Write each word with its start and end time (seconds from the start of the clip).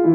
Velkomin 0.00 0.14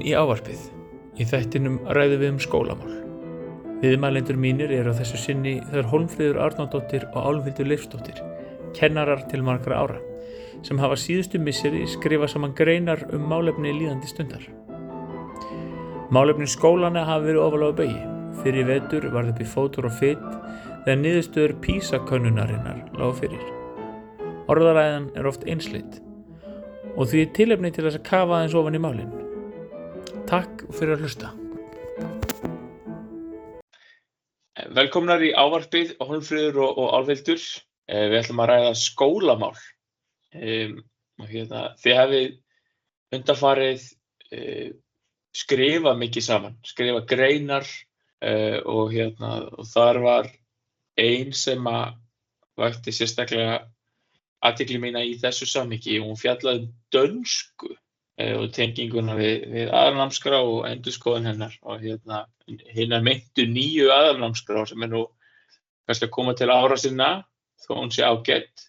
í 0.00 0.16
ávarpið. 0.16 0.72
Í 1.20 1.28
þættinum 1.28 1.76
ræðum 1.92 2.22
við 2.22 2.30
um 2.30 2.38
skólamál. 2.40 2.94
Viðmælendur 3.82 4.38
mínir 4.40 4.72
eru 4.72 4.96
á 4.96 4.98
þessu 4.98 5.20
sinni 5.20 5.60
þar 5.68 5.90
Holmfríður 5.92 6.40
Arnóndóttir 6.46 7.04
og 7.10 7.20
Álfhildur 7.28 7.68
Leifsdóttir, 7.68 8.24
kennarar 8.72 9.28
til 9.28 9.44
margra 9.44 9.84
ára, 9.84 10.00
sem 10.64 10.80
hafa 10.80 10.96
síðustu 10.96 11.36
misseri 11.36 11.84
skrifa 11.92 12.24
saman 12.32 12.56
greinar 12.56 13.04
um 13.12 13.28
málefni 13.28 13.76
líðandi 13.76 14.08
stundar. 14.08 14.48
Málefni 16.08 16.48
skólana 16.48 17.04
hafa 17.04 17.28
verið 17.28 17.44
ofalega 17.44 17.76
bögi. 17.82 18.00
Fyrir 18.40 18.64
vetur 18.68 19.04
var 19.12 19.24
það 19.28 19.44
í 19.44 19.46
fótur 19.52 19.88
og 19.88 19.94
fytt 20.00 20.24
þegar 20.86 20.98
niðurstöður 21.00 21.52
písakönnunarinnar 21.64 22.76
lág 22.94 23.16
fyrir. 23.18 23.40
Orðaræðan 24.46 25.08
er 25.18 25.26
oft 25.26 25.42
einsleitt 25.50 25.96
og 26.94 27.08
því 27.10 27.24
er 27.24 27.32
tilefni 27.34 27.72
til 27.74 27.82
þess 27.88 27.98
að 27.98 28.04
kafa 28.06 28.36
aðeins 28.36 28.54
ofan 28.60 28.78
í 28.78 28.82
málinn. 28.84 29.10
Takk 30.30 30.62
fyrir 30.70 30.94
að 30.94 31.02
hlusta. 31.02 31.32
Velkomnar 34.78 35.26
í 35.26 35.32
ávarpið, 35.34 35.96
Holmfríður 36.06 36.62
og, 36.68 36.78
og 36.78 36.94
Álvildur. 37.00 37.42
Eh, 37.90 38.06
við 38.06 38.20
ætlum 38.22 38.46
að 38.46 38.50
ræða 38.52 38.72
skólamál. 38.78 39.52
Um, 40.38 40.80
hérna, 41.26 41.66
þið 41.82 41.98
hefið 41.98 42.32
undarfarið 43.16 43.84
uh, 44.38 44.72
skrifað 45.34 46.00
mikið 46.06 46.30
saman, 46.30 46.58
skrifað 46.66 47.06
greinar 47.10 47.66
uh, 47.66 48.58
og, 48.62 48.90
hérna, 48.94 49.38
og 49.50 49.70
þar 49.74 50.04
var 50.06 50.34
einn 50.96 51.32
sem 51.36 51.66
að 51.70 51.96
vakti 52.56 52.94
sérstaklega 52.94 53.58
aðtikli 54.46 54.78
mína 54.80 55.02
í 55.04 55.16
þessu 55.20 55.48
samviki 55.48 55.98
og 56.00 56.10
hún 56.10 56.20
fjallaði 56.20 56.64
um 56.64 56.70
dönsku 56.94 57.74
Eh, 58.16 58.32
og 58.32 58.48
tenginguna 58.56 59.12
við, 59.18 59.42
við 59.52 59.70
aðalnámskrá 59.76 60.38
og 60.40 60.62
endurskoðun 60.70 61.28
hennar 61.28 61.56
og 61.68 61.82
hérna 61.82 62.22
hinnar 62.72 63.02
myndu 63.04 63.44
nýju 63.50 63.90
aðalnámskrá 63.92 64.62
sem 64.70 64.86
er 64.86 64.88
nú 64.88 65.02
kannski 65.84 66.06
að 66.06 66.14
koma 66.14 66.32
til 66.38 66.48
ára 66.48 66.78
sinna 66.80 67.10
þó 67.60 67.74
hún 67.74 67.92
sé 67.92 68.06
ágætt 68.08 68.64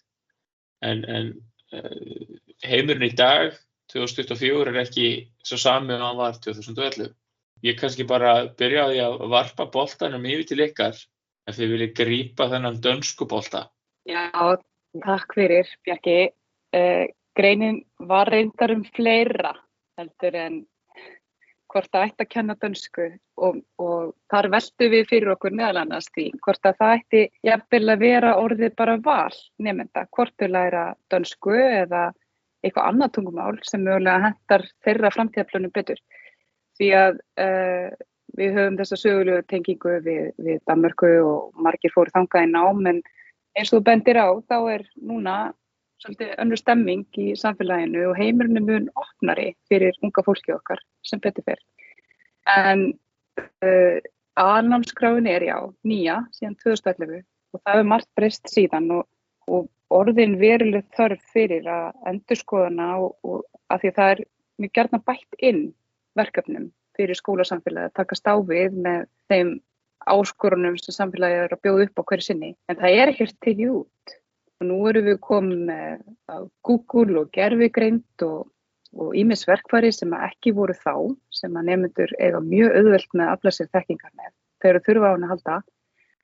en, 0.83 1.05
en 1.07 1.29
uh, 1.71 2.35
heimurinn 2.67 3.07
í 3.07 3.15
dag 3.15 3.55
2024 3.93 4.73
er 4.73 4.81
ekki 4.81 5.07
svo 5.47 5.61
sami 5.63 5.95
og 5.95 6.03
hann 6.03 6.19
var 6.19 6.41
2011 6.43 7.07
ég 7.69 7.79
kannski 7.79 8.03
bara 8.09 8.35
byrjaði 8.59 8.99
að 9.05 9.29
varpa 9.31 9.69
boltanum 9.71 10.27
yfir 10.27 10.49
til 10.51 10.59
ykkar 10.67 10.99
ef 11.47 11.57
þið 11.57 11.73
viljið 11.73 11.93
grípa 12.01 12.49
þennan 12.51 12.81
dönsku 12.83 13.27
bolta 13.29 13.67
Já, 14.07 14.27
takk 15.03 15.35
fyrir 15.35 15.69
Bjarki 15.85 16.17
uh, 16.27 17.05
Greinin 17.37 17.83
var 18.09 18.31
reyndar 18.33 18.73
um 18.73 18.83
fleira 18.95 19.53
heldur 19.97 20.35
en 20.37 20.65
hvort 21.67 21.89
það 21.91 22.05
ætti 22.07 22.23
að 22.23 22.31
kenna 22.31 22.55
dönsku 22.61 23.07
og, 23.43 23.57
og 23.81 24.13
þar 24.31 24.49
veldu 24.53 24.89
við 24.93 25.09
fyrir 25.09 25.33
okkur 25.33 25.55
meðal 25.57 25.81
annars 25.83 26.07
því 26.15 26.29
hvort 26.45 26.69
að 26.69 26.79
það 26.79 26.93
ætti 26.99 27.23
jafnvel 27.49 27.83
að 27.93 28.03
vera 28.05 28.35
orðið 28.41 28.75
bara 28.79 28.95
val 29.03 29.35
nefnda, 29.59 30.05
hvort 30.15 30.33
þau 30.39 30.47
læra 30.53 30.85
dönsku 31.11 31.55
eða 31.57 32.05
eitthvað 32.63 32.89
annað 32.91 33.13
tungumál 33.17 33.57
sem 33.67 33.83
mögulega 33.83 34.29
hendar 34.29 34.65
þeirra 34.85 35.11
framtíðaplunum 35.13 35.73
betur. 35.75 35.99
Því 36.77 36.89
að 36.97 37.19
uh, 37.41 37.91
við 38.37 38.57
höfum 38.57 38.77
þessa 38.79 38.99
sögulegu 39.01 39.45
tengingu 39.51 39.95
við, 40.05 40.25
við 40.37 40.59
Danmörku 40.69 41.13
og 41.25 41.63
margir 41.63 41.93
fóru 41.93 42.13
þangað 42.13 42.45
í 42.45 42.51
nám 42.51 42.83
en 42.91 43.01
eins 43.57 43.71
og 43.71 43.79
þú 43.79 43.85
bendir 43.89 44.19
á 44.21 44.29
þá 44.49 44.57
er 44.75 44.85
núna 45.01 45.37
svolítið 46.03 46.35
önnur 46.43 46.61
stemming 46.61 47.17
í 47.17 47.31
samfélaginu 47.39 48.03
og 48.11 48.19
heimurinn 48.19 48.59
er 48.59 48.65
mjög 48.67 48.91
opnari 49.01 49.47
fyrir 49.69 49.97
unga 50.05 50.23
fólki 50.25 50.53
okkar 50.53 50.81
sem 51.05 51.21
betur 51.23 51.45
fyrr. 51.47 51.63
En 52.53 52.85
uh, 53.65 53.97
aðnámskráin 54.37 55.29
er 55.31 55.47
já, 55.49 55.57
nýja 55.87 56.21
síðan 56.37 56.57
2011 56.61 57.23
og 57.53 57.61
það 57.63 57.73
hefur 57.73 57.89
margt 57.89 58.09
breyst 58.19 58.53
síðan 58.53 58.91
og, 58.99 59.07
og 59.49 59.67
orðin 59.93 60.37
veruleg 60.37 60.85
þörf 60.97 61.23
fyrir 61.33 61.67
að 61.71 61.89
endur 62.11 62.39
skoðana 62.39 62.91
og, 63.01 63.15
og 63.25 63.45
að 63.73 63.81
því 63.81 63.91
að 63.91 63.99
það 63.99 64.13
er 64.13 64.23
mjög 64.61 64.73
gerðna 64.77 65.03
bætt 65.09 65.41
inn 65.49 65.63
verkefnum 66.17 66.69
fyrir 66.97 67.19
skólasamfélagi 67.19 67.91
að 67.91 67.97
taka 68.01 68.17
stáfið 68.17 68.77
með 68.85 69.07
þeim 69.31 69.55
áskorunum 70.07 70.77
sem 70.79 70.95
samfélagi 70.95 71.39
er 71.43 71.55
að 71.55 71.63
bjóða 71.65 71.87
upp 71.87 72.01
á 72.01 72.07
hverju 72.09 72.27
sinni. 72.27 72.51
En 72.69 72.79
það 72.79 72.99
er 73.01 73.13
ekkert 73.13 73.39
til 73.43 73.55
jút 73.61 74.17
og 74.57 74.69
nú 74.69 74.77
erum 74.89 75.07
við 75.07 75.19
komið 75.25 75.63
með 75.69 76.45
Google 76.65 77.23
og 77.23 77.31
gerfigreind 77.35 78.25
og 78.27 79.15
ímis 79.17 79.45
verkfæri 79.47 79.91
sem 79.93 80.13
ekki 80.17 80.55
voru 80.57 80.75
þá 80.77 80.93
sem 81.35 81.57
að 81.59 81.69
nefnendur 81.69 82.13
eiga 82.17 82.41
mjög 82.41 82.77
auðvelt 82.79 83.13
með 83.13 83.25
að 83.27 83.33
afla 83.35 83.53
sér 83.53 83.71
þekkingar 83.75 84.13
með. 84.13 84.31
Þegar 84.63 84.79
þau 84.79 84.87
þurfa 84.87 85.07
á 85.07 85.13
hann 85.13 85.25
að 85.27 85.33
halda. 85.33 85.57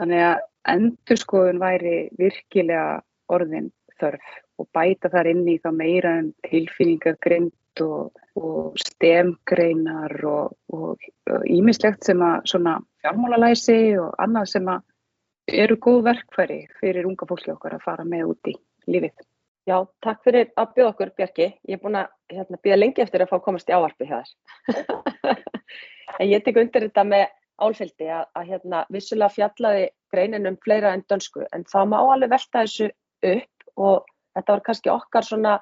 Þannig 0.02 0.24
að 0.28 0.38
endurskoðun 0.74 1.62
væri 1.62 1.98
virkilega 2.18 2.86
orðin 3.34 3.70
þörf 4.00 4.32
og 4.62 4.70
bæta 4.76 5.12
þar 5.14 5.30
inn 5.34 5.44
í 5.50 5.60
þá 5.62 5.70
meira 5.76 6.16
en 6.22 6.32
tilfinningagreind 6.48 7.54
og, 7.82 8.12
og 8.38 8.78
stemgreinar 8.80 10.14
og 10.26 11.10
ímislegt 11.50 12.06
sem 12.06 12.22
að 12.22 12.50
svona 12.54 12.78
fjármálalæsi 13.04 13.98
og 14.02 14.14
annað 14.22 14.50
sem 14.54 14.70
að 14.70 14.84
eru 15.64 15.78
góð 15.82 16.02
verkfæri 16.08 16.60
fyrir 16.80 17.08
unga 17.10 17.28
fólki 17.28 17.52
okkar 17.52 17.78
að 17.78 17.86
fara 17.86 18.06
með 18.08 18.34
út 18.34 18.52
í 18.52 18.56
lífið. 18.88 19.16
Já, 19.68 19.78
takk 20.04 20.24
fyrir 20.26 20.50
að 20.60 20.74
bjóða 20.76 20.92
okkur 20.92 21.12
Bjarki. 21.18 21.46
Ég 21.68 21.78
er 21.78 21.82
búin 21.84 21.96
að 21.96 22.10
hérna, 22.34 22.60
býða 22.64 22.80
lengi 22.80 23.04
eftir 23.04 23.24
að 23.24 23.32
fá 23.32 23.38
komast 23.46 23.70
í 23.72 23.76
ávarfi 23.76 24.08
hjá 24.10 24.18
þér. 24.20 25.38
en 26.20 26.28
ég 26.28 26.44
tek 26.44 26.60
undir 26.60 26.88
þetta 26.90 27.06
með 27.08 27.26
álfældi 27.64 28.10
að, 28.12 28.26
að 28.36 28.50
hérna, 28.52 28.82
vissulega 28.92 29.36
fjallaði 29.38 29.86
greinin 30.12 30.50
um 30.50 30.58
fleira 30.64 30.92
en 30.94 31.06
dönsku 31.10 31.46
en 31.56 31.64
það 31.70 31.94
má 31.94 31.98
alveg 32.02 32.34
velta 32.34 32.64
þessu 32.64 32.90
upp 33.30 33.80
og 33.88 34.10
þetta 34.36 34.56
var 34.56 34.64
kannski 34.68 34.92
okkar 34.94 35.28
svona 35.28 35.54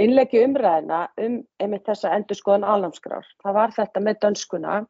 innlegi 0.00 0.42
umræðina 0.44 1.06
um 1.22 1.38
einmitt 1.62 1.86
þessa 1.86 2.14
endurskoðan 2.16 2.66
álamskrár. 2.66 3.26
Það 3.44 3.56
var 3.60 3.74
þetta 3.76 4.02
með 4.02 4.20
dönskuna 4.24 4.80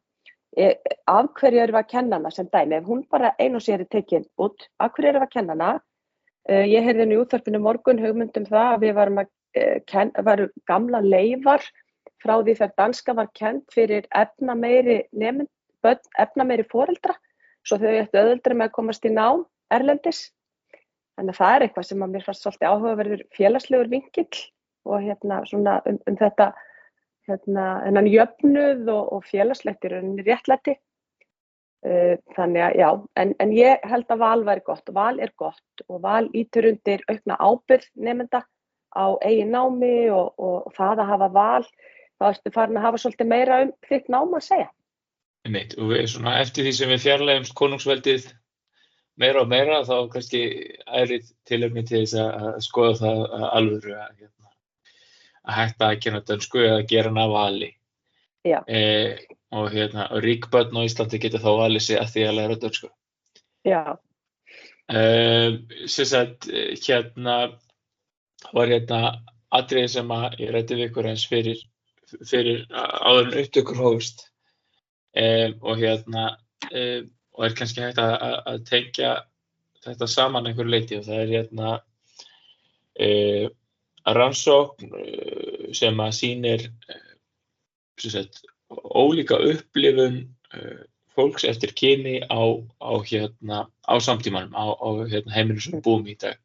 Eh, 0.55 0.75
af 1.11 1.33
hverju 1.35 1.59
eru 1.59 1.73
við 1.75 1.81
að 1.81 1.89
kenna 1.91 2.15
hana 2.15 2.29
sem 2.31 2.47
dæmi, 2.47 2.77
ef 2.77 2.85
hún 2.87 3.01
bara 3.11 3.33
ein 3.43 3.57
og 3.57 3.63
sér 3.63 3.81
er 3.83 3.89
tekinn 3.91 4.23
út, 4.39 4.69
af 4.79 4.93
hverju 4.95 5.09
eru 5.09 5.19
við 5.19 5.25
að 5.27 5.33
kenna 5.33 5.55
hana? 5.55 5.71
Uh, 6.45 6.61
ég 6.69 6.85
heyrði 6.85 7.07
nú 7.09 7.17
útþarpinu 7.23 7.59
morgun 7.59 7.99
hugmyndum 7.99 8.45
það 8.45 8.67
að 8.69 8.83
við 8.83 8.93
varum 8.99 9.19
að 9.23 9.29
uh, 9.57 9.79
kenna, 9.89 10.23
varum 10.27 10.51
gamla 10.69 11.01
leifar 11.01 11.65
frá 12.21 12.35
því 12.37 12.53
þegar 12.59 12.75
danska 12.77 13.15
var 13.17 13.31
kent 13.35 13.73
fyrir 13.73 14.05
efna 14.15 14.55
meiri 14.55 14.99
nefn, 15.11 15.49
efna 16.21 16.45
meiri 16.47 16.67
foreldra, 16.71 17.17
svo 17.65 17.81
þau 17.81 17.89
eftir 17.89 18.21
öðuldri 18.21 18.59
með 18.59 18.69
að 18.69 18.75
komast 18.77 19.09
í 19.09 19.11
nám 19.11 19.43
erlendis. 19.73 20.21
Þannig 21.17 21.33
að 21.33 21.41
það 21.41 21.55
er 21.55 21.65
eitthvað 21.65 21.89
sem 21.89 22.05
að 22.05 22.13
mér 22.13 22.27
fannst 22.29 22.45
svolítið 22.45 22.69
áhugaverður 22.69 23.25
félagslegur 23.35 23.91
vinkill 23.91 24.45
og 24.85 25.03
hérna 25.03 25.41
svona 25.49 25.79
um, 25.89 25.99
um 26.07 26.17
þetta 26.19 26.51
hérna, 27.29 27.67
hennan 27.85 28.09
jöfnuð 28.09 28.89
og, 28.93 29.13
og 29.17 29.29
félagslegt 29.29 29.85
í 29.85 29.93
rauninni 29.93 30.25
réttlætti. 30.27 30.77
Uh, 31.85 32.15
þannig 32.33 32.63
að 32.65 32.77
já, 32.81 32.87
en, 33.21 33.33
en 33.43 33.51
ég 33.53 33.83
held 33.85 34.09
að 34.09 34.21
val 34.23 34.45
væri 34.47 34.63
gott 34.65 34.87
val 34.93 35.19
er 35.21 35.29
gott 35.37 35.83
og 35.85 35.99
val 36.01 36.23
ítur 36.33 36.65
undir 36.71 37.03
aukna 37.11 37.37
ábyrð 37.37 37.91
nefnda 38.07 38.41
á 38.95 39.05
eigin 39.21 39.51
námi 39.53 40.07
og, 40.09 40.31
og, 40.39 40.55
og 40.65 40.73
það 40.73 41.03
að 41.03 41.11
hafa 41.11 41.27
val, 41.35 41.67
þá 42.17 42.25
ertu 42.31 42.53
farin 42.55 42.79
að 42.79 42.87
hafa 42.87 43.01
svolítið 43.03 43.29
meira 43.29 43.59
um 43.67 43.75
þitt 43.85 44.09
náma 44.09 44.39
að 44.39 44.47
segja. 44.47 44.71
Neitt, 45.45 45.75
og 45.77 45.91
við, 45.91 46.07
svona, 46.09 46.39
eftir 46.41 46.65
því 46.65 46.73
sem 46.73 46.89
við 46.89 47.03
fjarlægumst 47.03 47.53
konungsveldið 47.59 48.31
meira 49.21 49.43
og 49.43 49.51
meira 49.51 49.83
þá 49.87 50.09
kannski 50.15 50.41
ærið 50.89 51.29
tilöfni 51.47 51.83
til 51.85 52.01
þess 52.01 52.17
að 52.23 52.63
skoða 52.65 52.95
það 53.03 53.45
alveg 53.51 53.91
að 53.93 54.23
hérna, 54.23 54.54
að 55.45 55.57
hætta 55.59 55.89
að 55.89 56.01
kynna 56.03 56.21
dönsku 56.25 56.61
eða 56.63 56.85
gera 56.89 57.11
hana 57.11 57.27
vali. 57.31 57.71
Eh, 58.45 59.21
og 59.55 59.71
hérna, 59.73 60.09
ríkbötn 60.21 60.77
á 60.77 60.85
Íslandi 60.85 61.19
getur 61.21 61.41
þá 61.41 61.51
valið 61.61 61.85
sig 61.85 61.99
að 62.01 62.11
því 62.13 62.25
að 62.25 62.35
læra 62.39 62.57
dönsku. 62.61 62.89
Já. 63.65 63.97
Eh, 64.89 65.57
Sérstætt 65.89 66.49
hérna 66.85 67.37
var 68.53 68.69
hérna 68.69 68.99
atriði 69.55 69.89
sem 69.95 70.11
að 70.13 70.39
ég 70.43 70.53
rætti 70.53 70.77
við 70.77 70.91
ykkur 70.91 71.09
eins 71.09 71.25
fyrir, 71.29 71.61
fyrir 72.29 72.65
áður 72.69 73.31
en 73.31 73.37
upptökur 73.41 73.81
hófust. 73.81 74.27
Eh, 75.15 75.53
og 75.61 75.79
hérna 75.79 76.35
eh, 76.71 77.05
og 77.35 77.45
er 77.47 77.55
kannski 77.55 77.83
hægt 77.83 77.99
að, 77.99 78.13
að 78.51 78.63
tengja 78.69 79.11
þetta 79.85 80.07
saman 80.11 80.49
einhverju 80.49 80.71
leiti 80.71 80.97
og 80.99 81.05
það 81.07 81.21
er 81.21 81.31
hérna 81.33 81.75
eða 82.95 83.51
rannsókn 84.05 84.91
eh, 84.99 85.71
sem 85.73 86.01
að 86.01 86.11
sýnir 86.19 86.67
eh, 86.89 87.07
sagt, 88.01 88.43
ólíka 88.69 89.39
upplifun 89.39 90.21
eh, 90.53 90.83
fólks 91.15 91.45
eftir 91.47 91.73
kyni 91.73 92.19
á, 92.27 92.43
á, 92.83 92.93
hérna, 93.07 93.65
á 93.87 93.95
samtímanum, 94.03 94.53
á, 94.53 94.65
á 94.75 94.87
hérna, 95.07 95.33
heiminu 95.33 95.63
sem 95.63 95.77
við 95.77 95.85
búum 95.87 96.07
í 96.11 96.17
dag. 96.19 96.37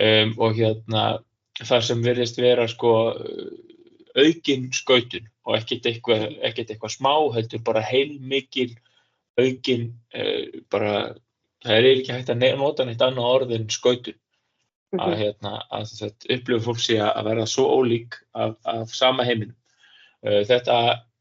Um, 0.00 0.32
og 0.38 0.56
hérna 0.56 1.20
það 1.60 1.82
sem 1.84 2.02
verðist 2.02 2.38
vera 2.40 2.64
sko 2.70 2.92
aukin 4.16 4.70
skautun 4.72 5.26
og 5.44 5.58
ekkert 5.58 5.86
eitthvað, 5.90 6.24
eitthvað 6.40 6.94
smá, 6.94 7.12
heldur 7.34 7.62
bara 7.66 7.82
heilmikil 7.84 8.72
aukin, 9.38 9.90
uh, 10.14 10.62
bara, 10.72 10.94
það 11.62 11.76
er 11.76 11.88
ekki 11.92 12.16
hægt 12.16 12.32
að 12.34 12.44
nota 12.58 12.86
neitt 12.86 13.02
annað 13.04 13.30
orð 13.36 13.54
en 13.58 13.68
skautun. 13.70 14.18
Mhm. 14.90 15.02
Að, 15.04 15.12
hérna, 15.20 15.52
að 15.70 15.90
upplifur 16.34 16.64
fólk 16.64 16.80
sé 16.82 16.96
að 16.98 17.28
verða 17.28 17.46
svo 17.46 17.68
ólík 17.78 18.16
af, 18.34 18.56
af 18.66 18.90
sama 18.94 19.26
heiminu. 19.28 19.54
Uh, 20.26 20.42
þetta 20.48 20.78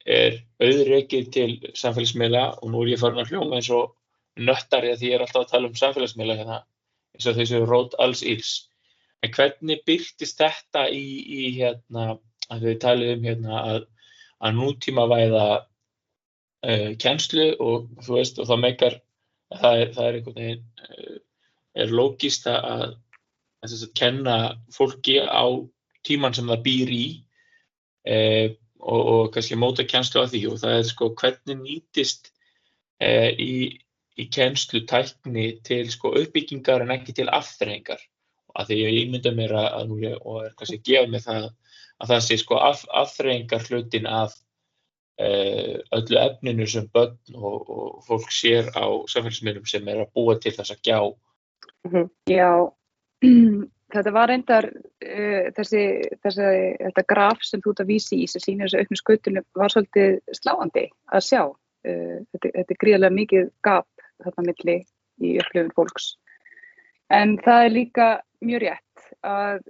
er 0.09 0.39
auðreikið 0.63 1.27
til 1.35 1.51
samfélagsmiðla 1.77 2.45
og 2.63 2.71
nú 2.71 2.81
er 2.81 2.95
ég 2.95 3.01
farin 3.01 3.21
að 3.21 3.29
hljóma 3.33 3.59
eins 3.59 3.69
og 3.69 3.93
nöttari 4.39 4.89
að 4.89 5.01
því 5.01 5.11
ég 5.11 5.15
er 5.17 5.25
alltaf 5.25 5.43
að 5.43 5.51
tala 5.51 5.69
um 5.69 5.77
samfélagsmiðla 5.77 6.37
hérna, 6.39 6.57
eins 7.13 7.27
og 7.29 7.37
þessu 7.37 7.61
rót 7.67 7.97
alls 8.01 8.23
íls. 8.25 8.53
En 9.21 9.33
hvernig 9.35 9.83
byrtist 9.85 10.39
þetta 10.39 10.87
í, 10.89 11.05
í 11.21 11.51
hérna, 11.59 12.15
að 12.49 12.65
við 12.65 12.79
talum 12.81 13.11
um 13.17 13.27
hérna 13.27 13.59
að, 13.61 13.83
að 14.39 14.55
nútíma 14.57 15.05
væða 15.11 15.45
uh, 15.59 16.89
kjenslu 17.01 17.51
og 17.59 17.89
þú 18.05 18.17
veist 18.17 18.41
og 18.41 18.49
það 18.49 18.63
meikar, 18.63 18.97
það 19.59 19.83
er, 19.83 19.93
það 19.97 20.07
er 20.07 20.19
einhvern 20.19 20.39
veginn, 20.39 20.65
uh, 20.87 21.19
er 21.83 21.93
lógist 21.93 22.49
að, 22.49 22.95
að, 23.63 23.75
að 23.75 23.93
kenna 23.99 24.37
fólki 24.75 25.19
á 25.23 25.45
tíman 26.07 26.35
sem 26.35 26.49
það 26.49 26.65
býr 26.65 26.93
í 26.95 27.05
uh, 28.09 28.47
og, 28.79 29.01
og 29.13 29.23
kannski 29.35 29.59
móta 29.59 29.85
kjenslu 29.87 30.23
á 30.23 30.31
því. 30.31 30.45
Og 30.51 30.61
það 30.61 30.77
er 30.77 30.89
sko 30.89 31.11
hvernig 31.19 31.61
nýtist 31.63 32.31
uh, 33.03 33.31
í, 33.35 33.79
í 34.19 34.29
kjenslu 34.31 34.85
tækni 34.89 35.51
til 35.67 35.85
sko 35.91 36.13
uppbyggingar 36.21 36.85
en 36.85 36.95
ekki 36.95 37.15
til 37.19 37.29
afþrengar 37.29 38.01
að 38.59 38.71
því 38.71 38.77
ég 38.81 38.99
ímynda 39.03 39.31
mér 39.35 39.53
að, 39.55 39.67
að 39.77 39.89
nú 39.91 40.13
og 40.17 40.45
er 40.47 40.53
kannski 40.57 40.79
að 40.79 40.87
gefa 40.89 41.11
mig 41.11 41.25
það 41.25 41.49
að 41.99 42.13
það 42.13 42.23
sé 42.25 42.37
sko 42.39 42.59
af, 42.63 42.83
afþreyingar 43.01 43.65
hlutin 43.67 44.07
af 44.09 44.35
uh, 45.19 45.75
öllu 45.97 46.19
efninu 46.21 46.67
sem 46.67 46.87
börn 46.93 47.17
og, 47.35 47.69
og 47.69 48.03
fólk 48.07 48.31
sér 48.33 48.71
á 48.73 48.87
samfélagsmiðlum 49.11 49.67
sem 49.69 49.87
er 49.91 50.03
að 50.05 50.13
búa 50.15 50.37
til 50.39 50.55
þessa 50.55 50.77
gjá. 50.79 50.99
Já, 52.29 52.51
þetta 53.93 54.13
var 54.15 54.31
reyndar 54.31 54.69
uh, 54.69 55.49
þessi, 55.57 55.83
þessi, 56.23 56.51
þetta 56.85 57.07
graf 57.09 57.43
sem 57.45 57.63
þú 57.63 57.73
ert 57.73 57.83
að 57.83 57.91
vísi 57.93 58.21
í 58.23 58.29
sem 58.29 58.43
sýnir 58.43 58.69
þessu 58.69 58.83
auknu 58.83 59.01
skautunum 59.01 59.49
var 59.59 59.73
svolítið 59.73 60.37
sláandi 60.39 60.85
að 61.11 61.27
sjá. 61.27 61.43
Uh, 61.87 62.17
þetta, 62.31 62.53
þetta 62.55 62.75
er 62.75 62.81
gríðarlega 62.83 63.17
mikið 63.19 63.51
gap 63.65 64.07
þarna 64.23 64.47
milli 64.49 64.79
í 65.23 65.35
upplifun 65.41 65.75
fólks. 65.75 66.09
En 67.09 67.37
það 67.41 67.65
er 67.65 67.73
líka 67.73 68.09
mjög 68.45 68.63
rétt 68.63 69.07
að 69.25 69.63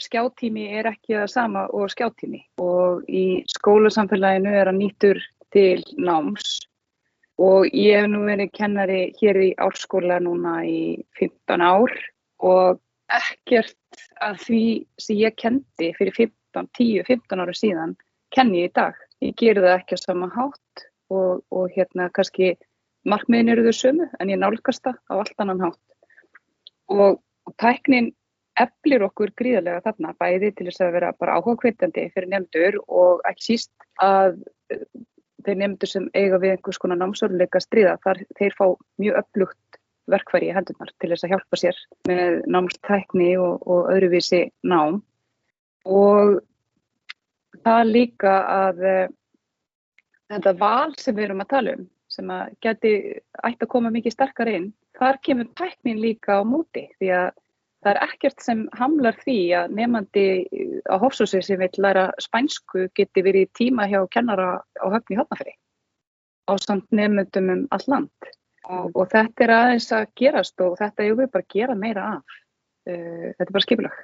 skjáttími 0.00 0.68
er 0.78 0.88
ekki 0.88 1.16
það 1.16 1.32
sama 1.32 1.64
og 1.76 1.90
skjáttími 1.92 2.40
og 2.62 3.04
í 3.08 3.42
skólasamfélaginu 3.52 4.54
er 4.54 4.70
hann 4.70 4.80
nýttur 4.80 5.20
til 5.54 5.82
náms 5.98 6.62
og 7.42 7.66
ég 7.74 8.00
hef 8.00 8.08
nú 8.10 8.22
verið 8.28 8.52
kennari 8.54 9.02
hér 9.18 9.40
í 9.42 9.50
árskóla 9.60 10.20
núna 10.22 10.60
í 10.68 11.02
15 11.18 11.64
ár 11.64 11.92
og 12.44 12.80
ekkert 13.12 14.04
að 14.24 14.40
því 14.46 14.64
sem 15.00 15.20
ég 15.20 15.36
kendi 15.40 15.90
fyrir 15.98 16.16
15, 16.16 16.68
10-15 16.78 17.44
ára 17.44 17.56
síðan 17.56 17.96
kenni 18.34 18.64
ég 18.64 18.72
í 18.72 18.74
dag. 18.74 18.96
Ég 19.22 19.36
gerir 19.38 19.62
það 19.64 19.78
ekki 19.78 19.98
á 19.98 20.04
sama 20.04 20.30
hátt 20.34 20.86
og, 21.12 21.44
og 21.50 21.70
hérna 21.74 22.08
kannski 22.14 22.54
markmiðin 23.08 23.52
eru 23.52 23.64
þau 23.68 23.78
sömu 23.78 24.08
en 24.20 24.32
ég 24.32 24.40
nálgast 24.40 24.84
það 24.84 25.00
á 25.10 25.14
allt 25.20 25.42
annan 25.44 25.64
hátt 25.66 25.80
og, 26.88 27.20
og 27.20 27.56
tæknin 27.60 28.12
eflir 28.60 29.02
okkur 29.04 29.32
gríðarlega 29.38 29.82
þarna 29.84 30.14
bæði 30.20 30.52
til 30.54 30.68
þess 30.68 30.84
að 30.84 30.94
vera 30.96 31.12
bara 31.18 31.38
áhuga 31.38 31.60
kveitandi 31.64 32.06
fyrir 32.14 32.30
nefndur 32.30 32.78
og 32.86 33.24
ekki 33.28 33.46
síst 33.48 33.72
að 34.02 34.38
uh, 34.72 34.84
þeir 35.44 35.60
nefndur 35.60 35.90
sem 35.90 36.06
eiga 36.14 36.40
við 36.40 36.54
einhvers 36.54 36.80
konar 36.80 37.00
námsóruleika 37.00 37.60
stríða 37.62 37.96
þar 38.04 38.22
þeir 38.38 38.56
fá 38.58 38.66
mjög 39.02 39.18
upplugt 39.20 39.80
verkfæri 40.10 40.50
í 40.50 40.54
hendunar 40.56 40.90
til 41.00 41.10
þess 41.12 41.26
að 41.26 41.34
hjálpa 41.34 41.60
sér 41.60 41.80
með 42.08 42.40
námstækni 42.52 43.30
og, 43.40 43.62
og 43.66 43.90
öðruvísi 43.94 44.42
nám. 44.66 45.00
Og 45.84 46.40
það 47.64 47.92
líka 47.92 48.34
að 48.50 48.84
uh, 48.84 49.12
þetta 50.32 50.54
val 50.60 50.94
sem 51.00 51.16
við 51.16 51.28
erum 51.28 51.44
að 51.44 51.52
tala 51.54 51.76
um 51.78 51.86
sem 52.14 52.30
að 52.30 52.52
geti 52.62 52.92
ætti 53.42 53.66
að 53.66 53.72
koma 53.72 53.90
mikið 53.94 54.14
sterkar 54.14 54.50
inn 54.50 54.68
þar 54.98 55.18
kemur 55.26 55.48
tæknin 55.58 56.02
líka 56.02 56.38
á 56.38 56.42
móti 56.46 56.86
því 57.00 57.10
að 57.16 57.30
það 57.84 57.90
er 57.92 58.00
ekkert 58.06 58.44
sem 58.44 58.62
hamlar 58.78 59.18
því 59.24 59.38
að 59.58 59.74
nefandi 59.78 60.26
á 60.88 60.94
Hofsósi 61.02 61.42
sem 61.44 61.60
vil 61.60 61.82
læra 61.84 62.06
spænsku 62.22 62.86
geti 62.96 63.24
verið 63.26 63.50
tíma 63.58 63.88
hjá 63.90 64.00
kennara 64.14 64.56
á 64.80 64.86
höfni 64.94 65.18
hotnafri 65.20 65.56
á 66.48 66.52
samt 66.60 66.86
nefndum 66.92 67.50
um 67.52 67.66
all 67.74 67.86
land 67.90 68.32
og, 68.70 68.90
og 68.94 69.06
þetta 69.12 69.46
er 69.46 69.52
aðeins 69.58 69.92
að 69.92 70.08
gerast 70.20 70.64
og 70.64 70.76
þetta 70.80 71.04
er 71.04 71.14
við 71.20 71.30
bara 71.34 71.46
að 71.46 71.54
gera 71.56 71.78
meira 71.78 72.08
af. 72.16 72.40
Uh, 72.88 73.30
þetta 73.34 73.48
er 73.48 73.54
bara 73.56 73.66
skipulag. 73.66 74.02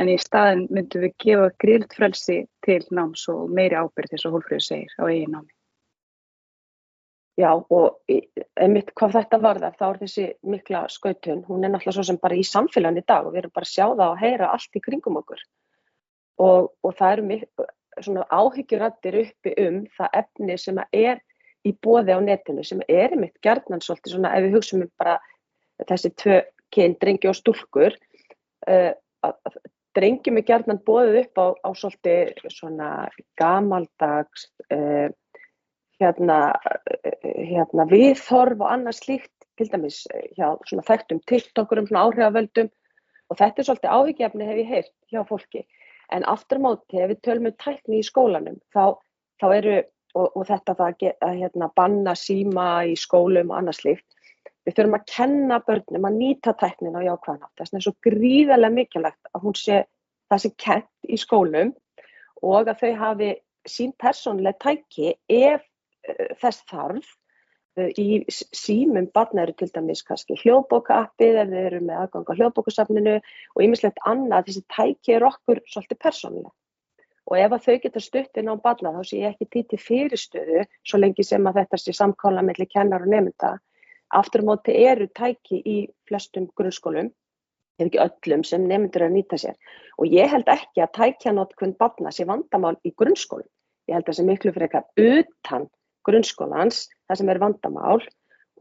En 0.00 0.08
í 0.08 0.18
staðin 0.20 0.68
myndum 0.72 1.04
við 1.04 1.16
gefa 1.20 1.48
gríðt 1.62 1.96
frelsi 1.98 2.38
til 2.64 2.80
náms 2.96 3.26
og 3.30 3.50
meiri 3.52 3.76
ábyrð 3.76 4.14
þess 4.14 4.28
að 4.28 4.36
Hólfröður 4.36 4.64
segir 4.64 4.94
á 4.96 5.04
eigin 5.04 5.34
námi. 5.36 5.52
Já 7.40 7.48
og 7.56 8.02
einmitt 8.60 8.92
hvað 8.98 9.14
þetta 9.16 9.40
varðar 9.40 9.76
þá 9.78 9.84
er 9.86 9.98
þessi 10.02 10.24
mikla 10.44 10.82
skautun, 10.92 11.44
hún 11.48 11.64
er 11.64 11.72
náttúrulega 11.72 11.96
svo 11.96 12.04
sem 12.04 12.18
bara 12.20 12.36
í 12.36 12.44
samfélagin 12.44 13.00
í 13.00 13.04
dag 13.08 13.24
og 13.24 13.32
við 13.32 13.42
erum 13.42 13.54
bara 13.56 13.68
að 13.68 13.72
sjá 13.72 13.86
það 13.88 14.08
og 14.08 14.20
heyra 14.20 14.50
allt 14.52 14.76
í 14.76 14.82
kringum 14.84 15.20
okkur. 15.22 15.44
Og, 16.44 16.68
og 16.84 16.94
það 16.98 17.14
eru 17.16 18.24
áhyggjurættir 18.36 19.18
uppi 19.22 19.54
um 19.64 19.78
það 19.96 20.18
efni 20.20 20.58
sem 20.60 20.80
er 20.92 21.22
í 21.68 21.74
bóði 21.84 22.16
á 22.16 22.20
netinu 22.22 22.64
sem 22.66 22.82
er 22.88 23.14
einmitt 23.14 23.38
gerðnan 23.44 23.82
svolítið 23.84 24.16
svona 24.16 24.34
ef 24.36 24.46
við 24.46 24.56
hugsaum 24.56 24.86
um 24.86 24.92
bara 24.98 25.18
þessi 25.88 26.12
tvö 26.18 26.40
kyn, 26.72 26.96
drengi 27.00 27.30
og 27.30 27.38
stúlkur 27.38 27.96
uh, 28.68 28.92
drengjum 29.96 30.40
er 30.40 30.46
gerðnan 30.48 30.82
bóðið 30.86 31.20
upp 31.24 31.42
á, 31.42 31.46
á 31.62 31.68
svolítið 31.76 32.46
svona 32.50 32.90
gamaldags 33.40 34.48
uh, 34.72 35.10
hérna, 36.02 36.38
hérna 37.22 37.86
viðhorf 37.90 38.62
og 38.62 38.68
annað 38.70 38.98
slíkt, 38.98 39.32
til 39.60 39.68
dæmis 39.70 40.02
hjá 40.36 40.56
svona 40.66 40.84
þekktum 40.86 41.20
TikTokurum, 41.28 41.88
svona 41.88 42.06
áhrifavöldum 42.08 42.70
og 43.30 43.38
þetta 43.38 43.62
er 43.62 43.68
svolítið 43.68 43.96
áhyggjafni 43.96 44.48
hef 44.48 44.60
ég 44.62 44.70
heyrt 44.70 44.94
hjá 45.12 45.22
fólki. 45.28 45.64
En 46.12 46.26
aftur 46.28 46.60
móti, 46.60 47.00
ef 47.00 47.12
við 47.12 47.20
tölum 47.24 47.48
um 47.48 47.56
tækni 47.60 48.00
í 48.00 48.06
skólanum, 48.06 48.58
þá, 48.74 48.98
þá 49.40 49.46
eru, 49.56 49.76
og, 50.14 50.26
og 50.36 50.46
þetta 50.48 50.74
það 50.78 51.06
að 51.24 51.38
hérna, 51.40 51.70
banna 51.76 52.16
síma 52.18 52.66
í 52.88 52.96
skólum 52.98 53.52
og 53.52 53.60
annað 53.60 53.78
slíkt, 53.80 54.18
við 54.66 54.76
þurfum 54.76 54.98
að 54.98 55.08
kenna 55.10 55.58
börnum 55.66 56.08
að 56.08 56.18
nýta 56.18 56.54
tæknin 56.58 56.98
á 56.98 57.02
jákvæðanátt. 57.02 57.54
Vegna 57.58 57.80
er 57.80 57.86
svo 57.86 57.94
gríðarlega 58.06 58.76
mikilvægt 58.76 59.32
að 59.32 59.48
sé 59.58 59.80
það 60.32 60.44
sé 60.44 60.52
kent 60.64 61.10
í 61.10 61.18
skólum 61.20 61.72
og 62.42 62.70
að 62.70 62.78
þau 62.84 62.92
hafi 63.00 63.32
sín 63.68 63.92
persónlega 64.00 64.58
tæki 64.62 65.12
ef 65.30 65.66
þess 66.40 66.64
þarf 66.70 67.12
í 67.96 68.22
símum 68.28 69.06
barna 69.14 69.46
eru 69.46 69.54
til 69.56 69.70
dæmis 69.72 70.02
kannski 70.04 70.36
hljóðbókaappið 70.42 71.38
ef 71.42 71.52
þeir 71.52 71.66
eru 71.66 71.84
með 71.86 72.00
aðgang 72.02 72.32
á 72.32 72.36
hljóðbókusafninu 72.38 73.14
og 73.20 73.62
ýmislegt 73.64 74.02
annað. 74.08 74.50
Þessi 74.50 74.64
tæki 74.76 75.16
er 75.16 75.28
okkur 75.28 75.62
svolítið 75.66 76.02
persónulega 76.04 76.52
og 77.32 77.38
ef 77.40 77.56
að 77.56 77.66
þau 77.66 77.76
geta 77.86 78.04
stutt 78.04 78.38
inn 78.40 78.52
á 78.52 78.56
barna 78.60 78.92
þá 78.92 79.02
sé 79.08 79.22
ég 79.22 79.32
ekki 79.32 79.48
títi 79.56 79.80
fyrirstöðu 79.80 80.66
svo 80.84 81.00
lengi 81.00 81.24
sem 81.24 81.46
að 81.48 81.62
þetta 81.62 81.80
sé 81.80 81.96
samkála 81.96 82.44
melli 82.44 82.68
kennar 82.68 83.06
og 83.06 83.12
nefnda 83.14 83.56
aftur 84.12 84.44
á 84.44 84.48
móti 84.50 84.76
eru 84.84 85.08
tæki 85.08 85.62
í 85.64 85.76
flestum 86.08 86.48
grunnskólum 86.58 87.08
ef 87.80 87.88
ekki 87.88 88.00
öllum 88.04 88.44
sem 88.46 88.64
nefndur 88.68 89.06
að 89.06 89.14
nýta 89.16 89.38
sér. 89.40 89.56
Og 89.98 90.12
ég 90.12 90.30
held 90.30 90.48
ekki 90.52 90.82
að 90.84 90.92
tækjanótkvönd 90.98 91.78
barna 91.80 92.12
sé 92.12 92.26
vandamál 92.28 92.76
í 92.84 92.92
grunnskólum. 92.96 93.48
Ég 93.88 93.96
held 93.96 94.04
að 94.04 94.12
það 94.12 94.18
sé 94.18 94.26
miklu 94.28 94.52
fyrir 94.54 94.68
eitthvað 94.68 95.22
utan 95.22 95.68
grunnskólans, 96.06 96.82
það 97.08 97.20
sem 97.20 97.32
er 97.32 97.40
vandamál. 97.42 98.02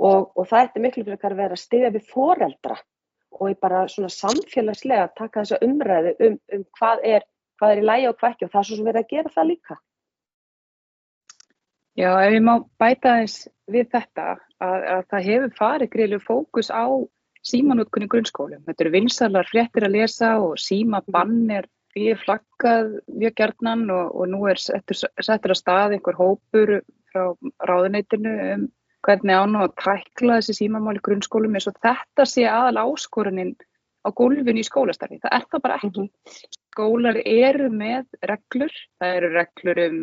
Og, 0.01 0.31
og 0.33 0.47
það 0.47 0.63
eftir 0.65 0.85
miklu 0.85 1.03
fyrir 1.05 1.33
að 1.35 1.41
vera 1.43 1.57
að 1.57 1.65
stiðja 1.65 1.93
við 1.93 2.07
foreldra 2.09 2.79
og 3.41 3.51
í 3.51 3.57
bara 3.59 3.83
svona 3.91 4.09
samfélagslega 4.11 5.11
taka 5.17 5.43
þessa 5.43 5.59
umræðu 5.65 6.15
um, 6.25 6.39
um 6.55 6.63
hvað 6.79 7.03
er 7.07 7.25
hvað 7.61 7.75
er 7.75 7.81
í 7.81 7.87
lægi 7.87 8.09
og 8.09 8.17
hvað 8.17 8.35
ekki 8.35 8.47
og 8.47 8.51
það 8.51 8.61
er 8.61 8.67
svo 8.67 8.77
sem 8.79 8.89
verið 8.89 9.03
að 9.03 9.11
gera 9.13 9.33
það 9.35 9.49
líka. 9.51 9.77
Já, 11.99 12.09
ef 12.23 12.33
ég 12.33 12.45
má 12.47 12.53
bæta 12.81 13.17
þess 13.19 13.47
við 13.71 13.89
þetta 13.91 14.27
að, 14.63 14.85
að 14.95 15.01
það 15.11 15.27
hefur 15.27 15.57
farið 15.59 15.91
greiðlu 15.93 16.19
fókus 16.23 16.71
á 16.73 16.85
símanútkunni 17.45 18.07
grunnskólum. 18.09 18.63
Þetta 18.65 18.85
eru 18.85 18.93
vinsalar 18.95 19.49
fréttir 19.49 19.85
að 19.85 19.95
lesa 19.97 20.31
og 20.41 20.57
símabann 20.61 21.51
er 21.53 21.67
fyrir 21.91 22.19
flaggað 22.21 22.93
mjög 23.11 23.37
gerðnan 23.37 23.87
og, 23.91 24.13
og 24.15 24.29
nú 24.31 24.45
er 24.49 24.61
settur, 24.61 24.97
settur 24.97 25.53
að 25.53 25.59
stað 25.59 25.97
einhver 25.97 26.17
hópur 26.17 26.77
frá 27.11 27.33
ráðuneytinu 27.67 28.35
um 28.53 28.69
hvernig 29.05 29.35
á 29.37 29.43
nú 29.49 29.63
að 29.65 29.75
tækla 29.81 30.39
þessi 30.39 30.57
símamál 30.61 30.95
í 30.99 31.03
grunnskólum 31.03 31.57
eins 31.57 31.67
og 31.69 31.77
þetta 31.81 32.25
sé 32.29 32.45
aðal 32.49 32.85
áskorunin 32.85 33.55
á 34.01 34.09
gólfinu 34.17 34.61
í 34.61 34.67
skólastarfi. 34.67 35.21
Það 35.21 35.37
er 35.37 35.45
það 35.51 35.63
bara 35.65 35.77
ekki. 35.77 36.07
Skólar 36.71 37.21
eru 37.25 37.69
með 37.73 38.05
reglur, 38.29 38.75
það 39.01 39.15
eru 39.19 39.31
reglur 39.35 39.81
um 39.85 40.01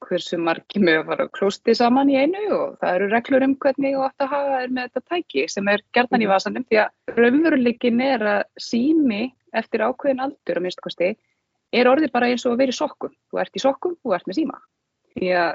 hversu 0.00 0.38
margi 0.40 0.80
með 0.80 1.00
að 1.00 1.08
fara 1.10 1.24
að 1.26 1.32
klósti 1.36 1.74
saman 1.76 2.10
í 2.10 2.16
einu 2.16 2.44
og 2.56 2.76
það 2.80 2.94
eru 2.96 3.08
reglur 3.12 3.44
um 3.44 3.56
hvernig 3.60 3.96
þú 3.96 4.04
átt 4.06 4.24
að 4.24 4.30
hafa 4.32 4.60
þér 4.60 4.70
með 4.76 4.86
þetta 4.86 5.14
tæki 5.14 5.42
sem 5.52 5.68
er 5.68 5.82
gerðan 5.96 6.24
í 6.24 6.30
vasanum 6.30 6.64
því 6.70 6.78
að 6.80 7.18
raunveruleikin 7.18 8.00
er 8.06 8.24
að 8.30 8.40
sími 8.64 9.20
eftir 9.60 9.84
ákveðin 9.84 10.24
aldur 10.24 10.60
á 10.60 10.64
minnstakosti 10.64 11.10
er 11.76 11.90
orðið 11.90 12.14
bara 12.14 12.30
eins 12.30 12.46
og 12.46 12.54
að 12.54 12.62
vera 12.64 12.74
í 12.74 12.78
sokkum. 12.78 13.12
Þú 13.30 13.42
ert 13.42 13.56
í 13.56 13.62
sokkum, 13.62 13.98
þú 14.00 14.14
ert 14.16 14.30
með 14.30 14.40
síma. 14.40 14.58
Því 15.14 15.30
að 15.42 15.52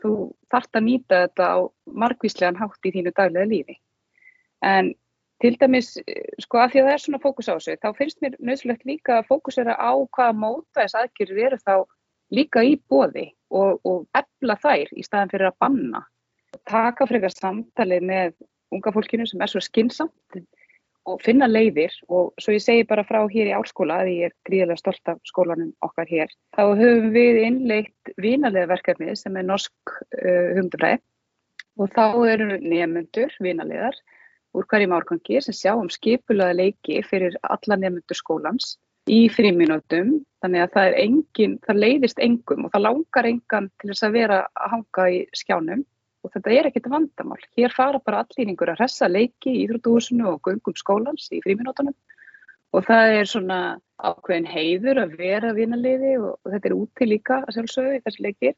þú 0.00 0.12
þart 0.52 0.78
að 0.78 0.86
nýta 0.88 1.22
þetta 1.24 1.48
á 1.54 1.58
margvíslegan 2.02 2.60
hátt 2.60 2.88
í 2.88 2.92
þínu 2.94 3.14
daglega 3.14 3.50
lífi. 3.50 3.78
En 4.64 4.92
til 5.44 5.58
dæmis, 5.60 5.90
sko 6.40 6.62
að 6.62 6.70
því 6.72 6.80
að 6.80 6.86
það 6.86 6.94
er 6.94 7.02
svona 7.02 7.20
fókus 7.20 7.50
á 7.52 7.54
þessu, 7.54 7.76
þá 7.82 7.88
finnst 7.98 8.22
mér 8.24 8.36
nöðsulegt 8.40 8.86
líka 8.88 9.18
að 9.18 9.28
fókusera 9.28 9.76
á 9.76 9.92
hvaða 10.16 10.38
móta 10.40 10.80
þess 10.80 10.96
aðgjörður 11.02 11.42
eru 11.48 11.58
þá 11.60 11.74
líka 12.32 12.64
í 12.64 12.78
bóði 12.88 13.26
og, 13.52 13.76
og 13.84 14.06
efla 14.16 14.56
þær 14.62 14.94
í 14.96 15.04
staðan 15.04 15.32
fyrir 15.34 15.50
að 15.50 15.58
banna. 15.60 16.02
Taka 16.70 17.06
frekar 17.10 17.34
samtalið 17.34 18.06
með 18.08 18.36
unga 18.72 18.92
fólkinu 18.94 19.26
sem 19.28 19.42
er 19.44 19.52
svo 19.52 19.60
skinsamt 19.62 20.40
og 21.04 21.20
finna 21.20 21.44
leiðir 21.50 21.92
og 22.08 22.32
svo 22.40 22.54
ég 22.56 22.64
segi 22.64 22.86
bara 22.88 23.04
frá 23.04 23.20
hér 23.28 23.50
í 23.50 23.54
álskóla 23.54 24.00
að 24.00 24.12
ég 24.14 24.30
er 24.30 24.36
gríðilega 24.48 24.80
stolt 24.80 25.12
af 25.12 25.20
skólanum 25.28 25.74
okkar 25.84 26.08
hér. 26.08 26.32
Þá 26.56 26.62
höfum 26.80 27.10
við 27.12 27.42
innleitt 27.44 28.14
vinalega 28.16 28.70
verkefnið 28.72 29.18
sem 29.20 29.36
er 29.36 29.44
norsk 29.50 29.92
uh, 29.92 30.54
hugmyndafræði 30.56 31.02
og 31.74 31.90
þá 31.92 32.04
eru 32.30 32.48
nefnendur, 32.62 33.34
vinalegar, 33.42 33.96
úr 34.54 34.66
hverjum 34.70 34.94
árgangi 34.96 35.42
sem 35.42 35.56
sjá 35.56 35.72
um 35.74 35.90
skipulaða 35.92 36.58
leiki 36.60 37.00
fyrir 37.06 37.36
alla 37.42 37.78
nefnendur 37.80 38.18
skólans 38.18 38.76
í 39.10 39.26
fríminútum 39.28 40.20
þannig 40.44 40.64
að 40.64 40.76
það, 40.76 40.94
engin, 41.02 41.56
það 41.66 41.80
leiðist 41.82 42.22
engum 42.22 42.66
og 42.66 42.72
það 42.72 42.86
langar 42.86 43.28
engan 43.28 43.68
til 43.80 43.90
þess 43.90 44.06
að 44.06 44.16
vera 44.18 44.38
að 44.54 44.72
hanga 44.74 45.08
í 45.12 45.18
skjánum 45.36 45.84
og 46.24 46.32
þetta 46.32 46.52
er 46.56 46.68
ekkert 46.70 46.88
vandamál. 46.88 47.40
Hér 47.58 47.72
fara 47.74 48.00
bara 48.00 48.22
allýningur 48.24 48.72
að 48.72 48.80
hressa 48.80 49.10
leiki 49.10 49.52
í 49.52 49.64
Íþrótuhúsinu 49.66 50.28
og 50.30 50.40
gungum 50.46 50.76
skólans 50.78 51.28
í 51.36 51.42
fríminútonum 51.44 51.96
og 52.74 52.86
það 52.88 53.16
er 53.18 53.28
svona 53.30 53.58
ákveðin 54.02 54.48
heiður 54.50 55.02
að 55.04 55.18
vera 55.20 55.52
vinaliði 55.56 56.14
og, 56.18 56.38
og 56.42 56.54
þetta 56.54 56.70
er 56.70 56.76
úti 56.78 57.08
líka 57.08 57.42
að 57.42 57.58
sjálfsögðu 57.58 57.98
í 57.98 58.02
þessi 58.06 58.24
leikir. 58.24 58.56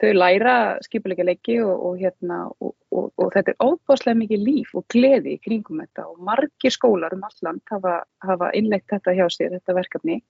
Þau 0.00 0.12
læra 0.16 0.54
skipuleika 0.80 1.24
leiki 1.28 1.58
og, 1.60 1.72
og, 1.90 1.96
hérna, 2.00 2.38
og 2.60 3.32
þetta 3.34 3.52
er 3.52 3.64
óbáslega 3.64 4.16
mikið 4.16 4.44
líf 4.46 4.70
og 4.78 4.86
gleði 4.92 5.34
í 5.36 5.40
kringum 5.44 5.82
þetta 5.82 6.06
og 6.08 6.22
margir 6.24 6.72
skólar 6.72 7.12
um 7.16 7.26
alland 7.28 7.60
hafa, 7.68 7.98
hafa 8.24 8.48
innlegt 8.56 8.88
þetta 8.94 9.16
hjá 9.18 9.26
sér, 9.28 9.58
þetta 9.58 9.76
verkefni 9.76 10.22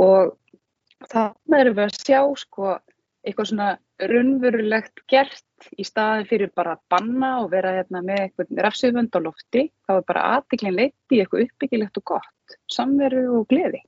og 0.00 0.32
þannig 1.12 1.60
erum 1.60 1.76
við 1.76 1.84
að 1.84 1.98
sjá 2.00 2.22
sko 2.40 2.78
eitthvað 3.26 3.50
svona 3.50 3.68
raunverulegt 4.08 5.02
gert 5.10 5.68
í 5.76 5.84
staðin 5.86 6.28
fyrir 6.30 6.52
bara 6.54 6.76
að 6.76 6.84
banna 6.94 7.32
og 7.42 7.50
vera 7.52 7.74
hérna 7.80 8.02
með 8.06 8.22
eitthvað 8.24 8.62
rafsöfund 8.64 9.18
á 9.18 9.20
lofti, 9.20 9.66
þá 9.86 9.92
er 9.96 10.06
bara 10.08 10.26
aðtiklinn 10.36 10.76
leitt 10.78 11.14
í 11.14 11.20
eitthvað 11.20 11.44
uppbyggilegt 11.48 12.00
og 12.00 12.06
gott, 12.14 12.56
samveru 12.70 13.24
og 13.40 13.48
gleði. 13.50 13.82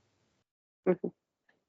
Mm 0.85 0.95
-hmm. 0.97 1.13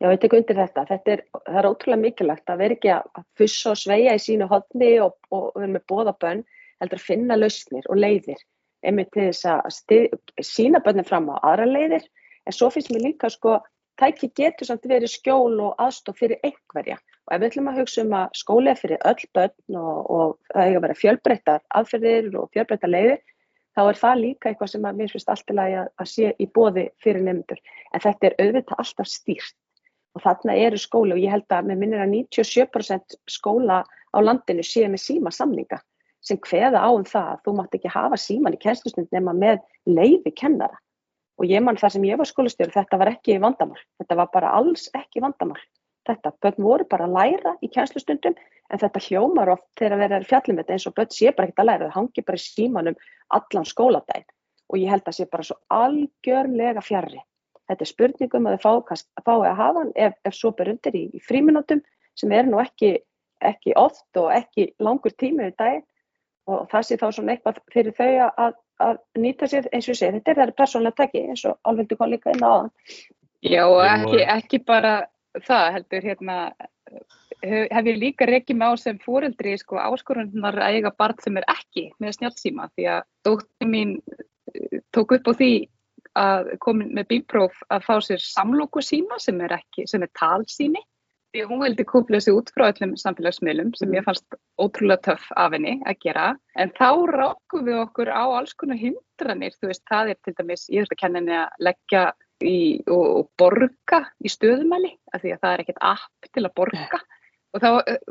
Já, 0.03 0.09
ég 0.11 0.19
tek 0.19 0.33
undir 0.35 0.57
þetta. 0.59 0.83
þetta 0.89 1.13
er, 1.13 1.21
það 1.47 1.57
er 1.61 1.67
ótrúlega 1.69 2.03
mikilvægt 2.03 2.51
að 2.51 2.63
vera 2.65 2.75
ekki 2.75 2.89
að 2.91 3.27
fussa 3.39 3.71
og 3.71 3.79
sveia 3.79 4.17
í 4.19 4.23
sínu 4.25 4.49
hodni 4.51 4.89
og, 5.05 5.13
og 5.31 5.53
vera 5.55 5.69
með 5.77 5.85
bóðabönn, 5.93 6.41
heldur 6.83 6.99
að 6.99 7.05
finna 7.07 7.37
lausnir 7.39 7.87
og 7.87 8.01
leiðir, 8.03 8.41
einmitt 8.83 9.13
til 9.15 9.29
þess 9.29 9.47
að 9.53 9.69
stið, 9.77 10.17
sína 10.43 10.81
bönnum 10.83 11.07
fram 11.07 11.31
á 11.31 11.39
aðra 11.53 11.69
leiðir, 11.71 12.09
en 12.43 12.57
svo 12.57 12.73
finnst 12.75 12.91
mér 12.91 13.07
líka 13.07 13.31
sko 13.31 13.61
tæki 14.03 14.33
getur 14.41 14.73
samt 14.73 14.91
verið 14.91 15.15
skjól 15.15 15.63
og 15.69 15.79
aðstof 15.87 16.19
fyrir 16.19 16.43
einhverja. 16.43 16.99
Og 17.29 17.37
ef 17.37 17.39
við 17.39 17.49
ætlum 17.53 17.71
að 17.71 17.81
hugsa 17.85 18.03
um 18.03 18.19
að 18.19 18.37
skóla 18.43 18.75
fyrir 18.75 19.07
öll 19.07 19.27
börn 19.39 19.79
og, 19.79 19.99
og 20.11 20.37
það 20.51 20.67
hefur 20.67 20.87
verið 20.89 21.03
fjölbreyttar 21.05 21.67
aðferðir 21.79 22.31
og 22.41 22.51
fjölbreyttar 22.51 22.91
leiðir 22.91 23.23
þá 23.77 23.83
er 23.87 23.99
það 24.03 24.23
líka 24.27 24.51
eitthvað 24.51 24.75
sem 24.75 24.87
að 24.89 24.99
mér 24.99 25.13
finnst 25.15 25.31
að, 25.31 25.61
að 25.87 26.09
sé 26.11 26.33
í 26.43 26.49
bóði 26.51 26.91
fyrir 27.05 27.23
nefndur 27.23 27.63
en 27.95 28.03
þetta 28.03 28.29
er 28.29 28.41
auðvitað 28.43 28.83
alltaf 28.83 29.13
stýrt 29.13 29.62
og 30.13 30.25
þarna 30.25 30.57
eru 30.67 30.79
skóla 30.81 31.17
og 31.17 31.23
ég 31.23 31.33
held 31.33 31.49
að 31.55 31.71
með 31.71 31.83
minnir 31.83 32.05
að 32.05 32.15
97% 32.15 33.19
skóla 33.31 33.83
á 33.87 34.19
landinu 34.21 34.65
séu 34.67 34.91
með 34.93 35.05
síma 35.07 35.33
samninga 35.33 35.81
sem 36.23 36.39
hveða 36.39 36.83
á 36.85 36.91
um 36.93 37.05
það 37.05 37.29
að 37.33 37.45
þú 37.47 37.55
mátt 37.59 37.77
ekki 37.77 37.91
hafa 37.91 38.19
síman 38.21 38.55
í 38.55 38.61
kennslustund 38.63 39.11
nema 39.15 39.35
með 39.35 39.63
leiði 39.89 40.35
kennara 40.39 40.79
og 41.41 41.51
ég 41.51 41.63
mann 41.65 41.79
þar 41.81 41.95
sem 41.97 42.05
ég 42.07 42.19
var 42.21 42.29
skólastjóri 42.29 42.75
þetta 42.75 42.99
var 43.01 43.11
ekki 43.15 43.39
vandamál, 43.43 43.81
þetta 43.99 44.19
var 44.21 44.29
bara 44.35 44.53
alls 44.59 44.89
ekki 44.95 45.23
vandamál. 45.25 45.61
Þetta, 46.03 46.33
börn 46.43 46.65
voru 46.67 46.85
bara 46.91 47.07
að 47.07 47.15
læra 47.15 47.53
í 47.63 47.69
kænslustundum 47.71 48.35
en 48.35 48.81
þetta 48.83 49.03
hljómar 49.05 49.53
oft 49.53 49.69
þegar 49.79 50.01
það 50.01 50.15
er 50.17 50.25
fjallum 50.27 50.57
þetta 50.59 50.75
eins 50.75 50.87
og 50.91 50.95
börn 50.97 51.13
sé 51.15 51.31
bara 51.31 51.47
ekkert 51.47 51.63
að 51.63 51.69
læra, 51.69 51.91
það 51.91 51.99
hangi 51.99 52.25
bara 52.27 52.41
í 52.41 52.43
símanum 52.43 52.97
allan 53.39 53.69
skóladaginn 53.71 54.33
og 54.73 54.81
ég 54.81 54.91
held 54.91 55.05
að 55.05 55.09
það 55.11 55.19
sé 55.19 55.27
bara 55.31 55.47
svo 55.47 55.57
algjörlega 55.77 56.83
fjarrri. 56.83 57.23
Þetta 57.73 57.87
er 57.87 57.91
spurningum 57.91 58.49
að 58.51 58.59
þau 58.63 58.75
fá, 58.89 59.05
fái 59.25 59.39
að 59.39 59.57
hafa 59.63 59.79
hann 59.81 59.95
ef, 59.97 60.19
ef 60.29 60.37
svo 60.37 60.53
ber 60.57 60.73
undir 60.75 60.99
í, 60.99 61.07
í 61.17 61.23
fríminútum 61.25 61.81
sem 62.19 62.33
er 62.37 62.45
nú 62.49 62.61
ekki, 62.61 62.99
ekki 63.41 63.73
oft 63.81 64.21
og 64.21 64.29
ekki 64.37 64.69
langur 64.83 65.15
tími 65.17 65.49
í 65.49 65.57
daginn 65.57 65.87
og 66.51 66.67
það 66.73 66.85
sé 66.85 66.99
þá 67.01 67.07
svona 67.15 67.37
eitthvað 67.37 67.63
fyrir 67.73 67.97
þau 67.97 68.11
að 68.29 68.61
að 68.83 69.01
nýta 69.23 69.49
sér 69.51 69.69
eins 69.73 69.89
og 69.91 69.99
segi, 69.99 70.19
þetta 70.19 70.33
er 70.33 70.41
það 70.41 70.55
persónlega 70.59 70.99
tekki 71.01 71.25
eins 71.31 71.45
og 71.49 71.59
alveg 71.69 71.97
kom 71.99 72.13
líka 72.13 72.33
inn 72.35 72.45
á 72.45 72.53
það. 72.53 72.71
Já 73.43 73.63
og 73.67 73.83
ekki, 73.87 74.23
ekki 74.37 74.61
bara 74.67 74.95
það 75.43 75.69
heldur 75.77 76.07
hérna 76.07 76.37
hef 77.43 77.89
ég 77.91 77.99
líka 77.99 78.29
reykið 78.29 78.59
með 78.59 78.75
á 78.75 78.83
sem 78.85 78.99
fóreldri 79.03 79.55
sko 79.59 79.81
áskorunnar 79.83 80.61
að 80.63 80.79
eiga 80.79 80.93
barn 80.99 81.19
sem 81.23 81.39
er 81.41 81.47
ekki 81.51 81.89
með 82.03 82.19
snjálfsíma 82.19 82.69
því 82.77 82.89
að 82.97 83.01
dótti 83.27 83.69
mín 83.69 83.97
eh, 84.55 84.79
tók 84.95 85.17
upp 85.17 85.31
á 85.31 85.33
því 85.41 85.53
að 86.19 86.55
komin 86.65 86.93
með 86.97 87.09
bípróf 87.15 87.61
að 87.73 87.87
fá 87.87 87.95
sér 88.05 88.23
samlóku 88.23 88.83
síma 88.85 89.19
sem 89.23 89.41
er 89.41 89.57
ekki, 89.57 89.87
sem 89.89 90.03
er 90.05 90.13
talsími 90.19 90.83
Því 91.33 91.47
hún 91.49 91.63
vildi 91.65 91.85
kúpla 91.89 92.19
sig 92.21 92.35
út 92.37 92.51
frá 92.53 92.67
öllum 92.69 92.91
samfélagsmiðlum 93.01 93.71
sem 93.79 93.89
mm. 93.89 93.95
ég 93.97 94.05
fannst 94.05 94.35
ótrúlega 94.61 95.01
töff 95.07 95.31
af 95.41 95.55
henni 95.57 95.79
að 95.89 96.03
gera. 96.05 96.25
En 96.61 96.73
þá 96.77 96.89
rákum 97.09 97.65
við 97.65 97.79
okkur 97.81 98.11
á 98.13 98.25
alls 98.37 98.53
konar 98.61 98.77
hindranir. 98.77 99.57
Þú 99.57 99.71
veist, 99.71 99.85
það 99.89 100.13
er 100.13 100.19
til 100.21 100.35
dæmis, 100.37 100.67
ég 100.69 100.85
þurfti 100.85 100.99
að 100.99 101.01
kenna 101.01 101.23
henni 101.23 101.39
að 101.39 101.65
leggja 101.69 102.03
í, 102.45 102.59
og, 102.85 103.07
og 103.23 103.31
borga 103.41 104.03
í 104.21 104.33
stöðumæli, 104.35 104.93
af 105.17 105.25
því 105.25 105.33
að 105.33 105.41
það 105.47 105.55
er 105.55 105.65
ekkert 105.65 105.83
app 105.95 106.31
til 106.37 106.45
að 106.45 106.55
borga. 106.61 107.01
Og 107.53 107.65
þá, 107.65 107.69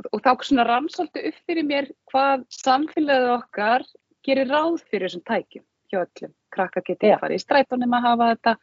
og 0.10 0.25
þá 0.25 0.31
rannsóldu 0.72 1.27
upp 1.29 1.41
fyrir 1.46 1.70
mér 1.70 1.93
hvað 2.10 2.48
samfélagið 2.58 3.36
okkar 3.38 3.86
gerir 4.25 4.50
ráð 4.50 4.81
fyrir 4.89 5.12
þessum 5.12 5.27
tækjum 5.29 5.67
hjá 5.91 6.00
öllum. 6.03 6.33
Krakka 6.51 6.83
getið 6.88 7.15
að 7.15 7.21
fara 7.24 7.36
í 7.36 7.43
strætónum 7.43 7.98
að 7.98 8.07
hafa 8.07 8.29
þetta. 8.31 8.55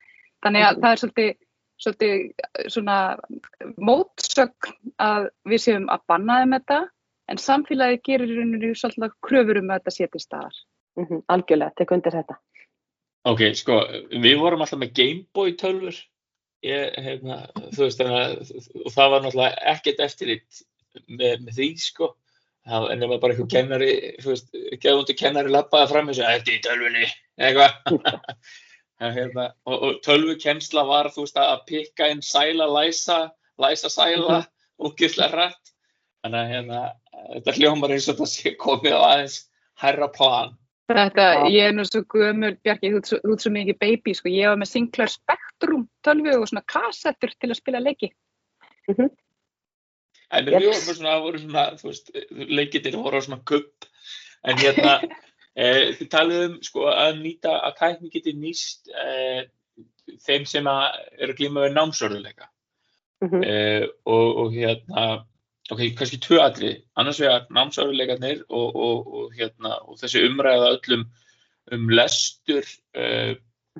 Þannig 0.45 0.67
að 0.67 0.75
mm. 0.75 0.83
það 0.83 0.91
er 0.91 1.03
svolítið 1.03 1.37
svolítið 1.79 2.71
svona 2.75 2.97
mótsögn 3.79 4.73
að 5.03 5.29
við 5.49 5.63
séum 5.63 5.87
að 5.93 6.05
banna 6.11 6.41
þeim 6.43 6.57
þetta 6.57 6.79
en 7.29 7.41
samfélagi 7.43 8.01
gerir 8.09 8.33
í 8.33 8.39
rauninu 8.41 8.75
svolítið 8.75 9.15
kröfur 9.25 9.61
um 9.61 9.71
að 9.71 9.81
þetta 9.81 9.95
sé 9.95 10.09
til 10.11 10.23
staðar. 10.23 10.61
Mm 10.99 11.07
-hmm, 11.07 11.25
algjörlega, 11.31 11.77
tek 11.79 11.93
undir 11.95 12.17
þetta. 12.19 12.39
Ok, 13.29 13.43
sko, 13.55 13.83
við 14.11 14.39
vorum 14.41 14.65
alltaf 14.65 14.81
með 14.81 14.95
Gameboy 14.99 15.55
tölfur 15.61 15.99
ég, 16.65 16.95
hefna, 17.05 17.43
þú 17.75 17.85
veist, 17.85 18.01
þannig 18.01 18.83
og 18.87 18.95
það 18.95 19.11
var 19.13 19.23
náttúrulega 19.23 19.75
ekkert 19.75 20.01
eftirlitt 20.07 20.63
með, 21.07 21.45
með 21.45 21.53
því, 21.59 21.69
sko 21.83 22.15
en 22.69 23.03
ef 23.03 23.09
maður 23.09 23.21
bara 23.23 23.35
eitthvað 23.35 23.53
kennari 23.57 23.93
þú 24.23 24.33
veist, 24.33 24.49
geðundu 24.83 25.15
kennari 25.19 25.53
lappaði 25.53 25.93
fram 25.93 26.11
þetta 26.13 26.55
er 26.55 26.65
tölfunni, 26.67 27.13
eitthvað 27.41 28.35
Hérna, 28.99 29.53
og, 29.65 29.83
og 29.83 29.99
tölvukensla 30.03 30.83
var 30.87 31.09
þú 31.15 31.23
veist 31.23 31.37
að 31.39 31.61
pikka 31.69 32.09
inn 32.11 32.23
sæla, 32.25 32.67
læsa, 32.67 33.29
læsa 33.63 33.91
sæla 33.93 34.41
og 34.83 34.97
gillar 34.99 35.35
rætt. 35.39 35.75
Þannig 36.25 36.41
að 36.41 36.51
hérna, 36.53 36.81
þetta 37.37 37.55
hljómar 37.61 37.95
eins 37.95 38.09
og 38.11 38.19
það 38.19 38.31
sé 38.33 38.55
komið 38.59 38.97
á 38.99 39.01
aðeins 39.01 39.37
herra 39.79 40.09
plan. 40.17 40.57
Þetta, 40.91 41.27
ég 41.53 41.69
er 41.69 41.77
nú 41.77 41.85
svo 41.87 42.03
gömur, 42.11 42.57
Bjarki, 42.65 42.91
þú 42.97 43.21
ert 43.21 43.45
svo 43.45 43.53
mikið 43.55 43.79
baby, 43.79 44.17
sko. 44.17 44.33
Ég 44.33 44.51
var 44.51 44.59
með 44.59 44.71
Sinclair 44.73 45.13
Spectrum 45.13 45.85
tölvu 46.03 46.35
og 46.35 46.49
svona 46.51 46.65
kassettur 46.73 47.35
til 47.39 47.53
að 47.53 47.61
spila 47.61 47.83
leiki. 47.85 48.11
Mm 48.89 48.95
-hmm. 48.97 49.11
En 50.31 50.45
við 50.45 50.59
vorum 50.59 50.83
svona, 50.85 51.19
voru 51.25 51.39
svona, 51.41 51.65
þú 51.81 51.89
veist, 51.89 52.11
leikitir 52.31 52.97
voru 52.97 53.21
á 53.21 53.23
svona 53.25 53.41
kupp, 53.49 53.89
en 54.45 54.61
hérna, 54.61 54.99
Eh, 55.59 55.95
þið 55.99 56.11
talið 56.13 56.43
um 56.45 56.59
sko, 56.63 56.85
að 56.93 57.17
nýta 57.19 57.57
að 57.67 57.79
tækni 57.81 58.13
geti 58.13 58.35
nýst 58.39 58.91
eh, 58.95 59.49
þeim 60.23 60.45
sem 60.47 60.69
eru 60.71 61.35
glíma 61.35 61.65
við 61.65 61.75
námsörðuleika 61.75 62.47
mm 63.25 63.31
-hmm. 63.33 63.43
eh, 63.43 63.87
og, 64.07 64.29
og 64.45 64.55
hérna 64.55 65.07
ok, 65.73 65.83
kannski 65.99 66.21
tvö 66.23 66.39
atrið, 66.45 66.77
annars 66.95 67.19
vegar 67.21 67.49
námsáruleikarnir 67.51 68.45
og, 68.49 68.77
og, 68.77 69.11
og, 69.19 69.35
hérna, 69.35 69.75
og 69.83 69.99
þessi 69.99 70.23
umræða 70.29 70.71
öllum 70.77 71.05
um 71.73 71.91
lestur 71.91 72.63
-hmm. 72.63 73.37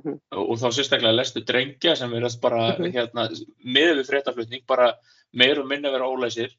Og, 0.07 0.45
og 0.51 0.57
þá 0.59 0.69
sérstaklega 0.77 1.15
lestur 1.17 1.45
drengja 1.49 1.97
sem 1.97 2.11
verðast 2.11 2.41
bara 2.41 2.77
Mhm. 2.79 2.93
hérna, 2.93 3.29
miður 3.65 4.01
við 4.03 4.11
fréttaflutning, 4.11 4.63
bara 4.67 4.95
meir 5.33 5.59
og 5.61 5.67
minna 5.69 5.91
vera 5.91 6.09
ólæsir 6.09 6.51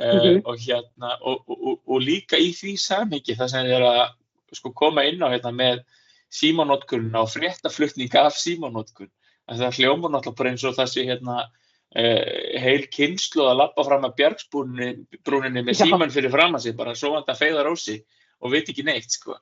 uh, 0.00 0.14
Mhm. 0.14 0.42
og 0.44 0.56
hérna 0.58 1.16
og, 1.20 1.44
og, 1.48 1.80
og 1.86 2.00
líka 2.00 2.36
í 2.40 2.52
því 2.52 2.76
samhengi 2.78 3.36
það 3.36 3.48
sem 3.50 3.66
er 3.66 3.80
að 3.82 4.08
sko, 4.52 4.70
koma 4.72 5.04
inn 5.04 5.20
á 5.22 5.28
hérna, 5.32 5.52
með 5.52 5.82
símanótkunna 6.32 7.20
og 7.22 7.28
fréttaflutning 7.28 8.14
af 8.16 8.32
símanótkun 8.36 9.10
það 9.50 9.74
hljómar 9.76 10.10
náttúrulega 10.12 10.36
bara 10.38 10.50
eins 10.50 10.64
og 10.64 10.74
það 10.76 10.88
sé 10.88 11.04
hérna 11.04 11.36
uh, 11.44 12.60
heil 12.62 12.86
kynslu 12.88 13.42
að 13.44 13.58
lappa 13.58 13.84
fram 13.84 14.04
að 14.08 14.14
bjargsbrúninni 14.16 15.62
með 15.66 15.76
síman 15.76 16.10
fyrir 16.14 16.30
fram 16.32 16.54
að 16.56 16.62
sig 16.66 16.76
bara 16.76 16.94
svo 16.94 17.12
vant 17.16 17.28
að 17.28 17.40
feiða 17.42 17.64
rósi 17.66 17.98
og 18.40 18.50
veit 18.54 18.68
ekki 18.68 18.84
neitt 18.86 19.10
sko 19.12 19.36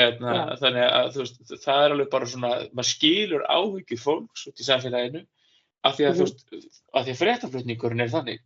hérna, 0.00 0.32
Já. 0.34 0.56
þannig 0.62 0.86
að 0.88 1.16
veist, 1.20 1.42
það 1.64 1.84
er 1.84 1.94
alveg 1.96 2.10
bara 2.12 2.28
svona, 2.30 2.52
maður 2.72 2.88
skilur 2.90 3.44
áhyggjur 3.48 4.00
fólks 4.00 4.46
út 4.48 4.62
í 4.62 4.66
samfélaginu 4.68 5.22
af 5.84 5.98
því 5.98 6.06
að, 6.08 6.22
veist, 6.22 6.44
af 6.94 7.04
því 7.06 7.12
að 7.14 7.20
fréttaflutningurinn 7.22 8.04
er 8.06 8.12
þannig 8.14 8.40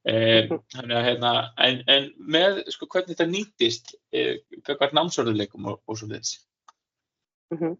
Mhm. 0.00 0.58
þannig 0.72 0.96
að 0.96 1.04
hérna, 1.04 1.30
en, 1.60 1.82
en 1.92 2.06
með 2.16 2.62
sko 2.72 2.86
hvernig 2.88 3.12
þetta 3.12 3.26
nýtist 3.28 3.90
eh, 4.16 4.38
hvert 4.64 4.94
námsörðuleikum 4.96 5.66
og, 5.68 5.82
og 5.86 5.98
svo 6.00 6.08
þess 6.08 6.38
Mhm. 7.52 7.76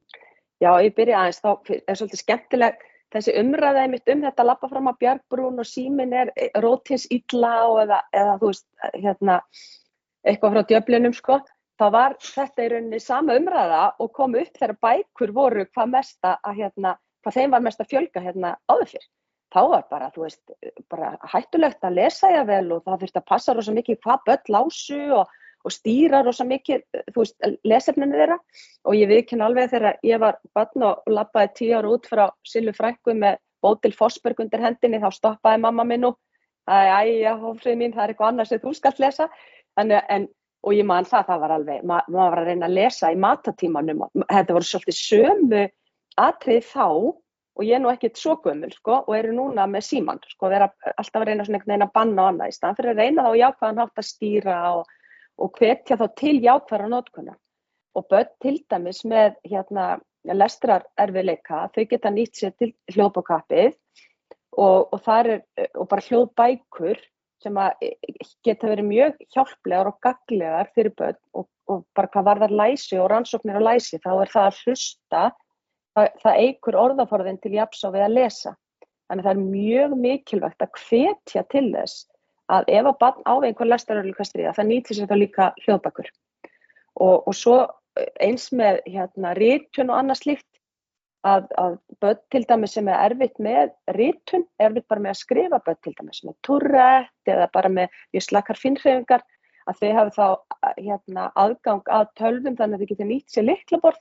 Já, 0.60 0.70
ég 0.84 0.94
byrja 0.94 1.16
aðeins, 1.16 1.40
þá 1.40 1.50
er 1.88 1.94
svolítið 1.96 2.20
skemmtileg 2.20 2.80
þessi 3.14 3.32
umræðaði 3.40 3.90
mitt 3.90 4.08
um 4.12 4.20
þetta 4.26 4.42
að 4.42 4.46
lappa 4.50 4.68
fram 4.68 4.88
að 4.90 4.98
Bjargbrún 5.00 5.62
og 5.62 5.66
símin 5.66 6.12
er 6.12 6.32
eh, 6.36 6.50
rótins 6.60 7.06
illa 7.10 7.54
og 7.70 7.78
eða, 7.86 8.02
eða 8.12 8.34
þú 8.42 8.50
veist, 8.50 8.66
hérna, 8.94 9.40
eitthvað 10.26 10.52
frá 10.52 10.62
djöflinum 10.68 11.14
sko, 11.16 11.40
þá 11.80 11.86
var 11.94 12.16
þetta 12.20 12.64
í 12.64 12.68
rauninni 12.74 13.00
sama 13.00 13.36
umræða 13.40 13.80
og 14.02 14.12
kom 14.16 14.36
upp 14.36 14.58
þegar 14.58 14.76
bækur 14.84 15.32
voru 15.36 15.64
hvað 15.70 15.94
mesta 15.94 16.36
að 16.44 16.60
hérna, 16.60 16.94
hvað 17.24 17.38
þeim 17.38 17.56
var 17.56 17.64
mest 17.64 17.80
að 17.80 17.90
fjölga 17.94 18.22
hérna 18.24 18.54
áður 18.68 18.94
fyrr. 18.94 19.06
Þá 19.50 19.60
var 19.72 19.86
bara, 19.90 20.08
þú 20.14 20.26
veist, 20.26 20.52
bara 20.92 21.14
hættulegt 21.32 21.84
að 21.86 21.96
lesa 21.98 22.30
ég 22.30 22.46
vel 22.46 22.66
og 22.76 22.84
það 22.86 23.04
þurfti 23.04 23.18
að 23.18 23.30
passa 23.32 23.54
rosa 23.56 23.74
mikið 23.74 23.98
hvað 24.04 24.26
börn 24.28 24.52
lásu 24.54 24.98
og, 25.16 25.32
og 25.66 25.74
stýra 25.74 26.20
rosa 26.22 26.46
mikið, 26.46 26.84
þú 27.10 27.24
veist, 27.24 27.48
lesefninu 27.66 28.20
þeirra 28.20 28.38
og 28.86 28.98
ég 29.00 29.10
viðkynna 29.10 29.48
alveg 29.48 29.72
þegar 29.72 29.98
ég 30.06 30.22
var 30.22 30.38
barn 30.54 30.86
og 30.86 31.10
lappaði 31.10 31.54
tíu 31.58 31.78
ára 31.80 31.90
út 31.96 32.06
frá 32.06 32.28
Silvi 32.46 32.76
Frænku 32.76 33.16
með 33.16 33.40
Bótil 33.64 33.92
Fossberg 33.96 34.38
undir 34.44 34.62
hendinni 34.62 35.02
þá 35.02 35.10
stoppaði 35.16 35.64
mamma 35.64 35.84
minn 35.88 36.06
nú 36.06 36.14
æja, 36.70 37.34
hófrið 37.40 37.80
mín, 37.80 37.96
það 37.96 38.04
er 38.04 38.12
eitthvað 38.12 38.30
annað 38.30 38.52
sem 38.52 38.62
þú 38.62 38.76
skalt 38.76 39.02
lesa 39.02 39.26
Þannig, 39.78 40.06
en, 40.10 40.24
og 40.60 40.76
ég 40.76 40.86
man 40.86 41.08
það, 41.08 41.26
það 41.30 41.42
var 41.44 41.54
alveg 41.56 41.84
ma 41.88 41.98
maður 42.08 42.34
var 42.34 42.42
að 42.42 42.48
reyna 42.50 42.68
að 42.68 42.76
lesa 42.76 43.10
í 43.12 43.18
matatímanum 43.20 44.06
þetta 44.20 44.56
voru 44.56 44.68
svolítið 44.68 44.98
sömu 45.00 45.62
atrið 46.20 46.64
þá 46.68 46.86
og 47.60 47.66
ég 47.66 47.76
er 47.76 47.82
nú 47.82 47.90
ekkert 47.92 48.20
svo 48.20 48.36
gömul 48.44 48.70
sko, 48.72 49.02
og 49.06 49.14
eru 49.16 49.34
núna 49.36 49.66
með 49.68 49.86
síman 49.88 50.20
sko, 50.28 50.48
vera 50.52 50.70
alltaf 50.94 51.20
að 51.20 51.28
reyna 51.28 51.44
svona 51.46 51.58
einhvern 51.58 51.74
veginn 51.74 51.86
að 51.86 51.94
banna 51.96 52.22
og 52.22 52.32
annað 52.32 52.52
í 52.52 52.56
staðan 52.56 52.78
fyrir 52.78 52.92
að 52.92 53.00
reyna 53.02 53.26
þá 53.26 53.32
jákvæðan 53.40 53.82
hátt 53.82 54.02
að 54.02 54.08
stýra 54.08 54.58
og, 54.78 54.92
og 55.40 55.60
hvetja 55.60 55.98
þá 56.00 56.06
til 56.20 56.36
jákvæðara 56.46 56.90
nótkunna 56.94 57.36
og 57.98 58.06
börn 58.12 58.32
til 58.44 58.56
dæmis 58.70 59.02
með 59.08 59.36
hérna, 59.50 59.86
lestrar 60.36 60.84
erfiðleika, 61.00 61.66
þau 61.74 61.84
geta 61.90 62.12
nýtt 62.14 62.40
sér 62.40 62.54
til 62.60 62.70
hljóðbókappið 62.92 63.74
og, 64.60 64.92
og 64.94 65.08
er 65.16 65.32
og 65.74 65.88
bara 65.90 66.06
hljóðbækur 66.06 67.00
sem 67.40 67.56
að 67.60 67.84
geta 68.44 68.68
verið 68.70 68.88
mjög 68.88 69.20
hjálplegar 69.34 69.90
og 69.90 69.98
gaglegar 70.04 70.70
fyrir 70.74 70.94
börn 70.98 71.18
og, 71.32 71.46
og 71.70 71.84
bara 71.96 72.10
hvað 72.12 72.28
varðar 72.28 72.54
læsi 72.62 72.98
og 73.00 73.08
rannsóknir 73.12 73.60
á 73.60 73.62
læsi 73.70 74.00
þá 74.02 74.10
er 74.12 74.32
það 74.34 74.48
að 74.48 74.60
hlusta 74.64 75.22
það, 75.96 76.08
það 76.22 76.40
eigur 76.44 76.80
orðaforðin 76.84 77.40
til 77.40 77.54
jafns 77.56 77.84
á 77.84 77.88
við 77.88 78.06
að 78.06 78.16
lesa. 78.18 78.54
Þannig 79.10 79.26
það 79.26 79.32
er 79.32 79.44
mjög 79.56 79.96
mikilvægt 80.04 80.64
að 80.64 80.80
hvetja 80.84 81.44
til 81.50 81.66
þess 81.74 82.06
að 82.50 82.72
ef 82.76 82.88
að 82.90 82.98
barn 83.00 83.26
á 83.26 83.34
einhver 83.38 83.70
lestaröðlíka 83.70 84.26
stríða 84.26 84.54
það 84.56 84.70
nýtir 84.70 84.98
sér 84.98 85.10
þá 85.10 85.16
líka 85.18 85.50
hljóðbækur. 85.64 86.10
Og, 87.00 87.16
og 87.26 87.34
svo 87.34 87.58
eins 88.22 88.50
með 88.54 88.80
hérna 88.86 89.34
rítun 89.38 89.90
og 89.90 90.00
annað 90.00 90.22
slíkt 90.22 90.49
að, 91.26 91.48
að 91.60 91.76
börn 92.00 92.20
til 92.32 92.44
dæmis 92.48 92.76
sem 92.76 92.88
er 92.88 93.02
erfitt 93.10 93.40
með 93.42 93.74
rítun, 93.96 94.46
erfitt 94.62 94.88
bara 94.88 95.04
með 95.04 95.14
að 95.14 95.20
skrifa 95.20 95.60
börn 95.66 95.80
til 95.84 95.94
dæmis 95.98 96.22
með 96.26 96.36
turrett 96.46 97.32
eða 97.32 97.48
bara 97.52 97.72
með 97.72 97.98
mjög 98.14 98.26
slakar 98.26 98.60
finnhreyfingar 98.60 99.24
að 99.68 99.80
þau 99.80 99.90
hafi 99.98 100.14
þá 100.16 100.26
hérna, 100.78 101.26
aðgang 101.38 101.90
að 101.92 102.06
tölvum 102.18 102.56
þannig 102.58 102.78
að 102.78 102.84
þau 102.84 102.92
getur 102.92 103.10
nýtt 103.10 103.34
sér 103.34 103.46
liklaborð 103.48 104.00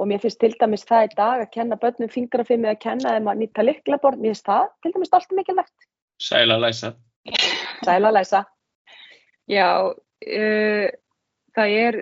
og 0.00 0.08
mér 0.10 0.22
finnst 0.22 0.40
til 0.42 0.52
dæmis 0.58 0.86
það 0.88 1.06
í 1.06 1.10
dag 1.18 1.42
að 1.42 1.52
kenna 1.54 1.78
börnum 1.82 2.10
fingrafimi 2.10 2.70
að 2.70 2.80
kenna 2.82 3.16
þeim 3.16 3.28
að 3.30 3.42
nýta 3.42 3.66
liklaborð, 3.66 4.22
mér 4.22 4.32
finnst 4.32 4.48
það 4.48 4.70
til 4.82 4.94
dæmis 4.94 5.12
allt 5.18 5.36
mikilvægt. 5.36 5.86
Sæla 6.22 6.56
að 6.56 6.64
læsa. 6.66 6.92
Sæla 7.82 8.10
að 8.10 8.16
læsa. 8.16 8.40
Já, 9.50 9.68
uh, 9.90 10.86
það 11.56 11.76
er, 11.82 12.00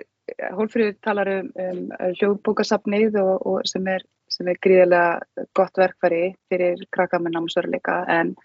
Hólfríður 0.55 0.95
talar 1.03 1.29
um, 1.33 1.49
um 1.59 1.81
hljóðbókasafnið 2.19 3.17
og, 3.21 3.33
og 3.47 3.67
sem, 3.69 3.87
er, 3.89 4.03
sem 4.31 4.47
er 4.47 4.59
gríðilega 4.63 5.45
gott 5.57 5.77
verkfæri 5.81 6.23
fyrir 6.51 6.81
krakka 6.93 7.19
með 7.19 7.35
námsveruleika 7.37 7.97
en 8.11 8.35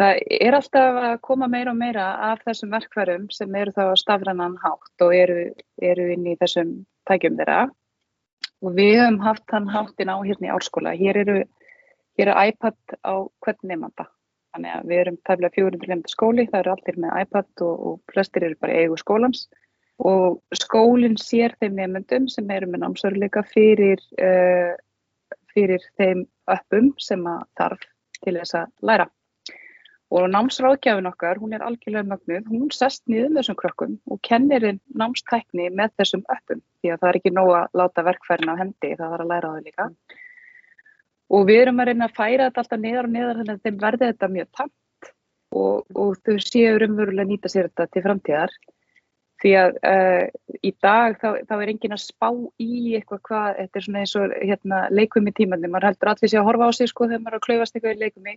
það 0.00 0.22
er 0.40 0.56
alltaf 0.58 1.00
að 1.04 1.16
koma 1.26 1.48
meira 1.50 1.72
og 1.72 1.78
meira 1.80 2.06
af 2.30 2.42
þessum 2.46 2.74
verkfærum 2.74 3.28
sem 3.34 3.54
eru 3.62 3.74
þá 3.76 3.84
stafrannan 4.02 4.58
hátt 4.62 5.06
og 5.06 5.14
eru, 5.16 5.46
eru 5.80 6.08
inn 6.14 6.26
í 6.32 6.36
þessum 6.40 6.74
tækjum 7.08 7.38
þeirra 7.40 7.62
og 8.60 8.76
við 8.76 8.98
höfum 9.00 9.20
haft 9.24 9.54
hann 9.54 9.70
háttin 9.72 10.12
á 10.12 10.16
hérna 10.20 10.50
í 10.50 10.54
árskóla. 10.54 10.96
Hér 10.98 11.22
eru, 11.22 11.36
hér 12.18 12.32
er 12.32 12.50
iPad 12.50 12.98
á 13.06 13.14
hvern 13.40 13.72
nefnda. 13.72 14.10
Þannig 14.50 14.74
að 14.74 14.88
við 14.90 15.00
erum 15.04 15.18
tæmlega 15.28 15.56
400 15.56 15.90
nefnda 15.92 16.12
skóli, 16.12 16.46
það 16.50 16.60
eru 16.60 16.72
allir 16.74 17.00
með 17.04 17.18
iPad 17.24 17.64
og, 17.64 17.74
og 17.86 18.12
flestir 18.12 18.46
eru 18.48 18.58
bara 18.60 18.78
eigu 18.82 18.98
skólans 19.00 19.46
og 20.00 20.40
skólinn 20.56 21.18
sér 21.20 21.54
þeim 21.60 21.76
nefndum 21.76 22.28
sem 22.32 22.48
eru 22.54 22.70
með 22.70 22.84
námsveruleika 22.84 23.44
fyrir, 23.50 24.00
uh, 24.20 24.72
fyrir 25.52 25.84
þeim 26.00 26.24
öppum 26.50 26.92
sem 27.02 27.24
að 27.28 27.42
þarf 27.60 27.88
til 28.20 28.36
þess 28.38 28.56
að 28.62 28.70
læra. 28.90 29.08
Og 30.10 30.24
námsráðgjafin 30.26 31.06
okkar, 31.06 31.38
hún 31.38 31.52
er 31.54 31.62
algjörlega 31.62 32.08
mögnuð, 32.10 32.48
hún 32.50 32.72
sest 32.74 33.04
niður 33.06 33.28
með 33.30 33.44
þessum 33.44 33.58
krökkum 33.60 33.92
og 34.10 34.18
kennir 34.26 34.64
námstækni 34.98 35.68
með 35.70 35.92
þessum 36.00 36.24
öppum 36.34 36.64
því 36.80 36.90
að 36.90 36.98
það 36.98 37.10
er 37.10 37.18
ekki 37.20 37.32
nóg 37.36 37.50
að 37.54 37.78
láta 37.78 38.04
verkfærin 38.08 38.50
á 38.50 38.58
hendi, 38.58 38.90
það 38.98 39.12
þarf 39.12 39.24
að 39.26 39.30
læra 39.30 39.52
á 39.52 39.54
þau 39.54 39.68
líka. 39.68 39.86
Og 41.30 41.46
við 41.46 41.62
erum 41.62 41.78
að 41.78 41.92
reyna 41.92 42.08
að 42.08 42.16
færa 42.16 42.48
þetta 42.48 42.64
alltaf 42.64 42.82
niður 42.82 43.06
og 43.06 43.14
niður 43.14 43.38
þannig 43.38 43.54
að 43.54 43.68
þeim 43.68 43.78
verði 43.84 44.08
þetta 44.10 44.30
mjög 44.34 44.50
tamt 44.58 45.10
og, 45.60 45.86
og 45.94 46.18
þau 46.26 46.36
séu 46.42 46.74
umverulega 46.88 47.30
nýta 47.30 47.52
sér 47.52 47.70
þetta 47.70 47.86
til 47.94 48.04
framtíðar. 48.08 48.56
Því 49.40 49.52
að 49.56 49.76
uh, 49.88 50.24
í 50.60 50.70
dag 50.84 51.14
þá, 51.20 51.28
þá 51.48 51.52
er 51.56 51.70
engin 51.72 51.94
að 51.96 52.02
spá 52.04 52.28
í 52.60 52.96
eitthvað 52.98 53.20
hvað, 53.28 53.46
þetta 53.56 53.78
er 53.80 53.84
svona 53.86 54.00
eins 54.02 54.16
og 54.20 54.34
hérna, 54.36 54.80
leikum 54.92 55.30
í 55.30 55.32
tímandi, 55.32 55.70
maður 55.72 55.86
heldur 55.90 56.10
allir 56.12 56.28
sé 56.32 56.36
að 56.40 56.48
horfa 56.50 56.68
á 56.68 56.70
sig 56.76 56.90
sko 56.90 57.08
þegar 57.08 57.22
maður 57.24 57.38
er 57.38 57.40
að 57.40 57.46
klaufast 57.46 57.78
eitthvað 57.78 57.94
í 57.96 58.02
leikum 58.02 58.28
í, 58.28 58.34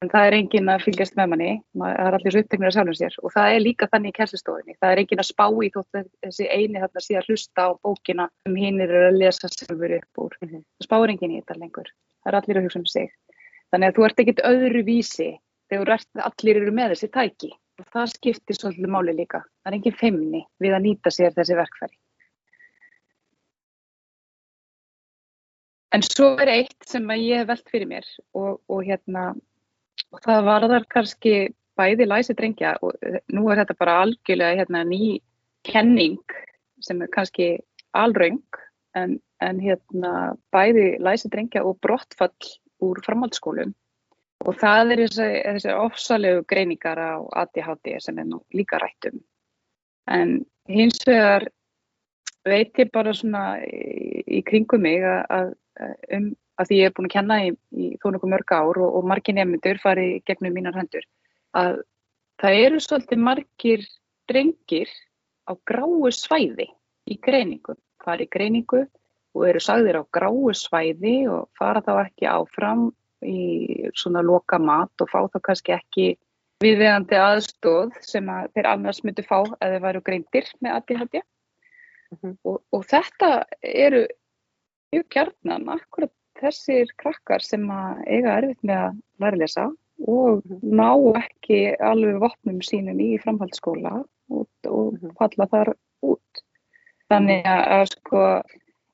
en 0.00 0.12
það 0.14 0.28
er 0.28 0.36
engin 0.38 0.72
að 0.72 0.86
fylgjast 0.86 1.18
með 1.18 1.28
manni, 1.34 1.50
maður 1.76 2.00
er 2.06 2.16
allir 2.16 2.34
svo 2.34 2.42
uppteknir 2.44 2.70
að 2.70 2.74
sjálfum 2.78 2.96
sér. 3.02 3.18
Og 3.20 3.34
það 3.34 3.52
er 3.52 3.62
líka 3.66 3.90
þannig 3.92 4.14
í 4.14 4.16
kærlistofinni, 4.18 4.76
það 4.78 4.94
er 4.94 5.02
engin 5.02 5.22
að 5.24 5.28
spá 5.28 5.46
í 5.50 5.70
þótt 5.76 6.02
þessi 6.24 6.48
eini 6.48 6.82
þarna 6.84 7.04
að 7.20 7.28
hlusta 7.28 7.66
á 7.66 7.68
bókina 7.84 8.28
sem 8.46 8.58
hinn 8.62 8.80
er 8.86 8.96
að 9.02 9.18
lesa 9.18 9.52
sjálfur 9.52 9.96
upp 9.98 10.24
úr, 10.24 10.38
Mhm. 10.40 10.64
það 10.78 10.88
spáir 10.88 11.12
engin 11.12 11.34
í 11.34 11.42
þetta 11.42 11.60
lengur, 11.60 11.92
það 12.24 12.32
er 12.32 12.40
allir 12.40 12.56
að 12.56 12.68
hugsa 12.68 12.78
um 12.78 12.86
sig, 12.86 13.12
þannig 13.74 13.88
að 13.90 13.96
þú 13.98 14.04
ert 14.08 14.20
ekkit 14.24 14.44
öðru 14.48 14.84
vísi 14.86 15.30
þegar 15.68 15.98
allir 16.24 16.56
eru 16.62 16.72
með 16.72 16.94
þessi 16.94 17.10
tæki 17.12 17.52
og 17.78 17.86
það 17.94 18.12
skiptir 18.14 18.58
svolítið 18.58 18.92
máli 18.92 19.14
líka. 19.14 19.42
Það 19.62 19.70
er 19.70 19.76
engin 19.78 19.98
feimni 19.98 20.42
við 20.62 20.76
að 20.76 20.84
nýta 20.86 21.12
sér 21.14 21.34
þessi 21.36 21.58
verkfæri. 21.58 21.96
En 25.96 26.04
svo 26.04 26.34
er 26.42 26.50
eitt 26.52 26.88
sem 26.88 27.06
ég 27.16 27.40
hef 27.40 27.48
velt 27.48 27.70
fyrir 27.72 27.88
mér 27.88 28.08
og, 28.36 28.58
og, 28.68 28.82
hérna, 28.84 29.30
og 30.12 30.20
það 30.24 30.44
varðar 30.50 30.84
kannski 30.92 31.32
bæði 31.78 32.08
læsi 32.10 32.36
drengja 32.36 32.74
og 32.84 32.98
nú 33.32 33.46
er 33.48 33.62
þetta 33.62 33.78
bara 33.78 33.96
algjörlega 34.02 34.58
hérna, 34.60 34.82
ný 34.84 35.20
kenning 35.64 36.20
sem 36.84 37.00
er 37.02 37.10
kannski 37.14 37.48
alröng 37.96 38.42
en, 38.98 39.16
en 39.40 39.62
hérna, 39.62 40.34
bæði 40.52 40.98
læsi 41.00 41.30
drengja 41.32 41.64
og 41.64 41.78
brottfall 41.80 42.52
úr 42.84 43.00
framhaldsskólum 43.06 43.72
Og 44.46 44.54
það 44.60 44.92
er 44.94 45.02
þessi, 45.10 45.72
ofsalegu 45.74 46.44
greiningar 46.48 47.00
á 47.00 47.18
ADHD 47.42 47.96
sem 48.02 48.18
er 48.22 48.28
nú 48.28 48.42
líka 48.54 48.78
rættum. 48.78 49.18
En 50.08 50.38
hins 50.70 51.00
vegar 51.06 51.48
veit 52.48 52.78
ég 52.78 52.92
bara 52.94 53.14
svona 53.16 53.58
í, 53.66 54.22
í 54.38 54.42
kringum 54.46 54.84
mig 54.86 55.02
að, 55.04 55.52
um, 56.14 56.30
að 56.58 56.70
því 56.70 56.78
ég 56.80 56.90
er 56.90 56.94
búin 56.96 57.08
að 57.10 57.14
kenna 57.16 57.38
í, 57.44 57.50
í 57.74 57.90
þó 58.02 58.12
nokkuð 58.14 58.32
mörg 58.34 58.54
ár 58.54 58.80
og, 58.80 58.98
og 59.00 59.08
margir 59.10 59.36
nefndur 59.36 59.80
farið 59.82 60.14
gegnum 60.28 60.54
mínar 60.56 60.78
hendur 60.78 61.04
að 61.58 61.80
það 62.42 62.60
eru 62.62 62.82
svolítið 62.84 63.24
margir 63.26 63.84
drengir 64.30 64.94
á 65.48 65.52
gráu 65.68 66.10
svæði 66.12 66.68
í 67.08 67.16
greiningu, 67.24 67.76
fara 68.04 68.24
í 68.24 68.30
greiningu 68.30 68.84
og 69.36 69.44
eru 69.48 69.62
sagðir 69.62 70.00
á 70.00 70.02
gráu 70.12 70.52
svæði 70.56 71.18
og 71.32 71.48
fara 71.58 71.82
þá 71.84 71.92
ekki 72.04 72.28
áfram 72.30 72.88
í 73.24 73.90
svona 73.98 74.22
loka 74.22 74.58
mat 74.58 74.92
og 75.00 75.10
fá 75.10 75.20
þá 75.32 75.38
kannski 75.42 75.74
ekki 75.74 76.06
viðvegandi 76.62 77.18
aðstóð 77.22 77.96
sem 78.02 78.28
að 78.30 78.48
þeir 78.54 78.66
annars 78.72 79.02
myndu 79.06 79.22
fá 79.26 79.40
að 79.42 79.74
þeir 79.74 79.82
væru 79.86 80.04
greindir 80.06 80.52
með 80.60 80.78
ADHD 80.78 81.20
Mhm. 82.08 82.38
og, 82.48 82.62
og 82.72 82.84
þetta 82.88 83.44
eru 83.62 84.06
mjög 84.94 85.08
kjarnan 85.12 85.68
akkurat 85.74 86.12
þessir 86.40 86.88
krakkar 86.96 87.42
sem 87.44 87.66
að 87.68 87.98
eiga 88.06 88.36
erfitt 88.38 88.62
með 88.64 88.78
að 88.86 89.00
læra 89.20 89.36
lesa 89.42 89.64
og 90.08 90.42
ná 90.62 90.88
ekki 91.20 91.58
alveg 91.84 92.16
vopnum 92.22 92.62
sínum 92.64 93.00
í 93.02 93.18
framhaldsskóla 93.20 93.92
og, 94.30 94.46
og 94.64 94.94
Mhm. 94.94 95.12
falla 95.18 95.46
þar 95.52 95.74
út. 96.02 96.42
Þannig 97.10 97.44
að, 97.44 97.62
að 97.76 97.84
sko, 97.92 98.24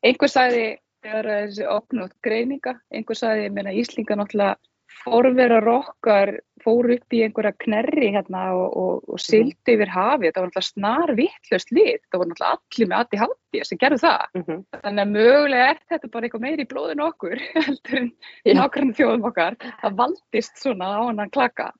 einhver 0.02 0.28
sagði 0.28 0.66
þegar 1.04 1.30
að 1.30 1.42
þessi 1.46 1.66
opnótt 1.70 2.14
greininga, 2.24 2.78
einhver 2.94 3.18
sagði, 3.18 3.48
ég 3.48 3.54
meina 3.56 3.74
Íslinga 3.74 4.16
náttúrulega 4.18 4.56
forverar 5.04 5.66
okkar 5.68 6.32
fór 6.64 6.88
upp 6.94 7.14
í 7.14 7.20
einhverja 7.26 7.52
knerri 7.60 8.10
hérna 8.14 8.44
og, 8.56 8.76
og, 8.78 9.08
og 9.12 9.20
sildu 9.20 9.74
yfir 9.74 9.90
hafið, 9.92 10.32
það 10.32 10.40
var 10.40 10.50
náttúrulega 10.50 10.68
snar 10.68 11.12
vittlust 11.18 11.72
lið, 11.74 12.00
það 12.08 12.22
var 12.22 12.30
náttúrulega 12.30 12.54
allir 12.54 12.90
með 12.90 13.02
ADHD 13.02 13.68
sem 13.68 13.80
gerðu 13.82 14.00
það. 14.04 14.24
Mhm. 14.40 14.64
Þannig 14.86 15.04
að 15.04 15.14
mögulega 15.18 15.68
er 15.70 15.80
þetta 15.92 16.12
bara 16.14 16.28
eitthvað 16.28 16.46
meiri 16.46 16.64
í 16.64 16.70
blóðinu 16.72 17.06
okkur 17.10 17.44
heldur 17.68 18.00
en 18.00 18.10
nákvæmlega 18.60 18.98
þjóðum 19.00 19.30
okkar. 19.30 19.58
Það 19.82 19.98
valdist 20.00 20.62
svona 20.62 20.90
á 20.96 21.00
hann 21.02 21.24
að 21.26 21.32
klaka. 21.36 21.70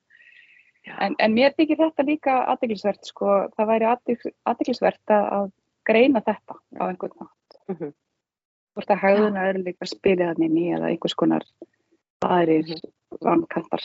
En, 1.01 1.15
en 1.17 1.33
mér 1.33 1.55
þykir 1.57 1.81
þetta 1.81 2.05
líka 2.05 2.39
aðdeglisvert, 2.53 3.07
sko, 3.09 3.35
það 3.57 3.71
væri 3.71 3.87
aðdeglisvert 3.89 5.13
að, 5.15 5.53
greina 5.85 6.21
þetta 6.25 6.59
á 6.81 6.83
einhvern 6.89 7.17
nátt. 7.21 7.61
Mhm. 7.73 7.95
Hvort 8.75 8.91
að 8.91 9.01
hegðuna 9.05 9.45
er 9.49 9.59
líka 9.63 9.87
spilið 9.87 10.27
hann 10.33 10.43
inn 10.43 10.57
í 10.59 10.65
eða 10.75 10.89
einhvers 10.91 11.15
konar 11.15 11.45
aðrir 12.25 12.67
Mhm. 12.67 12.91
vankantar. 13.21 13.83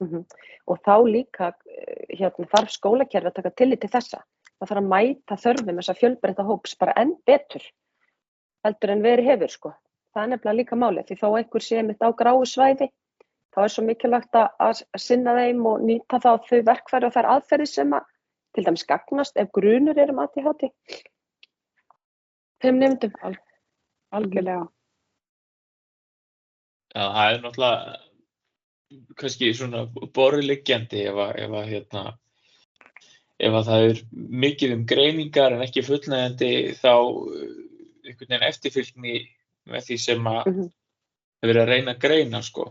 Mhm. 0.00 0.24
Og 0.66 0.78
þá 0.82 0.94
líka 1.06 1.52
eh, 1.66 2.16
hérna, 2.18 2.46
þarf 2.50 2.70
skólakerfi 2.74 3.26
að 3.30 3.34
taka 3.34 3.50
tillit 3.50 3.80
til 3.80 3.90
þessa. 3.90 4.22
Það 4.58 4.68
þarf 4.68 4.82
að 4.82 4.88
mæta 4.90 5.36
þörfum 5.36 5.78
þess 5.78 5.92
að 5.92 6.00
fjölbreyta 6.00 6.44
hóps 6.46 6.74
bara 6.78 6.94
enn 6.96 7.14
betur 7.26 7.62
heldur 8.64 8.90
en 8.90 9.02
verið 9.02 9.24
hefur 9.30 9.48
sko. 9.50 9.74
Það 10.14 10.22
er 10.22 10.30
nefnilega 10.32 10.58
líka 10.58 10.76
málið 10.76 11.06
því 11.06 11.16
þó 11.20 11.28
einhver 11.38 11.62
sé 11.62 11.82
mitt 11.86 12.02
á 12.02 12.10
gráu 12.10 12.42
svæði 12.44 12.90
þá 13.54 13.62
er 13.62 13.68
svo 13.68 13.84
mikilvægt 13.86 14.34
að, 14.34 14.82
sinna 14.96 15.34
þeim 15.34 15.66
og 15.66 15.80
nýta 15.80 16.18
þá 16.18 16.30
þau 16.48 16.62
verkfæri 16.66 17.06
og 17.06 17.14
þær 17.14 17.30
aðferði 17.34 17.66
sem 17.68 17.92
að 17.92 18.04
til 18.54 18.64
dæmis 18.64 18.86
gagnast 18.88 19.36
ef 19.36 19.50
grunur 19.52 19.98
er 19.98 20.10
um 20.10 20.18
ADHD. 20.18 20.70
Þeim 22.62 22.78
nefndum. 22.82 23.12
Algjörlega. 24.16 24.68
Já, 26.94 27.02
það 27.04 27.32
er 27.32 27.42
náttúrulega 27.44 27.96
kannski 29.20 29.50
svona 29.52 29.82
borðliggjandi 30.16 31.02
ef 31.10 31.18
að, 31.20 31.32
ef 31.44 31.56
að 31.60 31.66
hérna 31.74 32.02
ef 33.38 33.56
að 33.58 33.66
það 33.68 33.88
er 33.90 33.98
mikið 34.44 34.72
um 34.78 34.84
greiningar 34.88 35.54
en 35.54 35.64
ekki 35.66 35.84
fullnægjandi 35.86 36.48
þá 36.80 36.92
uh, 36.96 37.50
einhvern 38.08 38.32
veginn 38.32 38.46
eftirfylgni 38.48 39.16
með 39.68 39.84
því 39.90 39.98
sem 40.06 40.30
að 40.32 40.48
Mhm. 40.48 40.70
hefur 41.42 41.52
verið 41.52 41.62
að 41.62 41.68
reyna 41.74 41.92
að 41.94 42.00
greina 42.06 42.40
sko. 42.42 42.64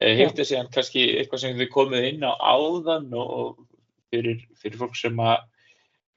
Já. 0.00 0.14
Hitt 0.16 0.38
er 0.38 0.46
síðan 0.48 0.70
kannski 0.72 1.02
eitthvað 1.18 1.42
sem 1.42 1.58
við 1.58 1.68
komið 1.74 2.06
inn 2.12 2.22
á 2.24 2.32
áðan 2.38 3.10
og 3.12 3.58
fyrir, 4.08 4.46
fyrir 4.62 4.78
fólk 4.80 4.96
sem 4.96 5.18
að 5.20 5.42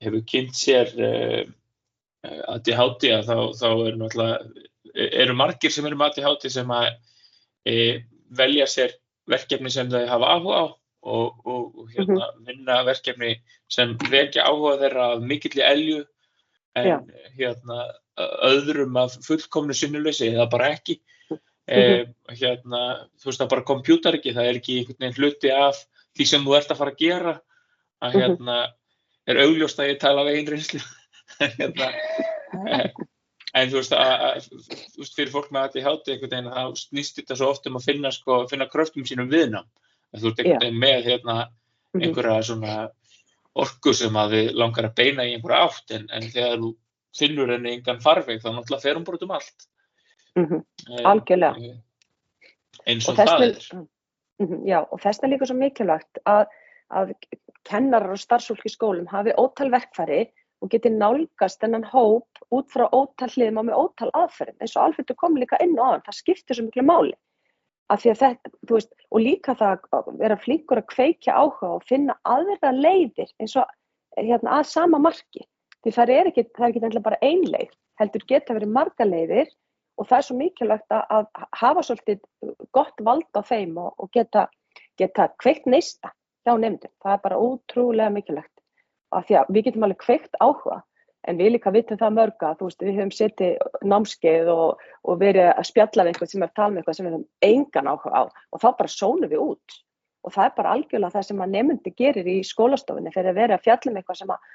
hefur 0.05 0.23
kynnt 0.29 0.55
sér 0.55 0.93
uh, 0.93 1.43
ADHD 2.23 3.09
að 3.17 3.27
þá, 3.27 3.37
þá 3.59 3.67
er 3.87 3.97
náttúrulega 3.99 4.37
eru 5.23 5.35
margir 5.35 5.73
sem 5.73 5.85
eru 5.89 5.97
með 5.99 6.13
ADHD 6.13 6.51
sem 6.53 6.71
að 6.71 6.87
e, 7.67 7.75
velja 8.37 8.67
sér 8.69 8.95
verkefni 9.29 9.71
sem 9.73 9.89
þau 9.91 10.05
hafa 10.07 10.31
áhuga 10.37 10.61
á 10.63 10.65
og, 11.03 11.41
og, 11.43 11.89
hérna, 11.91 12.29
vinna 12.47 12.79
verkefni 12.87 13.33
sem 13.71 13.97
vekja 14.11 14.45
áhuga 14.47 14.77
þeirra 14.83 15.07
af 15.15 15.25
mikilli 15.27 15.63
elju 15.65 16.03
en 16.79 16.87
Já. 16.87 16.97
hérna, 17.37 17.81
öðrum 18.47 18.95
af 19.01 19.17
fullkomnu 19.25 19.75
sinnuleysi 19.77 20.31
eða 20.31 20.47
bara 20.49 20.71
ekki. 20.77 20.99
E, 21.67 22.05
hérna, 22.33 22.79
þú 23.19 23.29
veist 23.29 23.41
það 23.43 23.51
bara 23.51 23.67
kompjútar 23.67 24.17
ekki, 24.17 24.33
það 24.35 24.49
er 24.49 24.59
ekki 24.59 24.79
einhvern 24.79 25.03
veginn 25.03 25.19
hluti 25.19 25.51
af 25.53 25.83
því 26.17 26.27
sem 26.29 26.47
þú 26.47 26.57
ert 26.57 26.73
að 26.73 26.81
fara 26.81 26.93
að 26.93 27.03
gera. 27.03 27.35
Að 28.03 28.13
Mhm. 28.13 28.23
hérna 28.23 28.57
er 29.27 29.39
augljóst 29.45 29.79
að 29.79 29.89
ég 29.93 29.99
tala 29.99 30.25
reynslu 30.27 30.79
hérna, 30.79 30.81
eh, 30.81 31.02
en 33.53 33.69
þú 33.69 33.77
veist, 33.79 33.93
að, 33.93 34.47
þú 34.95 35.03
veist 35.03 35.15
fyrir 35.17 35.31
fólk 35.33 35.51
með 35.53 35.67
ADHD 35.69 36.13
einhvern 36.15 36.31
veginn 36.33 36.51
þá 36.53 36.63
snýst 36.79 37.19
þetta 37.19 37.37
svo 37.39 37.49
oft 37.53 37.67
um 37.69 37.77
að 37.79 37.87
finna, 37.91 38.11
sko, 38.13 38.39
finna 38.49 38.67
kröftum 38.71 39.05
sínum 39.07 39.29
viðnám 39.31 39.67
þú 40.17 40.31
ert 40.31 40.41
einhvern 40.43 40.63
veginn 40.65 40.81
með 40.85 41.09
hérna, 41.11 41.37
Mhm. 41.93 42.01
einhverja 42.07 42.43
svona 42.47 42.75
orku 43.61 43.91
sem 43.93 44.15
að 44.17 44.31
þið 44.33 44.47
langar 44.57 44.85
að 44.87 44.95
beina 44.97 45.25
í 45.29 45.35
einhverja 45.35 45.59
átt 45.67 45.91
en, 45.93 46.07
en 46.09 46.23
þegar 46.33 46.57
þú 46.63 46.69
finnur 47.19 47.51
henni 47.53 47.73
engan 47.77 47.99
farveg 48.01 48.41
þá 48.41 48.47
náttúrulega 48.55 48.81
fer 48.81 48.95
hún 48.97 49.05
bara 49.05 49.17
um 49.21 49.31
allt 49.37 49.67
Mhm. 50.35 50.63
Eh, 50.89 51.03
Algjörlega. 51.05 51.55
eh, 51.61 51.77
eins 52.89 53.05
og 53.07 53.13
og, 53.13 53.19
það 53.27 53.43
er 53.43 53.53
þess 53.53 53.87
Mhm, 54.41 54.65
Já, 54.65 54.79
og 54.91 54.99
þess 54.99 55.19
er 55.23 55.29
líka 55.29 55.45
svo 55.45 55.53
mikilvægt 55.55 56.17
að, 56.25 56.47
að 56.89 57.13
kennarar 57.63 58.09
og 58.15 58.17
starfsfólk 58.17 58.65
í 58.65 58.71
skólum 58.73 59.05
hafi 59.07 59.31
ótal 59.37 59.69
verkfæri 59.69 60.31
og 60.63 60.71
geti 60.71 60.91
nálgast 60.93 61.61
þennan 61.61 61.85
hóp 61.91 62.41
út 62.55 62.71
frá 62.71 62.85
ótal 62.95 63.29
hliðum 63.33 63.61
og 63.61 63.69
með 63.69 63.79
ótal 63.83 64.09
aðferðum 64.15 64.63
eins 64.63 64.75
og 64.77 64.85
Alfredur 64.87 65.19
kom 65.19 65.37
líka 65.39 65.59
inn 65.63 65.75
á 65.75 65.85
hann, 65.91 66.05
það 66.07 66.19
skiptir 66.21 66.59
svo 66.59 66.67
miklu 66.69 66.87
máli 66.87 67.15
því 67.93 68.09
að 68.09 68.21
þetta, 68.23 68.49
þú 68.65 68.73
veist, 68.73 68.93
og 69.13 69.21
líka 69.21 69.53
það 69.59 69.83
að 69.93 70.07
vera 70.17 70.37
flíkur 70.41 70.79
að 70.81 70.87
kveikja 70.89 71.35
áhuga 71.37 71.75
og 71.75 71.83
finna 71.85 72.15
aðverða 72.25 72.71
leiðir 72.73 73.33
eins 73.43 73.53
og 73.59 73.69
hérna 74.17 74.55
að 74.57 74.69
sama 74.71 75.01
marki 75.03 75.43
því 75.83 75.93
það 75.93 76.13
er 76.15 76.29
ekki, 76.31 76.45
það 76.57 76.65
er 76.65 76.87
ekki 76.87 77.03
bara 77.05 77.19
ein 77.21 77.43
leið 77.45 77.75
heldur 78.01 78.25
geta 78.31 78.55
verið 78.57 78.73
marga 78.73 79.05
leiðir 79.05 79.51
og 79.99 80.09
það 80.09 80.17
er 80.17 80.27
svo 80.27 80.37
mikilvægt 80.39 80.95
að, 80.95 81.03
að 81.13 81.47
hafa 81.59 81.85
svolítið 81.85 82.23
gott 82.75 83.05
vald 83.05 83.37
á 83.37 83.41
þeim 83.45 83.77
og, 83.81 83.93
og 84.01 84.11
geta, 84.15 84.47
geta 84.99 85.29
kveikt 85.41 85.69
neista 85.69 86.13
hjá 86.47 86.55
nefndum. 86.57 86.91
Það 87.03 87.15
er 87.15 87.23
bara 87.27 87.39
ótrúlega 87.39 88.13
mikilvægt. 88.13 88.52
Af 89.13 89.29
því 89.29 89.37
að 89.39 89.53
við 89.55 89.69
getum 89.69 89.87
alveg 89.87 90.01
kveikt 90.03 90.41
áhuga. 90.41 90.81
En 91.23 91.37
við 91.39 91.53
líka 91.53 91.71
vitum 91.71 91.99
það 92.01 92.15
mörga, 92.17 92.49
þú 92.59 92.67
veist, 92.67 92.81
við 92.83 92.97
höfum 92.97 93.13
setið 93.15 93.85
námskeið 93.87 94.49
og, 94.51 94.81
og 95.07 95.21
verið 95.21 95.53
að 95.53 95.69
spjalla 95.69 96.03
við 96.03 96.11
einhvern 96.11 96.31
sem 96.33 96.43
er 96.43 96.49
að 96.49 96.57
tala 96.59 96.73
með 96.73 96.81
eitthvað 96.81 96.97
sem 96.97 97.07
við 97.07 97.13
höfum 97.15 97.29
engan 97.47 97.89
áhuga 97.93 98.11
á. 98.19 98.23
Og 98.51 98.63
þá 98.63 98.67
bara 98.81 98.91
sónum 98.91 99.31
við 99.31 99.45
út. 99.45 99.77
Og 100.23 100.33
það 100.35 100.49
er 100.49 100.57
bara 100.57 100.73
algjörlega 100.75 101.15
það 101.15 101.25
sem 101.29 101.45
að 101.45 101.53
nefndi 101.53 101.93
gerir 101.99 102.27
í 102.27 102.35
skólastofunni 102.47 103.15
fyrir 103.15 103.31
að 103.31 103.39
vera 103.39 103.55
að 103.55 103.65
fjalla 103.69 103.93
með 103.93 104.03
eitthvað 104.03 104.19
sem 104.19 104.35
að 104.35 104.51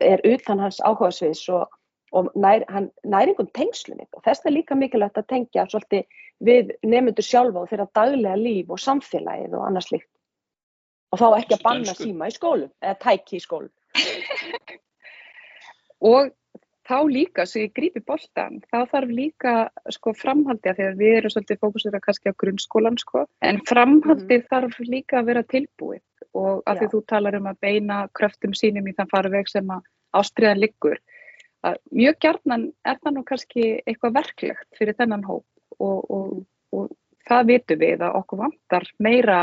er 0.00 0.22
utan 0.24 0.62
hans 0.62 0.80
áhugasviðs 0.84 1.44
og, 1.52 1.78
og 2.16 2.30
nær, 2.36 2.64
hann, 2.72 2.88
næringum 3.04 3.48
tengslunni 3.56 4.06
og 4.16 4.24
þess 4.24 4.46
er 4.46 4.54
líka 4.54 4.76
mikilvægt 4.78 5.20
að 5.20 5.28
tengja 5.32 5.66
svolítið 5.68 6.20
við 6.44 6.72
nefnendur 6.86 7.26
sjálfa 7.26 7.64
og 7.64 7.72
þeirra 7.72 7.88
daglega 7.98 8.38
líf 8.38 8.70
og 8.72 8.80
samfélagið 8.82 9.56
og 9.58 9.66
annars 9.66 9.90
líkt 9.92 10.10
og 11.12 11.20
þá 11.20 11.26
ekki 11.40 11.56
að 11.56 11.64
banna 11.66 11.96
síma 11.98 12.28
í 12.28 12.36
skólum 12.36 12.72
eða 12.84 12.98
tæki 13.04 13.38
í 13.38 13.44
skólum 13.44 13.72
og 16.12 16.32
þá 16.88 16.98
líka, 17.10 17.44
svo 17.46 17.66
ég 17.66 17.74
grípi 17.76 18.00
boltan, 18.04 18.60
þá 18.72 18.78
þarf 18.92 19.12
líka 19.12 19.54
sko 19.92 20.14
framhaldi 20.16 20.70
að 20.70 20.78
því 20.78 20.86
að 20.88 21.02
við 21.02 21.16
erum 21.18 21.34
svolítið 21.34 21.60
fókusera 21.64 22.00
kannski 22.04 22.32
á 22.32 22.40
grunnskólan 22.40 22.98
sko, 23.00 23.24
en 23.44 23.60
framhaldið 23.68 24.46
þarf 24.48 24.78
líka 24.86 25.20
að 25.20 25.30
vera 25.32 25.44
tilbúið. 25.52 26.04
Og 26.38 26.62
að 26.68 26.82
því 26.82 26.88
þú 26.92 27.00
talar 27.10 27.36
um 27.38 27.48
að 27.50 27.60
beina 27.64 28.00
kröftum 28.16 28.54
sínum 28.56 28.88
í 28.88 28.94
þann 28.96 29.10
farveg 29.10 29.48
sem 29.50 29.70
að 29.72 29.84
ástriðan 30.16 30.62
liggur, 30.62 30.98
að 31.66 31.78
mjög 31.92 32.20
gjarnan 32.24 32.68
er 32.86 33.00
það 33.02 33.16
nú 33.16 33.24
kannski 33.26 33.64
eitthvað 33.82 34.18
verklegt 34.20 34.68
fyrir 34.78 34.96
þennan 34.98 35.26
hóp. 35.26 35.44
Og, 35.78 35.98
og, 36.10 36.30
og 36.74 36.92
það 37.28 37.50
vitum 37.52 37.82
við 37.82 38.04
að 38.06 38.20
okkur 38.22 38.44
vantar 38.44 38.86
meira 39.02 39.40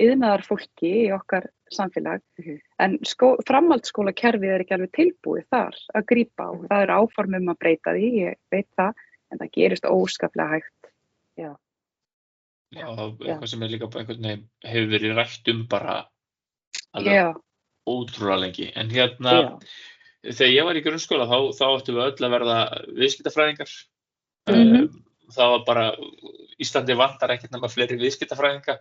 yðnaðar 0.00 0.44
fólki 0.46 0.90
í 1.04 1.12
okkar 1.14 1.48
samfélag 1.74 2.22
Mhm. 2.38 2.58
en 2.78 2.98
skó, 3.04 3.36
framhaldsskólakerfið 3.46 4.54
er 4.54 4.64
ekki 4.64 4.76
alveg 4.76 4.92
tilbúið 4.96 5.46
þar 5.52 5.74
að 5.94 6.06
grípa 6.12 6.48
og 6.50 6.62
Mhm. 6.62 6.68
það 6.68 6.82
er 6.82 6.94
áformum 6.96 7.50
að 7.52 7.58
breyta 7.58 7.94
því, 7.94 8.10
ég 8.22 8.34
veit 8.50 8.68
það 8.78 8.94
en 9.32 9.38
það 9.38 9.52
gerist 9.52 9.84
óskaplega 9.84 10.50
hægt 10.54 10.90
Já, 11.36 11.56
Já. 12.72 12.86
eitthvað 12.86 13.48
sem 13.48 13.62
er 13.62 13.68
líka 13.68 13.90
bara 13.90 14.04
einhvern 14.04 14.22
veginn 14.22 14.48
hefur 14.64 14.90
verið 14.90 15.16
rætt 15.18 15.48
um 15.54 15.66
bara 15.66 16.06
alveg 16.94 17.12
Já, 17.12 17.34
ótrúlega 17.86 18.40
lengi. 18.40 18.72
En 18.76 18.88
hérna, 18.88 19.32
Já. 19.32 20.32
þegar 20.32 20.54
ég 20.54 20.64
var 20.64 20.74
í 20.74 20.82
grunnskóla 20.82 21.26
þá, 21.28 21.38
þá 21.52 21.66
ættum 21.78 21.94
við 21.94 22.06
öll 22.06 22.26
að 22.26 22.34
verða 22.34 22.58
viðskiptafræðingar. 22.98 23.70
Mhm. 24.48 24.76
Um, 24.82 25.00
Það 25.34 25.50
var 25.50 25.64
bara, 25.64 25.96
Íslandi 26.60 26.94
vantar 26.94 27.30
ekkert 27.32 27.50
nema 27.50 27.66
fleiri 27.72 27.96
viðskiptafræðinga. 27.98 28.78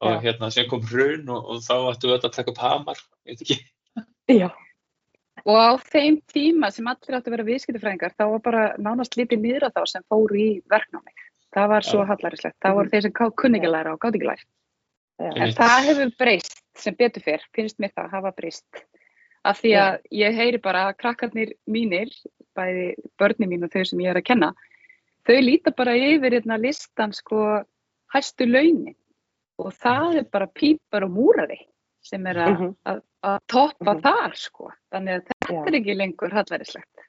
Og 0.00 0.14
Já. 0.14 0.20
hérna 0.28 0.50
sem 0.54 0.68
kom 0.70 0.82
hrun 0.86 1.28
og, 1.28 1.44
og 1.50 1.60
þá 1.64 1.74
ættu 1.92 2.10
við 2.10 2.18
að 2.18 2.32
taka 2.36 2.52
upp 2.54 2.62
hamar, 2.62 3.04
veit 3.26 3.42
ekki. 3.42 3.58
Já, 4.28 4.50
Og 5.46 5.56
á 5.56 5.70
þeim 5.80 6.18
tíma 6.28 6.70
sem 6.74 6.86
allir 6.90 7.16
áttu 7.16 7.30
að 7.30 7.36
vera 7.36 7.46
viðskiptafræðingar, 7.46 8.14
þá 8.18 8.24
var 8.32 8.42
bara 8.44 8.62
nánast 8.82 9.16
litið 9.16 9.42
niður 9.44 9.68
á 9.68 9.76
þá 9.76 9.82
sem 9.92 10.04
fóru 10.10 10.36
í 10.36 10.48
verknámi. 10.70 11.14
Það 11.54 11.70
var 11.72 11.86
svo 11.86 12.02
Já. 12.02 12.08
hallarislegt. 12.10 12.56
Það 12.64 12.78
voru 12.78 12.92
þeir 12.92 13.04
sem 13.06 13.14
kunni 13.16 13.60
ekki 13.60 13.70
læra 13.72 13.94
og 13.94 14.00
gátt 14.02 14.18
ekki 14.18 14.28
læra. 14.28 14.48
En 15.18 15.54
það 15.56 15.88
hefur 15.88 16.12
breyst 16.20 16.60
sem 16.78 16.94
betur 16.98 17.24
fyrr, 17.24 17.46
finnst 17.56 17.78
mér 17.82 17.94
það 17.96 18.12
hafa 18.12 18.34
breyst. 18.36 18.82
Af 19.48 19.62
því 19.62 19.72
að 19.80 19.98
ég 20.20 20.36
heyri 20.36 20.60
bara 20.62 20.84
að 20.88 20.98
krakkarnir 21.00 21.54
mínir, 21.66 22.12
bæði 22.58 22.92
börni 23.18 23.48
mín 23.48 23.64
og 23.64 23.72
þau 23.72 23.84
sem 23.88 24.02
ég 24.04 24.12
er 24.12 24.20
að 24.20 24.28
kenna, 24.28 24.52
þau 25.26 25.38
líta 25.42 25.72
bara 25.74 25.96
yfir 25.96 26.36
hérna 26.36 26.58
listan 26.60 27.14
sko 27.16 27.62
hæstu 28.12 28.46
launin 28.46 28.96
og 29.58 29.72
það 29.74 30.18
er 30.22 30.26
bara 30.32 30.46
pípar 30.46 31.04
og 31.06 31.10
múrari 31.16 31.58
sem 32.08 32.24
er 32.30 32.38
að, 32.44 32.64
að, 32.86 33.00
að 33.26 33.38
toppa 33.50 33.94
Mhm. 33.94 34.02
þar 34.04 34.34
sko. 34.38 34.70
Þannig 34.94 35.14
að 35.18 35.24
þetta 35.32 35.52
Já. 35.54 35.62
er 35.66 35.78
ekki 35.80 35.96
lengur 35.98 36.30
hallverislegt. 36.36 37.06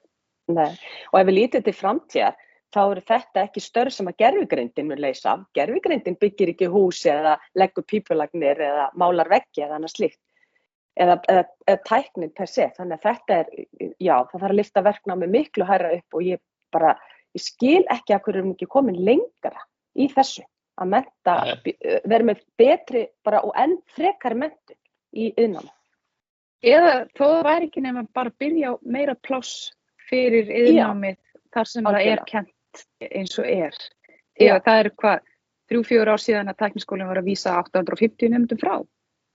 nei. 0.50 0.72
Og 1.12 1.20
ef 1.20 1.26
við 1.28 1.36
lítið 1.38 1.64
til 1.64 1.72
framtíðar, 1.78 2.34
þá 2.74 2.80
eru 2.90 3.00
þetta 3.06 3.42
ekki 3.46 3.60
störf 3.62 3.92
sem 3.92 4.06
að 4.10 4.16
gerfigreindin 4.18 4.86
mun 4.88 4.98
leysa. 4.98 5.36
Gerfigreindin 5.54 6.16
byggir 6.18 6.48
ekki 6.54 6.66
hús 6.70 7.04
eða 7.06 7.38
leggur 7.54 7.82
pípulagnir 7.86 8.58
eða 8.58 8.90
málar 8.98 9.28
veggi 9.30 9.62
eða 9.62 9.78
annað 9.78 9.94
slíkt. 9.94 10.18
Eða, 11.00 11.20
eða, 11.30 11.44
eða 11.68 11.82
tæknin 11.86 12.34
per 12.34 12.46
se. 12.46 12.66
Þannig 12.76 12.98
að 12.98 13.02
þetta 13.06 13.34
er, 13.38 13.46
já, 14.00 14.16
það 14.26 14.40
þarf 14.40 14.50
að 14.50 14.56
lifta 14.58 14.82
verknámi 14.82 15.28
miklu 15.30 15.64
hærra 15.64 15.92
upp 15.96 16.14
og 16.18 16.22
ég 16.26 16.40
bara, 16.72 16.96
ég 17.34 17.40
skil 17.46 17.84
ekki 17.88 18.12
að 18.14 18.22
hverju 18.26 18.38
erum 18.42 18.52
ekki 18.56 18.66
komin 18.66 18.98
lengra 19.06 19.62
í 19.96 20.08
þessu. 20.12 20.42
Að 20.80 20.92
menta, 20.94 21.34
vera 22.08 22.24
með 22.24 22.40
betri 22.56 23.04
bara 23.26 23.42
og 23.44 23.52
enn 23.60 23.76
frekar 23.92 24.36
mentu 24.38 24.76
í 25.12 25.28
yðnámi. 25.34 25.68
Eða 26.60 26.94
þó 27.16 27.26
væri 27.44 27.68
ekki 27.68 27.82
nema 27.84 28.04
bara 28.16 28.32
að 28.32 28.38
byrja 28.40 28.72
á 28.72 28.74
meira 28.84 29.16
pláss 29.16 29.70
fyrir 30.10 30.48
yðnámið 30.48 31.18
þar 31.54 31.68
sem 31.68 31.88
það 31.88 32.08
er 32.12 32.24
kent 32.28 32.84
eins 33.08 33.38
og 33.40 33.48
er. 33.48 33.76
Því 34.36 34.48
Já. 34.48 34.54
að 34.56 34.64
það 34.66 34.80
er 34.82 34.90
hvað, 35.02 35.30
þrjú, 35.70 35.82
fjögur 35.88 36.12
ár 36.12 36.22
síðan 36.24 36.52
að 36.52 36.60
tækniskólinn 36.62 37.10
var 37.10 37.20
að 37.20 37.30
vísa 37.30 37.56
850 37.60 38.32
nefndum 38.34 38.60
frá 38.60 38.74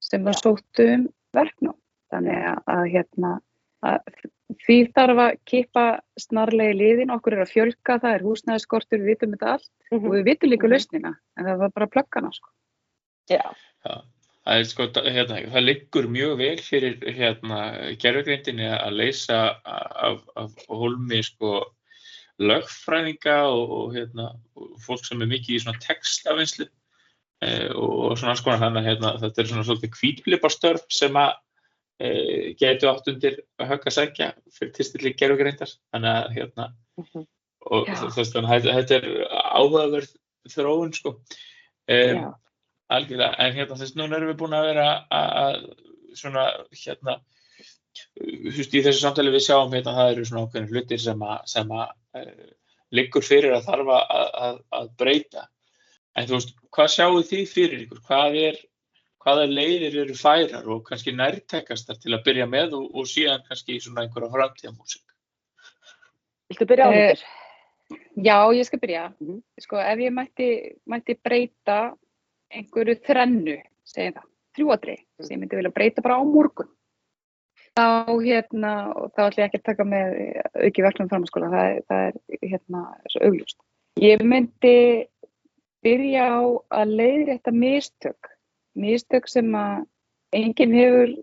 sem 0.03 0.25
var 0.25 0.37
sótt 0.37 0.81
um 0.85 1.07
verknám. 1.35 1.77
Þannig 2.13 2.45
að, 2.51 2.61
að 2.75 2.83
hérna, 2.93 3.31
að 3.85 3.99
því 4.65 4.77
þarf 4.95 5.21
að 5.25 5.37
kippa 5.49 5.85
snarlega 6.21 6.73
í 6.75 6.79
liðin, 6.79 7.13
okkur 7.15 7.37
er 7.37 7.45
að 7.45 7.53
fjölga, 7.53 7.99
það 8.01 8.11
er 8.13 8.25
húsnæðiskortur, 8.25 9.01
við 9.01 9.13
vitum 9.13 9.35
þetta 9.35 9.53
allt. 9.55 9.71
Og 9.91 10.09
við 10.13 10.27
vitum 10.29 10.51
líka 10.51 10.67
Mhm. 10.67 10.73
lausnina, 10.73 11.15
en 11.37 11.45
það 11.45 11.57
var 11.63 11.71
bara 11.75 11.87
plöggana 11.87 12.33
sko. 12.33 12.49
Já, 13.29 13.41
Já, 13.85 14.01
það 14.45 14.59
er 14.59 14.63
sko, 14.63 14.87
hérna, 15.05 15.39
það 15.49 15.65
liggur 15.65 16.07
mjög 16.07 16.37
vel 16.37 16.57
fyrir 16.57 16.99
hérna 17.01 17.59
gerfugreindinni 17.97 18.67
að 18.69 18.93
leysa 18.93 19.39
af, 19.65 20.21
af 20.35 20.51
hólmi 20.69 21.23
sko 21.23 21.65
lögfræðinga 22.39 23.37
og, 23.47 23.71
og 23.71 23.93
hérna 23.95 24.35
og 24.55 24.75
fólk 24.83 25.05
sem 25.05 25.21
er 25.21 25.31
mikið 25.31 25.55
í 25.55 25.61
svona 25.63 25.79
textavinslu 25.79 26.67
eh, 27.41 27.69
og, 27.71 28.11
og 28.11 28.17
svona 28.17 28.35
alls 28.35 28.43
konar 28.43 28.59
þannig 28.59 28.81
að 28.83 28.89
hérna, 28.89 29.13
þetta 29.23 29.41
er 29.41 29.49
svona 29.51 29.65
svolítið 29.67 29.93
kvítblipastörf 29.95 30.85
sem 30.91 31.15
að 31.15 31.33
getu 32.59 32.89
átt 32.91 33.07
undir 33.07 33.37
að 33.61 33.69
högga 33.71 33.91
sækja 33.93 34.31
fyrir 34.51 34.73
tilstilli 34.75 35.13
gerfugreindar 35.15 35.71
þannig 35.93 36.11
að 36.11 36.33
hérna 36.35 36.65
Mhm. 36.97 37.25
og 37.71 37.87
að 37.89 38.65
þetta 38.75 38.95
er 38.95 39.05
áhugaverð 39.31 40.11
þróun 40.51 40.93
sko. 40.93 41.15
Um, 41.89 42.33
Algjörlega, 42.91 43.35
en 43.39 43.55
hérna 43.55 43.77
þess 43.79 43.95
núna 43.97 44.17
erum 44.19 44.29
við 44.29 44.37
búin 44.37 44.53
að 44.53 44.67
vera 44.69 45.05
að 45.09 45.31
að 45.41 45.55
svona 46.15 46.43
hérna 46.69 47.15
þú 48.15 48.51
veist, 48.53 48.75
í 48.75 48.83
þessu 48.85 49.01
samtali 49.01 49.31
við 49.33 49.45
sjáum 49.47 49.73
hérna 49.73 49.95
það 49.95 50.11
eru 50.11 50.25
svona 50.25 50.43
ákveðin 50.45 50.69
hlutir 50.69 51.01
sem 51.01 51.25
að, 51.25 51.39
sem 51.49 51.73
að 51.73 51.89
uh, 52.19 52.45
liggur 52.91 53.25
fyrir 53.25 53.55
að 53.55 53.65
þarf 53.65 53.91
að, 53.95 54.29
að, 54.45 54.59
að 54.79 54.89
breyta. 54.99 55.47
En 56.15 56.27
þú 56.29 56.37
veist, 56.37 56.53
hvað 56.75 56.91
sjáu 56.93 57.23
þið 57.31 57.45
fyrir 57.51 57.83
ykkur? 57.85 58.03
Hvað 58.07 58.37
er, 58.43 58.61
hvaða 59.25 59.47
leiðir 59.49 59.95
eru 60.03 60.15
færar 60.19 60.67
og 60.69 60.83
kannski 60.87 61.11
nærtekastar 61.17 61.97
til 62.01 62.13
að 62.13 62.23
byrja 62.27 62.45
með 62.49 62.75
og, 62.77 62.85
og 62.93 63.09
síðan 63.09 63.41
kannski 63.47 63.79
svona 63.81 64.05
einhverja 64.05 64.29
framtíðamúsik 64.35 65.01
viltu 66.51 66.67
byrja 66.69 66.85
á 66.87 66.91
Eh, 66.93 67.09
þetta? 67.15 67.41
Já, 68.25 68.37
ég 68.57 68.65
skal 68.65 68.79
byrja. 68.81 69.03
Mhm. 69.21 69.41
Sko, 69.61 69.77
ef 69.77 69.99
ég 70.01 70.13
mætti, 70.13 70.47
mætti 70.89 71.15
breyta 71.21 71.77
einhverju 72.53 72.95
þrennu, 73.05 73.57
segjum 73.85 74.13
það, 74.15 74.27
þrjúadri, 74.57 74.95
sem 75.21 75.35
ég 75.35 75.41
myndi 75.41 75.57
vilja 75.59 75.73
breyta 75.73 76.01
bara 76.05 76.17
á 76.17 76.23
morgun. 76.25 76.69
Þá, 77.75 78.07
hérna, 78.23 78.71
og 78.95 79.11
þá 79.13 79.21
ætlum 79.27 79.43
ég 79.43 79.49
ekki 79.49 79.59
að 79.59 79.67
taka 79.69 79.83
með 79.83 80.13
auki 80.63 80.85
verkefnum 80.85 81.09
framhanskóla, 81.11 81.49
það, 81.51 81.65
er- 81.75 81.83
það 81.89 82.05
er, 82.07 82.39
hérna, 82.53 82.83
svo 83.11 83.21
augljóst. 83.27 83.57
Ég 84.01 84.23
myndi 84.23 84.75
byrja 85.83 86.23
á 86.25 86.41
að 86.81 86.95
leiðrétta 87.01 87.51
mistök, 87.53 88.31
mistök 88.79 89.29
sem 89.31 89.47
að 89.57 89.85
enginn 90.35 90.75
hefur 90.75 91.15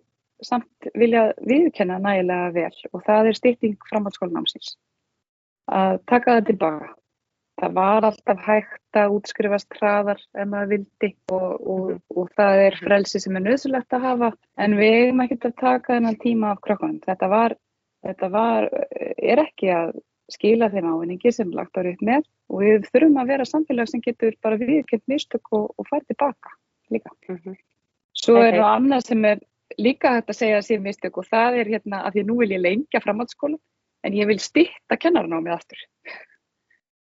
samt 0.42 0.88
viljað 0.98 1.34
viðkenna 1.46 2.00
nægilega 2.02 2.50
vel 2.56 2.88
og 2.92 3.04
það 3.06 3.30
er 3.30 3.38
stytting 3.38 3.86
framhaldsskólanámsins 3.90 4.74
að 5.70 6.00
taka 6.10 6.36
það 6.36 6.46
tilbaka. 6.50 6.92
Það 7.62 7.74
var 7.76 8.06
alltaf 8.08 8.38
hægt 8.42 8.98
að 8.98 9.16
útskrifast 9.16 9.76
hraðar 9.76 10.18
ef 10.18 10.46
maður 10.48 10.70
vildi 10.72 11.10
og, 11.36 11.50
og, 11.74 11.90
og 12.16 12.30
það 12.38 12.62
er 12.62 12.78
frelsi 12.80 13.20
sem 13.22 13.36
er 13.38 13.44
nöðsulegt 13.44 13.94
að 13.94 14.06
hafa 14.08 14.30
en 14.64 14.78
við 14.80 14.96
eigum 14.96 15.20
ekkert 15.22 15.46
að 15.50 15.58
taka 15.60 15.92
þennan 15.92 16.18
tíma 16.24 16.54
af 16.54 16.62
krokkunum. 16.64 16.98
Þetta 17.04 17.28
var, 17.30 17.54
þetta 18.08 18.30
var, 18.32 18.68
er 18.90 19.44
ekki 19.44 19.70
að 19.76 19.92
skila 20.32 20.70
þeim 20.72 20.88
ávinningi 20.88 21.34
sem 21.36 21.52
lagt 21.54 21.78
árið 21.78 22.02
með 22.08 22.26
og 22.50 22.64
við 22.64 22.88
þurfum 22.88 23.20
að 23.20 23.32
vera 23.34 23.46
samfélag 23.46 23.92
sem 23.92 24.02
getur 24.02 24.34
bara 24.42 24.58
viðkjönd 24.58 25.06
mistök 25.12 25.52
og, 25.52 25.70
og 25.76 25.90
fært 25.92 26.08
tilbaka 26.08 26.56
líka. 26.96 27.12
Mhm. 27.28 27.56
Svo 28.12 28.36
Nei, 28.36 28.48
er 28.48 28.58
það 28.60 28.72
annað 28.76 29.06
sem 29.08 29.24
er 29.24 29.38
líka 29.80 30.16
hægt 30.16 30.32
að 30.32 30.38
segja 30.38 30.58
að 30.60 30.66
sé 30.66 30.78
mistök 30.82 31.18
og 31.18 31.28
það 31.30 31.60
er 31.62 31.70
hérna 31.76 32.02
að 32.06 32.18
því 32.18 32.24
nú 32.28 32.36
vil 32.42 32.50
ég 32.52 32.62
lengja 32.62 33.00
framhaldsskóla 33.04 33.58
en 34.04 34.18
ég 34.18 34.28
vil 34.28 34.38
stytta 34.42 34.98
kennaranámið 34.98 35.54
aftur. 35.54 35.80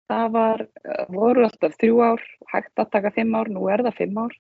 Það 0.09 0.31
var, 0.33 0.63
eh, 0.85 1.05
voru 1.13 1.45
alltaf 1.45 1.77
þrjú 1.77 2.01
ár, 2.03 2.23
hægt 2.53 2.81
að 2.81 2.91
taka 2.91 3.11
fimm 3.13 3.35
ár, 3.35 3.49
nú 3.49 3.69
er 3.73 3.85
það 3.85 3.99
fimm 4.01 4.19
ár 4.19 4.35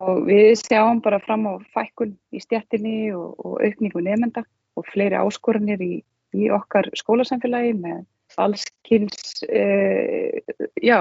og 0.00 0.26
við 0.26 0.52
sjáum 0.58 1.00
bara 1.02 1.20
fram 1.20 1.46
á 1.46 1.54
fækkun 1.74 2.16
í 2.32 2.40
stjættinni 2.42 3.14
og, 3.14 3.34
og 3.44 3.60
aukningu 3.62 4.02
nefnda 4.02 4.44
og 4.76 4.86
fleiri 4.92 5.18
áskoranir 5.18 5.80
í, 5.80 6.02
í 6.34 6.50
okkar 6.50 6.90
skólasamfélagi 6.98 7.74
með 7.78 8.04
allskins, 8.38 9.42
uh, 9.48 10.38
já, 10.82 10.98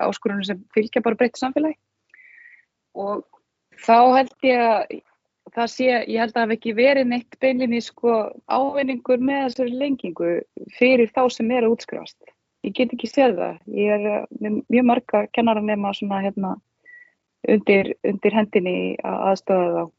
áskorunum 0.00 0.46
sem 0.46 0.62
fylgja 0.74 1.02
bara 1.04 1.18
breytt 1.18 1.36
samfélagi 1.36 1.76
og 2.98 3.24
þá 3.84 3.98
held 4.16 4.34
ég 4.46 4.64
að 4.64 4.98
það 5.54 5.70
sé, 5.72 5.86
ég 5.90 6.18
held 6.20 6.32
að 6.32 6.36
það 6.36 6.44
hef 6.44 6.56
ekki 6.56 6.74
verið 6.78 7.08
neitt 7.10 7.38
beinlinni 7.42 7.80
sko 7.82 8.16
ávinningur 8.46 9.22
með 9.22 9.46
þessari 9.48 9.78
lengingu 9.82 10.34
fyrir 10.78 11.10
þá 11.14 11.22
sem 11.34 11.50
er 11.50 11.66
að 11.66 11.76
útskrifast. 11.76 12.34
Ég 12.66 12.74
get 12.76 12.92
ekki 12.94 13.08
séð 13.08 13.38
það. 13.38 13.62
Ég 13.72 13.94
er 13.94 14.08
eh, 14.10 14.26
með 14.42 14.58
mjög 14.68 14.90
marga 14.90 15.22
kennara 15.34 15.62
nema 15.64 15.94
svona 15.96 16.20
hérna 16.20 16.52
undir, 17.48 17.94
undir 18.04 18.36
hendinni 18.36 18.76
að 19.00 19.24
aðstöða 19.30 19.70
þá 19.78 19.96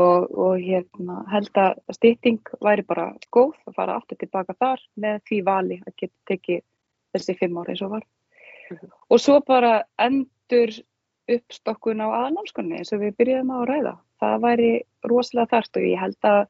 og, 0.00 0.30
og 0.32 0.60
hérna 0.60 1.20
held 1.32 1.60
að 1.60 1.80
stytting 1.96 2.40
væri 2.64 2.84
bara 2.88 3.10
góð 3.34 3.54
að 3.68 3.76
fara 3.76 3.96
aftur 4.00 4.18
tilbaka 4.20 4.56
þar 4.60 4.82
með 4.96 5.20
því 5.28 5.40
vali 5.46 5.80
að 5.84 5.96
geta 6.00 6.32
tekið 6.32 6.62
þessi 7.16 7.36
fimm 7.40 7.58
ári 7.60 7.74
eins 7.74 7.84
og 7.84 7.96
var. 7.96 8.06
Og 9.12 9.20
svo 9.22 9.38
bara 9.46 9.78
endur 10.02 10.72
uppstokkun 11.30 12.02
á 12.02 12.08
aðnámskunni 12.26 12.80
eins 12.80 12.92
og 12.94 13.02
við 13.02 13.16
byrjuðum 13.20 13.52
á 13.52 13.56
að 13.58 13.68
ræða. 13.70 13.94
Það 14.22 14.36
væri 14.44 14.70
rosalega 15.10 15.52
þart 15.52 15.80
og 15.80 15.86
ég 15.86 16.02
held 16.02 16.28
að 16.30 16.40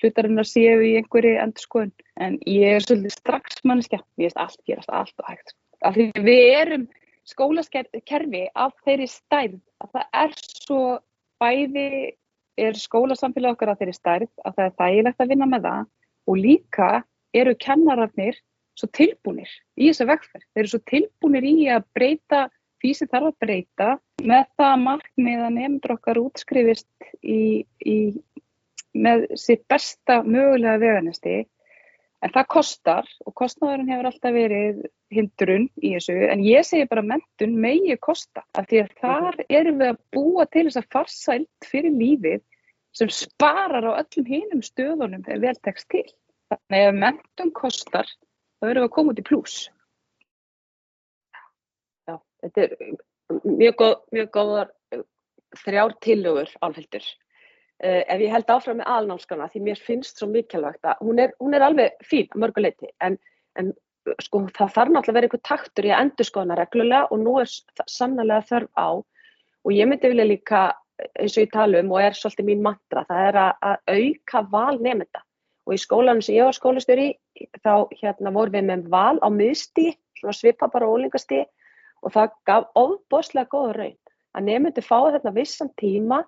hlutarinnar 0.00 0.48
séu 0.48 0.80
í 0.82 0.94
einhverju 0.98 1.36
endurskoðun. 1.42 1.92
En 2.16 2.38
ég 2.48 2.78
er 2.78 2.86
svolítið 2.86 3.14
strax 3.16 3.62
manneskja, 3.68 4.00
ég 4.18 4.30
veist 4.30 4.40
allt 4.40 4.60
gerast, 4.66 4.90
allt 4.90 5.14
og 5.22 5.30
hægt. 5.30 5.54
Af 5.82 5.96
því 5.96 6.08
við 6.24 6.42
erum 6.56 6.88
skólaskerfi 7.28 8.48
af 8.54 8.74
þeirri 8.86 9.08
stærð 9.10 9.60
að 9.82 9.92
það 9.94 10.06
er 10.22 10.36
svo 10.42 10.82
bæði 11.42 11.88
er 12.60 12.76
skólasamfélag 12.76 13.56
okkar 13.56 13.72
af 13.72 13.80
þeirri 13.80 13.96
stærð 13.96 14.30
að 14.44 14.56
það 14.56 14.64
er 14.64 14.74
þægilegt 14.80 15.22
að 15.22 15.30
vinna 15.32 15.48
með 15.48 15.68
það 15.68 15.84
og 16.28 16.38
líka 16.38 16.88
eru 17.32 17.54
kennararnir 17.58 18.40
svo 18.78 18.88
tilbúnir 18.96 19.50
í 19.76 19.88
þessa 19.90 20.08
vegferð. 20.10 20.44
Þeir 20.52 20.62
eru 20.62 20.72
svo 20.72 20.82
tilbúnir 20.90 21.46
í 21.46 21.54
að 21.72 21.86
breyta 21.96 22.42
því 22.82 22.92
sem 22.98 23.10
þarf 23.12 23.30
að 23.30 23.38
breyta 23.44 23.88
með 24.22 24.44
það 24.60 24.74
markmið 24.86 25.46
að 25.46 25.56
nefndur 25.56 25.94
okkar 25.96 26.20
útskrifist 26.22 27.08
í, 27.22 27.64
í, 27.84 27.96
með 28.94 29.26
sitt 29.40 29.64
besta 29.70 30.20
mögulega 30.22 30.80
veganesti 30.82 31.40
en 32.22 32.30
það 32.34 32.48
kostar 32.54 33.08
og 33.26 33.34
kostnaðurinn 33.38 33.90
hefur 33.90 34.10
alltaf 34.12 34.34
verið 34.36 34.82
hindrun 35.12 35.66
í 35.82 35.94
þessu 35.96 36.16
en 36.30 36.44
ég 36.46 36.66
segi 36.66 36.86
bara 36.90 37.04
mentun 37.06 37.58
megi 37.64 37.98
kosta 38.00 38.44
af 38.54 38.68
því 38.70 38.84
að 38.84 38.96
þar 39.02 39.42
erum 39.48 39.82
við 39.82 39.92
að 39.92 40.00
búa 40.14 40.46
til 40.46 40.66
þess 40.68 40.80
að 40.82 40.90
farsælt 40.94 41.70
fyrir 41.72 41.96
lífið 41.98 42.42
sem 42.92 43.10
sparar 43.12 43.86
á 43.88 43.92
öllum 44.02 44.28
hinum 44.28 44.64
stöðunum 44.64 45.24
þegar 45.24 45.44
vel 45.46 45.60
tekst 45.64 45.88
til. 45.92 46.04
Þannig 46.52 46.88
að 46.88 46.98
mentun 47.00 47.52
kostar 47.56 48.08
þá 48.60 48.68
erum 48.68 48.82
við 48.82 48.88
að 48.88 48.94
koma 48.96 49.14
út 49.14 49.22
í 49.22 49.24
pluss. 49.26 49.56
Já, 52.08 52.18
þetta 52.44 52.66
er 52.66 52.76
mjög, 53.44 53.76
góð, 53.80 53.94
mjög 54.16 54.30
góðar 54.36 54.72
uh, 54.96 55.04
þrjár 55.64 55.96
tillögur 56.04 56.50
álfildur. 56.64 57.06
Uh, 57.82 58.02
ef 58.06 58.20
ég 58.22 58.32
held 58.32 58.50
áfram 58.54 58.80
með 58.80 58.90
alnámskana 58.96 59.48
því 59.52 59.64
mér 59.68 59.80
finnst 59.86 60.20
svo 60.20 60.28
mikilvægt 60.30 60.86
að 60.86 61.00
hún 61.06 61.22
er, 61.22 61.32
hún 61.42 61.56
er 61.56 61.66
alveg 61.66 61.96
fín 62.06 62.28
að 62.30 62.44
mörguleiti 62.44 62.92
en, 63.02 63.18
en 63.58 63.72
sko 64.22 64.44
það 64.50 64.76
þarf 64.76 64.92
náttúrulega 64.92 65.10
að 65.10 65.16
vera 65.18 65.28
einhver 65.28 65.42
taktur 65.46 65.88
í 65.88 65.90
að 65.94 66.04
endur 66.04 66.28
skoðana 66.28 66.58
reglulega 66.58 67.08
og 67.10 67.22
nú 67.22 67.38
er 67.42 67.50
sannlega 67.90 68.44
þörf 68.50 68.70
á. 68.78 68.90
Og 69.62 69.74
ég 69.76 69.86
myndi 69.86 70.10
vilja 70.10 70.26
líka 70.26 70.62
eins 71.18 71.36
og 71.36 71.44
ég 71.44 71.52
tala 71.52 71.82
um 71.82 71.92
og 71.94 72.02
er 72.02 72.16
svolítið 72.16 72.48
mín 72.48 72.64
mantra 72.64 73.04
það 73.08 73.28
er 73.28 73.38
að, 73.42 73.52
að 73.68 73.76
auka 73.96 74.42
val 74.52 74.78
nefnda 74.82 75.22
og 75.66 75.74
í 75.74 75.80
skólanum 75.80 76.22
sem 76.24 76.36
ég 76.36 76.48
var 76.48 76.56
skólastöri 76.56 77.08
þá 77.62 77.88
hérna 78.00 78.32
vorum 78.34 78.56
við 78.56 78.68
með 78.68 78.86
val 78.92 79.18
á 79.22 79.28
miðstí, 79.32 79.92
svona 80.18 80.34
svipa 80.36 80.68
bara 80.72 80.90
ólingastí 80.90 81.42
og 82.02 82.14
það 82.14 82.36
gaf 82.48 82.70
ofboslega 82.78 83.50
góða 83.52 83.74
raun 83.78 83.98
að 84.32 84.46
nefndu 84.48 84.84
fá 84.84 84.98
þetta 85.14 85.34
vissan 85.36 85.70
tíma 85.80 86.22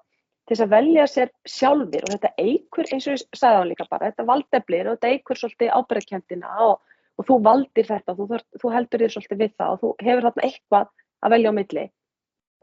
til 0.44 0.52
þess 0.52 0.64
að 0.66 0.74
velja 0.74 1.06
sér 1.08 1.30
sjálfur 1.48 2.04
og 2.04 2.12
þetta 2.12 2.32
eigur 2.37 2.90
eins 2.92 3.06
og 3.08 3.16
ég 3.16 3.22
sagði 3.40 3.60
á 3.64 3.68
líka 3.70 3.87
bara, 3.88 4.10
þetta 4.10 4.26
valdeflir 4.28 4.90
og 4.90 4.98
þetta 4.98 5.12
eigur 5.14 5.40
svolítið 5.40 5.72
ábyrðakjöndina 5.72 6.54
og, 6.66 6.74
og 7.16 7.28
þú 7.28 7.38
valdir 7.46 7.88
þetta, 7.88 8.16
þú, 8.18 8.40
þú 8.60 8.72
heldur 8.74 9.04
þér 9.04 9.14
svolítið 9.14 9.42
við 9.44 9.54
það 9.56 9.74
og 9.74 9.82
þú 9.82 9.92
hefur 10.04 10.28
þarna 10.28 10.48
eitthvað 10.48 10.90
að 11.24 11.34
velja 11.34 11.52
á 11.54 11.58
milli. 11.58 11.84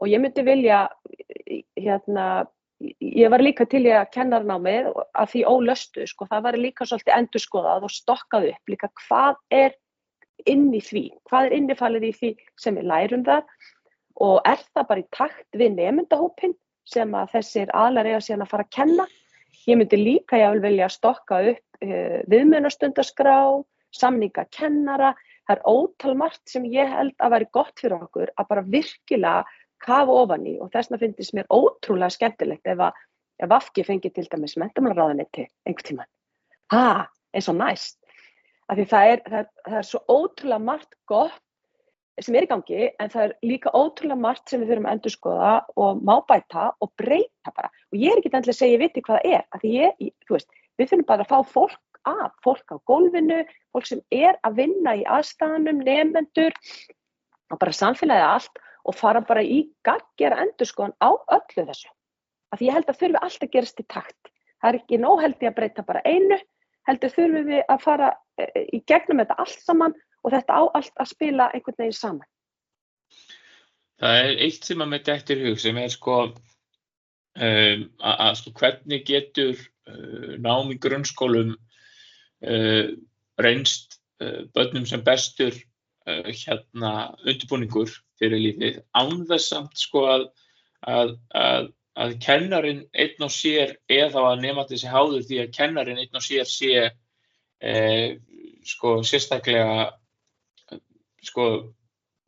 Og 0.02 0.10
ég 0.10 0.22
myndi 0.22 0.44
vilja, 0.46 0.78
hérna, 1.78 2.26
ég 3.02 3.34
var 3.34 3.42
líka 3.42 3.66
til 3.70 3.82
ég 3.86 3.98
að 3.98 4.12
kenna 4.14 4.40
námið 4.46 4.92
að 4.94 5.34
því 5.34 5.44
ólöstu, 5.50 6.06
sko, 6.10 6.30
það 6.30 6.46
var 6.46 6.58
líka 6.62 6.86
svolítið 6.86 7.16
endurskoðað 7.18 7.88
og 7.88 7.94
stokkað 7.94 8.50
upp 8.52 8.74
líka 8.74 8.90
hvað 9.08 9.42
er 9.50 9.74
inn 10.50 10.70
í 10.74 10.80
því, 10.82 11.04
hvað 11.28 11.46
er 11.46 11.56
innifalið 11.58 12.08
í 12.08 12.12
því 12.18 12.30
sem 12.60 12.78
við 12.78 12.88
lærum 12.90 13.24
það 13.26 13.46
og 14.22 14.38
er 14.48 14.60
það 14.74 14.88
bara 14.90 15.02
í 15.02 15.08
takt 15.16 15.58
við 15.58 15.74
nefndahópin 15.78 16.54
sem 16.88 17.14
að 17.16 17.34
þessir 17.36 17.72
aðlar 17.76 18.08
eiga 18.10 18.22
síðan 18.24 18.44
að 18.44 18.52
fara 18.52 18.66
að 18.66 18.74
kenna. 18.76 19.06
Ég 19.68 19.78
myndi 19.78 19.98
líka 19.98 20.40
ég 20.40 20.56
vil 20.56 20.64
vilja 20.66 20.88
stokka 20.90 21.38
upp 21.52 21.84
uh, 21.84 22.18
viðmjönastundaskrá, 22.32 23.36
samninga 23.94 24.46
kennara. 24.54 25.12
Það 25.46 25.56
er 25.56 25.64
ótal 25.70 26.16
margt 26.18 26.42
sem 26.50 26.66
ég 26.70 26.90
held 26.90 27.14
að 27.22 27.34
veri 27.36 27.48
gott 27.54 27.74
fyrir 27.80 28.02
okkur 28.02 28.34
að 28.36 28.50
bara 28.50 28.66
virkilega 28.74 29.42
kafa 29.82 30.18
ofan 30.22 30.46
í 30.46 30.58
og 30.62 30.70
þess 30.74 30.92
vegna 30.92 31.00
finnst 31.02 31.34
mér 31.34 31.48
ótrúlega 31.50 32.14
skemmtilegt 32.14 32.68
ef 32.70 32.84
að 32.90 33.00
Vafki 33.48 33.82
fengi 33.82 34.10
til 34.14 34.28
dæmis 34.30 34.52
mentamálaráðanetti 34.60 35.48
einhver 35.66 35.86
tíman. 35.86 36.08
Ha, 36.70 37.08
eins 37.34 37.48
og 37.50 37.56
næst. 37.58 37.96
Það 38.70 38.82
er, 38.82 38.88
það, 38.92 39.38
er, 39.38 39.48
það 39.66 39.78
er 39.78 39.88
svo 39.88 40.00
ótrúlega 40.08 40.64
margt 40.64 40.94
gott 41.10 41.40
sem 42.20 42.36
er 42.36 42.46
í 42.46 42.50
gangi 42.50 42.80
en 43.00 43.10
það 43.12 43.24
er 43.24 43.32
líka 43.46 43.72
ótrúlega 43.72 44.20
margt 44.20 44.50
sem 44.50 44.60
við 44.60 44.72
þurfum 44.72 44.88
að 44.88 44.96
endur 44.96 45.14
skoða 45.14 45.52
og 45.80 46.02
má 46.04 46.14
bæta 46.28 46.66
og 46.84 46.92
breyta 47.00 47.54
bara. 47.56 47.70
Og 47.92 47.98
ég 47.98 48.12
er 48.12 48.20
ekki 48.20 48.30
endilega 48.32 48.54
að 48.54 48.60
segja 48.60 48.76
ég 48.76 48.82
viti 48.84 49.04
hvað 49.04 49.22
það 49.22 49.38
er 49.38 49.46
að 49.56 49.64
ég, 49.68 50.12
þú 50.26 50.36
veist, 50.36 50.58
við 50.78 50.90
þurfum 50.90 51.08
bara 51.08 51.26
að 51.26 51.32
fá 51.32 51.52
fólk 51.54 52.02
að, 52.08 52.28
fólk 52.44 52.74
á 52.74 52.76
gólfinu 52.90 53.40
fólk 53.72 53.88
sem 53.88 54.02
er 54.12 54.38
að 54.46 54.60
vinna 54.60 54.94
í 54.98 55.06
aðstæðanum 55.06 55.82
nefnendur 55.86 56.56
og 57.52 57.60
bara 57.60 57.76
samfélagið 57.76 58.28
allt 58.28 58.62
og 58.88 58.98
fara 58.98 59.22
bara 59.24 59.44
í 59.44 59.64
gaggjara 59.86 60.40
endur 60.44 60.68
skoðan 60.68 60.96
á 61.00 61.10
öllu 61.14 61.66
þessu. 61.68 61.90
Að 62.52 62.64
ég 62.66 62.76
held 62.76 62.88
að 62.90 62.98
þurfum 63.00 63.22
alltaf 63.22 63.48
að 63.48 63.52
gerast 63.56 63.80
í 63.80 63.88
takt. 63.88 64.32
Það 64.60 64.68
er 64.68 64.78
ekki 64.80 64.98
nóg 65.00 65.22
held 65.22 65.38
ég 65.40 65.52
að 65.52 65.58
breyta 65.58 65.86
bara 65.86 66.02
einu 66.04 66.38
heldur 66.88 67.14
þurfum 67.14 67.48
við 67.50 67.62
að 67.70 67.82
fara 67.84 68.12
eh, 68.40 68.64
í 68.74 68.82
gegnum 68.88 69.22
þetta 69.22 69.38
allt 69.42 69.64
saman 69.66 69.96
og 70.22 70.34
þetta 70.34 70.58
á 70.58 70.62
allt 70.78 71.02
að 71.02 71.10
spila 71.10 71.48
einhvern 71.52 71.78
veginn 71.78 71.98
saman. 71.98 72.28
Það 74.02 74.20
er 74.22 74.40
eitt 74.46 74.66
sem 74.66 74.82
að 74.82 74.94
þetta 75.06 75.34
er 75.34 75.44
hug 75.46 75.60
sem 75.62 75.78
er 75.78 75.92
sko 75.92 76.16
um, 76.26 77.84
að 78.02 78.32
sko 78.40 78.54
hvernig 78.58 79.04
getur 79.06 79.58
uh, 79.58 80.32
nám 80.42 80.72
í 80.74 80.78
grunnskólum 80.82 81.52
uh, 81.54 82.88
reynst 83.42 84.00
uh, 84.22 84.42
börnum 84.54 84.88
sem 84.88 85.04
bestur 85.06 85.54
uh, 85.54 86.26
hérna 86.26 87.12
undirbúningur 87.22 87.94
fyrir 88.18 88.42
lífið 88.42 88.82
ánveðsamt 88.98 89.78
sko 89.78 90.06
að, 90.16 90.26
að, 90.86 91.14
að, 91.38 91.70
að 91.98 92.16
kennarin 92.24 92.84
einn 92.96 93.24
og 93.26 93.32
sér 93.32 93.76
eða 93.90 94.24
að 94.30 94.44
nefna 94.46 94.64
þessi 94.70 94.92
háður 94.92 95.26
því 95.28 95.40
að 95.42 95.52
kennarin 95.58 96.00
einn 96.00 96.20
og 96.20 96.24
sér 96.24 96.48
sé 96.48 96.72
eh, 97.60 98.16
sko 98.64 99.00
sérstaklega 99.04 99.90
sko 101.22 101.46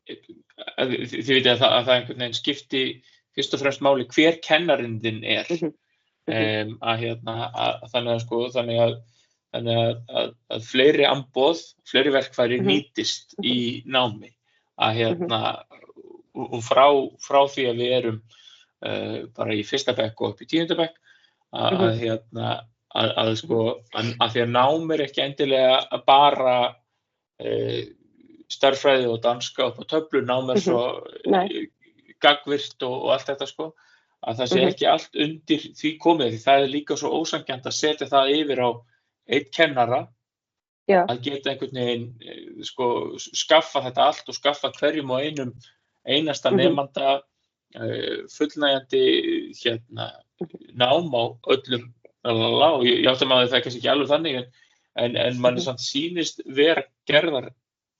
þið 0.05 1.31
veitir 1.31 1.51
að 1.55 1.65
að 1.65 1.87
það 1.87 1.95
einhvern 1.95 2.21
veginn 2.21 2.37
skipti 2.37 2.83
fyrst 3.35 3.55
og 3.57 3.63
fremst 3.63 3.83
máli 3.83 4.07
hver 4.11 4.39
kennarindin 4.43 5.23
er. 5.27 5.49
Um, 6.25 6.71
að 6.81 7.03
hérna 7.03 7.51
að, 7.53 7.83
þannig 7.91 8.11
að 8.15 8.21
sko 8.23 8.37
þannig 8.55 8.79
að, 8.81 8.93
þannig 9.53 9.81
að, 9.81 10.31
að 10.55 10.63
fleiri 10.65 11.05
amboð, 11.05 11.59
fleiri 11.85 12.13
verkfæri 12.15 12.57
mhm. 12.61 12.69
nýtist 12.71 13.35
í 13.45 13.57
námi. 13.85 14.31
Að 14.81 15.01
hérna 15.01 15.41
og 16.35 16.57
frá, 16.65 16.87
frá 17.23 17.45
því 17.47 17.67
að 17.69 17.83
við 17.83 17.93
erum 17.99 18.17
bara 18.81 19.55
í 19.55 19.63
fyrsta 19.65 19.95
bekk 19.97 20.21
og 20.21 20.33
upp 20.33 20.41
í 20.43 20.49
tíundabekk 20.51 20.97
að 21.55 21.77
mhm. 21.77 21.99
hérna 22.01 22.49
að 22.95 23.33
sko 23.41 23.61
að 23.95 24.33
því 24.33 24.41
að 24.45 24.51
nám 24.55 24.91
er 24.95 25.03
ekki 25.03 25.23
endilega 25.23 26.01
bara 26.07 26.57
uh, 26.71 27.79
starfræði 28.51 29.09
og 29.11 29.23
danska 29.23 29.69
upp 29.71 29.81
á 29.83 29.83
töflu 29.95 30.21
námið 30.23 30.61
svo 30.67 30.83
mhm. 31.25 31.65
gagvirt 32.23 32.85
og, 32.87 32.95
og 32.95 33.15
allt 33.15 33.31
þetta 33.31 33.49
sko 33.49 33.71
að 34.25 34.41
það 34.41 34.51
sé 34.51 34.59
mhm. 34.59 34.73
ekki 34.73 34.89
allt 34.89 35.21
undir 35.25 35.69
því 35.79 35.93
komið 36.01 36.33
því 36.33 36.41
það 36.45 36.65
er 36.65 36.73
líka 36.75 36.99
svo 36.99 37.13
ósangjant 37.19 37.69
að 37.69 37.79
setja 37.79 38.09
það 38.11 38.35
yfir 38.39 38.63
á 38.63 38.69
eitt 39.35 39.51
kennara 39.55 40.05
Já. 40.85 41.01
að 41.09 41.21
geta 41.25 41.51
einhvern 41.51 41.79
veginn 41.79 42.09
eh, 42.21 42.41
sko 42.65 42.87
skaffa 43.17 43.81
þetta 43.87 44.09
allt 44.11 44.27
og 44.29 44.37
skaffa 44.37 44.69
hverjum 44.77 45.13
og 45.15 45.23
einum 45.25 45.53
einasta 46.05 46.51
uh, 46.53 47.15
fullnægjandi 48.35 49.03
hérna 49.59 50.09
nám 50.75 51.11
á 51.15 51.23
öllum 51.55 51.89
og 52.25 52.85
ég 52.85 53.05
maður 53.05 53.45
að 53.45 53.49
það 53.51 53.57
er 53.57 53.63
kannski 53.65 53.81
ekki 53.81 53.91
alveg 53.91 54.09
þannig 54.09 54.37
en, 54.39 54.47
en, 55.03 55.17
en 55.19 55.41
mann 55.41 55.59
er 55.59 55.65
samt 55.65 55.83
sínist 55.83 56.41
vera 56.45 56.83
gerðar 57.09 57.51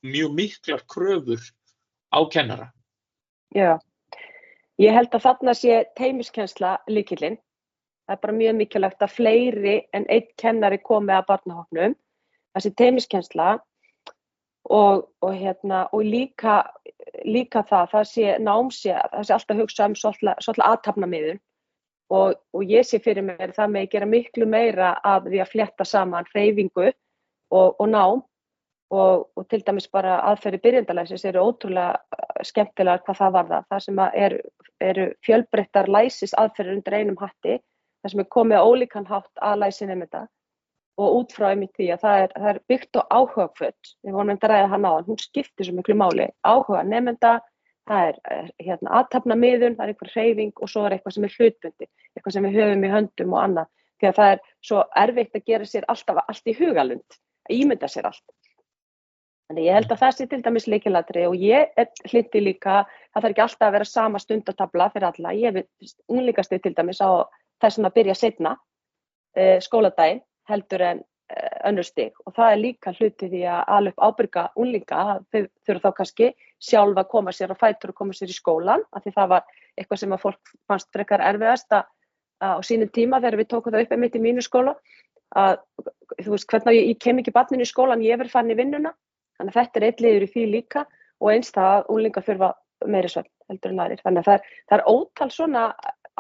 mjög 0.05 0.33
miklar 0.33 0.81
kröfur 0.89 1.41
á 2.09 2.19
kennara. 2.31 2.71
Já, 3.55 3.77
ég 4.81 4.93
held 4.93 5.13
að 5.13 5.25
þarna 5.27 5.53
sé 5.57 5.83
teimiskensla 5.97 6.77
líkilinn. 6.87 7.37
Það 8.05 8.15
er 8.15 8.21
bara 8.21 8.37
mjög 8.37 8.57
mikilvægt 8.59 9.05
að 9.05 9.15
fleiri 9.15 9.75
en 9.93 10.05
einn 10.13 10.27
kennari 10.37 10.77
komi 10.81 11.13
að 11.15 11.29
barnahofnum. 11.29 11.95
Það 12.53 12.65
sé 12.65 12.73
teimiskensla 12.81 13.47
og, 14.69 15.07
og, 15.21 15.31
hérna, 15.33 15.85
og 15.91 16.05
líka, 16.05 16.63
líka 17.25 17.63
það, 17.69 17.89
það 17.91 18.07
sé 18.11 18.37
námsi, 18.41 18.93
það 18.93 19.27
sé 19.27 19.35
alltaf 19.35 19.59
hugsa 19.61 19.89
um 19.89 19.97
svolítið 19.99 20.63
aðtapna 20.67 21.09
miður. 21.09 21.41
Og, 22.13 22.35
og 22.53 22.69
ég 22.69 22.85
sé 22.85 22.99
fyrir 23.01 23.25
mér 23.25 23.55
það 23.55 23.71
með 23.73 23.85
að 23.87 23.91
gera 23.95 24.07
miklu 24.09 24.45
meira 24.45 24.91
af 25.01 25.25
því 25.25 25.39
að 25.41 25.51
fletta 25.55 25.87
saman 25.89 26.27
hreyfingu 26.29 26.91
og, 26.91 27.75
og 27.81 27.87
nám 27.89 28.21
og, 28.93 29.25
og 29.33 29.47
til 29.49 29.63
dæmis 29.65 29.87
bara 29.89 30.19
aðferði 30.29 30.59
byrjendalæsis 30.61 31.25
eru 31.25 31.47
ótrúlega 31.49 31.95
uh, 31.97 32.43
skemmtilega 32.45 33.01
hvað 33.07 33.21
það 33.21 33.33
var 33.37 33.49
það. 33.49 33.65
Það 33.71 33.83
sem 33.87 34.03
eru 34.27 34.43
er 34.83 35.01
fjölbreyttar 35.25 35.89
læsis 35.89 36.35
aðferður 36.37 36.77
undir 36.77 36.97
einum 36.99 37.17
hatti, 37.17 37.57
það 38.03 38.13
sem 38.13 38.21
er 38.21 38.31
komið 38.37 38.61
á 38.61 38.67
ólíkan 38.67 39.09
hátt 39.09 39.43
að 39.47 39.61
læsi 39.63 39.87
nefnda 39.89 40.25
og 40.97 41.17
út 41.19 41.33
frá 41.35 41.49
einmitt 41.51 41.73
því 41.75 41.89
að 41.93 42.03
það 42.05 42.21
er, 42.21 42.33
það 42.35 42.49
er 42.51 42.59
byggt 42.71 42.99
á 42.99 43.01
áhugaföld, 43.11 43.89
við 44.05 44.15
vonum 44.15 44.39
að 44.39 44.47
ræða 44.51 44.69
hann 44.71 44.87
á 44.87 44.91
hann, 44.93 45.07
hún 45.09 45.19
skiptir 45.19 45.67
svo 45.67 45.75
miklu 45.75 45.97
máli, 45.99 46.27
áhuga 46.47 46.83
nefnda, 46.87 47.33
það 47.89 48.11
er, 48.11 48.19
er 48.37 48.47
hérna, 48.63 48.93
aðtapna 49.01 49.37
miðun, 49.39 49.75
það 49.75 49.83
er 49.85 49.93
einhver 49.93 50.13
hreyfing 50.13 50.53
og 50.55 50.71
svo 50.71 50.85
er 50.85 50.95
eitthvað 50.95 51.17
sem 51.17 51.27
er 51.27 51.35
hlutbundi, 51.35 51.89
eitthvað 52.15 52.37
sem 52.37 52.47
við 52.47 52.57
höfum 52.61 52.87
í 52.87 52.93
höndum 52.95 53.35
og 53.35 53.41
annað, 53.43 53.69
því 53.99 54.09
að 54.09 54.17
það 54.21 54.31
er 54.31 54.41
svo 54.69 54.81
erfitt 55.03 55.35
að 55.35 55.45
gera 55.51 55.69
sér 55.69 55.87
alltaf 55.91 56.21
allt 56.23 56.47
í 56.51 56.57
hugalund, 56.61 57.19
að 57.49 57.57
ímynda 57.59 57.91
sér 57.91 58.09
allt. 58.11 58.25
Þannig 59.45 59.67
ég 59.67 59.75
held 59.77 59.91
að 59.93 59.99
það 60.01 60.13
sé 60.15 60.25
til 60.25 60.39
dæmis 60.41 60.65
leikilatri 60.65 61.25
og 61.29 61.35
ég 61.37 61.75
hlindi 62.09 62.39
líka, 62.41 62.79
það 63.13 63.19
þarf 63.19 63.33
ekki 63.35 63.43
alltaf 63.43 63.67
að 63.67 63.75
vera 63.75 63.85
sama 63.85 64.21
stundatabla 64.23 64.87
fyrir 64.95 65.05
alla. 65.11 65.33
Ég 65.37 65.59
hef 65.59 65.91
unlíkastið 66.09 66.63
til 66.63 66.71
dæmis 66.79 67.01
á 67.03 67.29
þessum 67.61 67.85
að 67.85 67.93
byrja 67.99 68.15
setna 68.17 68.55
eh, 69.37 69.59
skóladaginn 69.61 70.23
heldur 70.49 70.83
en 70.85 71.01
eh, 71.33 71.57
önnur 71.69 71.87
stig. 71.87 72.13
Og 72.25 72.35
það 72.35 72.51
er 72.51 72.61
líka 72.61 72.93
hluti 72.95 73.29
því 73.31 73.43
að 73.51 73.61
alveg 73.77 74.01
ábyrga 74.07 74.45
úlinga, 74.61 75.03
þau 75.31 75.41
þurfa 75.67 75.91
þá 75.91 75.99
kannski 75.99 76.31
sjálfa 76.61 77.05
að 77.05 77.11
koma 77.13 77.35
sér 77.35 77.53
á 77.53 77.61
fætur 77.61 77.93
og 77.93 77.99
koma 78.01 78.17
sér 78.17 78.33
í 78.33 78.37
skólan, 78.37 78.85
af 78.91 79.05
því 79.05 79.15
það 79.17 79.31
var 79.35 79.47
eitthvað 79.75 80.01
sem 80.01 80.15
að 80.15 80.25
fólk 80.25 80.53
fannst 80.69 80.91
frekar 80.95 81.23
erfiðast 81.23 81.75
að, 81.75 81.87
að 82.45 82.59
á 82.59 82.61
sínum 82.65 82.91
tíma 82.95 83.21
þegar 83.21 83.39
við 83.41 83.49
tókum 83.53 83.75
það 83.75 83.87
upp 83.87 83.95
einmitt 83.95 84.19
í 84.19 84.23
mínu 84.23 84.45
skóla, 84.45 84.75
að 85.35 85.57
þú 86.21 86.35
veist 86.35 86.49
hvernig 86.51 86.77
ég, 86.77 86.91
ég 86.93 87.01
kem 87.01 87.19
ekki 87.21 87.33
barninu 87.35 87.65
í 87.65 87.69
skólan, 87.69 88.05
ég 88.05 88.21
verð 88.21 88.35
fann 88.35 88.51
í 88.51 88.57
vinnuna, 88.57 88.93
þannig 89.39 89.55
að 89.55 89.59
þetta 89.61 89.81
er 89.81 89.87
eitt 89.89 90.03
liður 90.05 90.27
í 90.27 90.31
því 90.31 90.45
líka 90.51 90.85
og 91.19 91.31
eins 91.31 91.51
það 91.55 91.71
að 91.73 91.89
úlinga 91.95 92.23
þurfa 92.23 92.51
meiri 92.85 93.11
svefn 93.11 93.31
heldur 93.49 93.73
en 93.73 93.81
aðrir, 93.83 94.01
þannig 94.03 94.21
að 94.21 94.27
það 94.27 94.37
er, 94.37 94.55
það 94.69 94.77
er 94.77 94.87
ótal 94.91 95.29
svona 95.33 95.63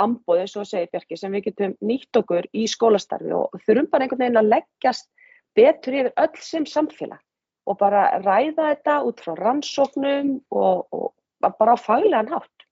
ambóð 0.01 0.41
eins 0.43 0.55
og 0.59 0.67
segir 0.69 0.89
Bjarki 0.91 1.17
sem 1.19 1.35
við 1.35 1.49
getum 1.49 1.75
nýtt 1.85 2.19
okkur 2.19 2.47
í 2.53 2.65
skólastarfi 2.71 3.31
og 3.35 3.55
þurfum 3.65 3.89
bara 3.91 4.05
einhvern 4.05 4.23
veginn 4.23 4.41
að 4.41 4.51
leggjast 4.53 5.09
betur 5.55 5.99
yfir 6.01 6.11
öll 6.25 6.41
sem 6.43 6.67
samfélag 6.69 7.21
og 7.65 7.79
bara 7.79 8.03
ræða 8.21 8.71
þetta 8.73 8.97
út 9.07 9.23
frá 9.23 9.33
rannsóknum 9.39 10.35
og, 10.51 10.85
og 10.91 11.13
bara 11.41 11.73
á 11.73 11.77
faglegan 11.79 12.29
hátt. 12.33 12.67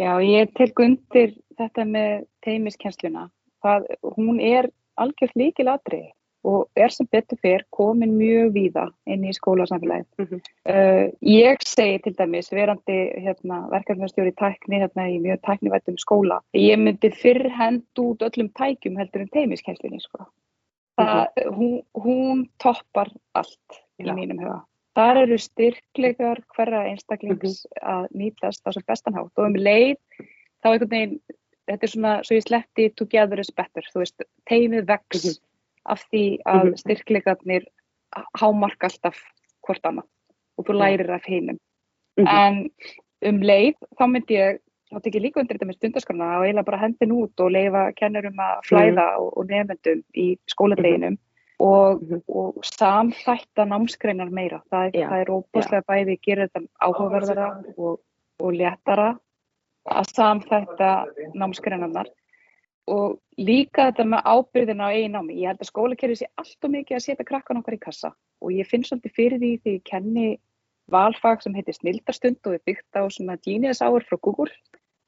Já, 0.00 0.16
ég 0.24 0.50
tek 0.56 0.80
undir 0.80 1.36
þetta 1.58 1.84
með 1.84 2.24
teimiskensluna. 2.42 3.28
Hún 4.16 4.40
er 4.40 4.70
algjörð 4.98 5.36
líkil 5.38 5.68
atriði 5.70 6.10
og 6.44 6.68
er 6.76 6.90
sem 6.90 7.06
betur 7.12 7.38
fyrr 7.42 7.64
komin 7.74 8.16
mjög 8.18 8.52
víða 8.56 8.86
inn 9.06 9.24
í 9.24 9.34
skólasamfélagið. 9.36 10.06
Mm 10.18 10.26
-hmm. 10.26 10.40
uh, 10.72 11.04
ég 11.22 11.62
segi 11.66 11.98
til 12.02 12.14
dæmis, 12.18 12.52
verandi 12.52 12.98
hérna, 13.24 13.68
verkefnastjóri 13.70 14.32
tækni 14.32 14.82
hérna, 14.82 15.08
í 15.08 15.20
mjög 15.20 15.40
tæknivættum 15.46 15.98
skóla, 15.98 16.40
ég 16.54 16.78
myndi 16.78 17.10
fyrr 17.10 17.48
hend 17.50 17.84
út 17.98 18.22
öllum 18.22 18.50
tækjum 18.58 18.96
heldur 18.96 19.20
en 19.20 19.28
teimiskenslunni. 19.28 20.00
Sko. 20.00 20.26
Mm 20.98 21.06
-hmm. 21.06 21.54
hún, 21.56 21.82
hún 21.94 22.48
toppar 22.62 23.08
allt 23.34 23.82
í 23.98 24.06
Já. 24.06 24.14
mínum 24.14 24.38
huga. 24.38 24.64
Þar 24.94 25.16
eru 25.16 25.38
styrklegar 25.38 26.42
hverja 26.56 26.82
einstaklings 26.90 27.66
að 27.82 28.08
nýtast 28.12 28.66
á 28.68 28.70
sem 28.72 28.82
bestanhátt 28.86 29.38
og 29.38 29.46
um 29.46 29.54
leið 29.54 29.96
þá 30.62 30.68
einhvern 30.72 30.90
veginn, 30.90 31.20
þetta 31.70 31.86
er 31.86 31.92
svona 31.94 32.12
svo 32.26 32.36
ég 32.36 32.44
sleppti 32.46 32.90
together 32.96 33.40
is 33.40 33.50
better, 33.50 33.86
þú 33.94 33.98
veist, 34.04 34.22
teimið 34.50 34.86
vex 34.86 35.24
Mhm. 35.24 35.51
Af 35.86 36.04
því 36.12 36.38
að 36.46 36.64
Mhm. 36.64 36.76
styrklegarnir 36.82 37.64
hámarka 38.38 38.88
alltaf 38.88 39.16
hvort 39.66 39.82
annað 39.82 40.06
og 40.58 40.66
þú 40.66 40.72
lærir 40.78 41.10
af 41.10 41.24
hinum. 41.24 41.58
Mhm. 42.18 42.28
En 42.28 42.70
um 43.22 43.40
leið 43.40 43.74
þá 43.98 44.06
myndi 44.10 44.36
ég, 44.36 44.58
þá 44.92 45.02
tek 45.02 45.14
ég 45.14 45.22
líka 45.22 45.40
undir 45.40 45.56
þetta 45.58 45.68
með 45.70 45.78
stundaskrana 45.78 46.38
og 46.38 46.44
eiginlega 46.44 46.64
bara 46.64 46.78
hendin 46.78 47.12
út 47.12 47.40
og 47.40 47.50
leifa 47.50 47.92
kennurum 47.96 48.36
að 48.36 48.60
flæða 48.68 49.18
og, 49.18 49.38
og 49.38 49.46
nefndum 49.48 50.02
í 50.14 50.38
skóladeginum 50.46 51.18
og, 51.60 52.02
Mhm. 52.02 52.22
og 52.28 52.54
samþætta 52.62 53.64
námsgreinar 53.66 54.30
meira. 54.30 54.62
Það, 54.70 54.92
Já, 54.92 55.08
það 55.08 55.20
er 55.20 55.26
óbúslega 55.26 55.82
bæði 55.88 56.20
gera 56.20 56.48
þetta 56.48 56.66
áhugaverðara 56.82 57.64
og, 57.78 58.00
og 58.40 58.52
léttara 58.52 59.18
að 59.88 60.06
samþætta 60.14 61.06
námsgreinarnar 61.34 62.06
og 62.90 63.18
líka 63.38 63.90
þetta 63.90 64.06
með 64.10 64.26
ábyrðina 64.26 64.88
á 64.90 64.94
eigin 64.94 65.14
námi. 65.16 65.38
Ég 65.38 65.52
held 65.52 65.62
að 65.62 65.70
skólakerfið 65.70 66.20
sé 66.22 66.28
allt 66.40 66.66
og 66.66 66.72
mikið 66.74 66.98
að 66.98 67.04
setja 67.04 67.28
krakkan 67.28 67.60
okkar 67.60 67.76
í 67.76 67.82
kassa 67.82 68.12
og 68.42 68.54
ég 68.54 68.68
finn 68.68 68.84
svolítið 68.86 69.16
fyrir 69.16 69.38
því 69.42 69.52
því 69.62 69.74
ég 69.76 69.84
kenni 69.88 70.28
valfag 70.90 71.42
sem 71.42 71.54
heitir 71.54 71.76
snildarstund 71.78 72.42
og 72.46 72.56
er 72.58 72.64
byggt 72.66 72.98
á 72.98 73.02
svona 73.06 73.38
genius 73.46 73.82
hour 73.84 74.02
frá 74.02 74.18
Google 74.18 74.50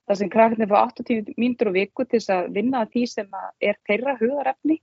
þar 0.07 0.21
sem 0.21 0.31
krakkarnir 0.31 0.71
fá 0.71 0.79
80 0.87 1.35
mínútur 1.41 1.73
á 1.75 1.77
viku 1.77 2.07
til 2.07 2.21
þess 2.21 2.35
að 2.37 2.51
vinna 2.55 2.85
því 2.93 3.05
sem 3.11 3.39
er 3.61 3.79
þeirra 3.89 4.17
hugarefni 4.21 4.79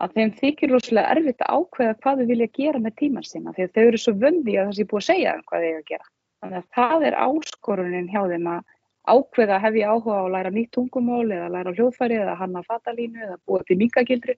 að 0.00 0.16
þeim 0.16 0.32
þykir 0.38 0.72
rosalega 0.74 1.14
erfitt 1.16 1.44
að 1.44 1.56
ákveða 1.56 1.96
hvað 2.04 2.20
þau 2.20 2.30
vilja 2.30 2.50
gera 2.56 2.82
með 2.84 2.96
tíman 3.00 3.26
sinna 3.26 3.54
að 3.56 3.74
þau 3.74 3.84
eru 3.84 4.00
svo 4.00 4.14
vöndi 4.20 4.56
að 4.56 4.70
það 4.70 4.76
sé 4.78 4.86
búið 4.90 5.00
að 5.00 5.08
segja 5.08 5.34
hvað 5.50 5.64
þau 5.66 5.72
að 5.72 5.88
gera. 5.90 6.06
Þannig 6.40 6.60
að 6.60 6.68
það 6.76 7.06
er 7.08 7.18
áskorunin 7.24 8.12
hjá 8.12 8.20
þeim 8.30 8.46
að 8.54 8.76
ákveða 9.10 9.56
að 9.56 9.64
hef 9.64 9.78
ég 9.80 9.90
áhuga 9.90 10.16
á 10.16 10.22
að 10.24 10.32
læra 10.34 10.52
nýtt 10.54 10.70
tungumál 10.76 11.26
eða 11.26 11.50
læra 11.54 11.74
hljóðfæri 11.76 12.20
eða 12.20 12.36
hanna 12.40 12.62
fatalínu 12.66 13.26
eða 13.26 13.36
búa 13.46 13.64
til 13.66 13.78
minkagildru. 13.80 14.36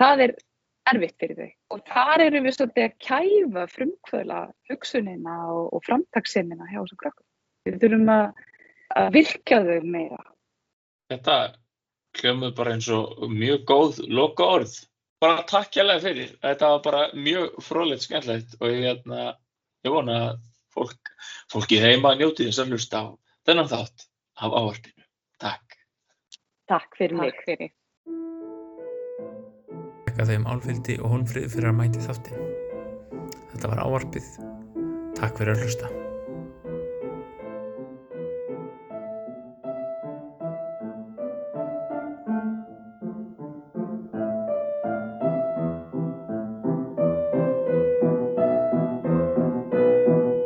Það 0.00 0.24
er 0.26 0.34
erfitt 0.92 1.16
fyrir 1.22 1.38
þau 1.40 1.76
og 1.76 1.84
þar 1.88 2.24
erum 2.26 2.46
við 2.46 2.56
svolítið 2.58 2.86
að 2.86 2.96
kæfa 3.06 3.66
frumkvöla 3.72 4.40
hugsunina 4.70 5.36
og, 5.54 5.68
og 5.72 5.84
framtagssemina 5.86 6.70
hjá 6.70 6.80
þessum 6.80 7.00
krökkum. 7.02 7.26
Við 7.64 7.78
þurfum 7.82 8.10
að, 8.12 8.24
að 9.00 9.12
virkja 9.18 9.60
þau 9.64 9.86
meira. 9.94 10.24
Þetta 11.12 11.36
hljómið 12.20 12.56
bara 12.58 12.74
eins 12.74 12.90
og 12.92 13.24
mjög 13.32 13.64
góð 13.70 14.02
loka 14.12 14.50
orð. 14.58 14.76
Bara 15.22 15.44
takk 15.48 15.78
hérlega 15.78 16.04
fyrir. 16.04 16.34
Þetta 16.42 16.72
var 16.74 16.82
bara 16.84 17.04
mjög 17.16 17.60
fróðlegt 17.64 18.04
skemmtilegt 18.04 18.56
og 18.60 18.68
ég, 18.68 18.82
hérna, 18.90 19.34
ég 19.86 19.94
vona 19.94 20.18
að 20.28 20.42
fólk, 20.74 21.12
fólki 21.52 21.80
heima 21.80 22.14
njóti 22.18 22.48
þess 22.48 22.60
að 22.64 22.74
hlusta 22.74 23.04
á 23.04 23.06
þennan 23.48 23.70
þátt 23.70 24.06
af 24.40 24.54
ávarpinu. 24.60 25.06
Takk. 25.42 25.76
Takk 26.70 26.96
fyrir 26.98 27.18
mig. 27.18 27.34
Takk 27.34 27.48
fyrir. 27.48 27.74
Þakka 30.08 30.28
þeim 30.30 30.48
álfildi 30.48 30.98
og 31.02 31.12
honfrið 31.16 31.50
fyrir 31.56 31.72
að 31.72 31.78
mæti 31.82 32.06
þáttinn. 32.06 32.48
Þetta 33.52 33.74
var 33.74 33.84
ávarpið. 33.84 34.32
Takk 35.18 35.38
fyrir 35.40 35.54
að 35.56 35.64
hlusta. 35.64 36.03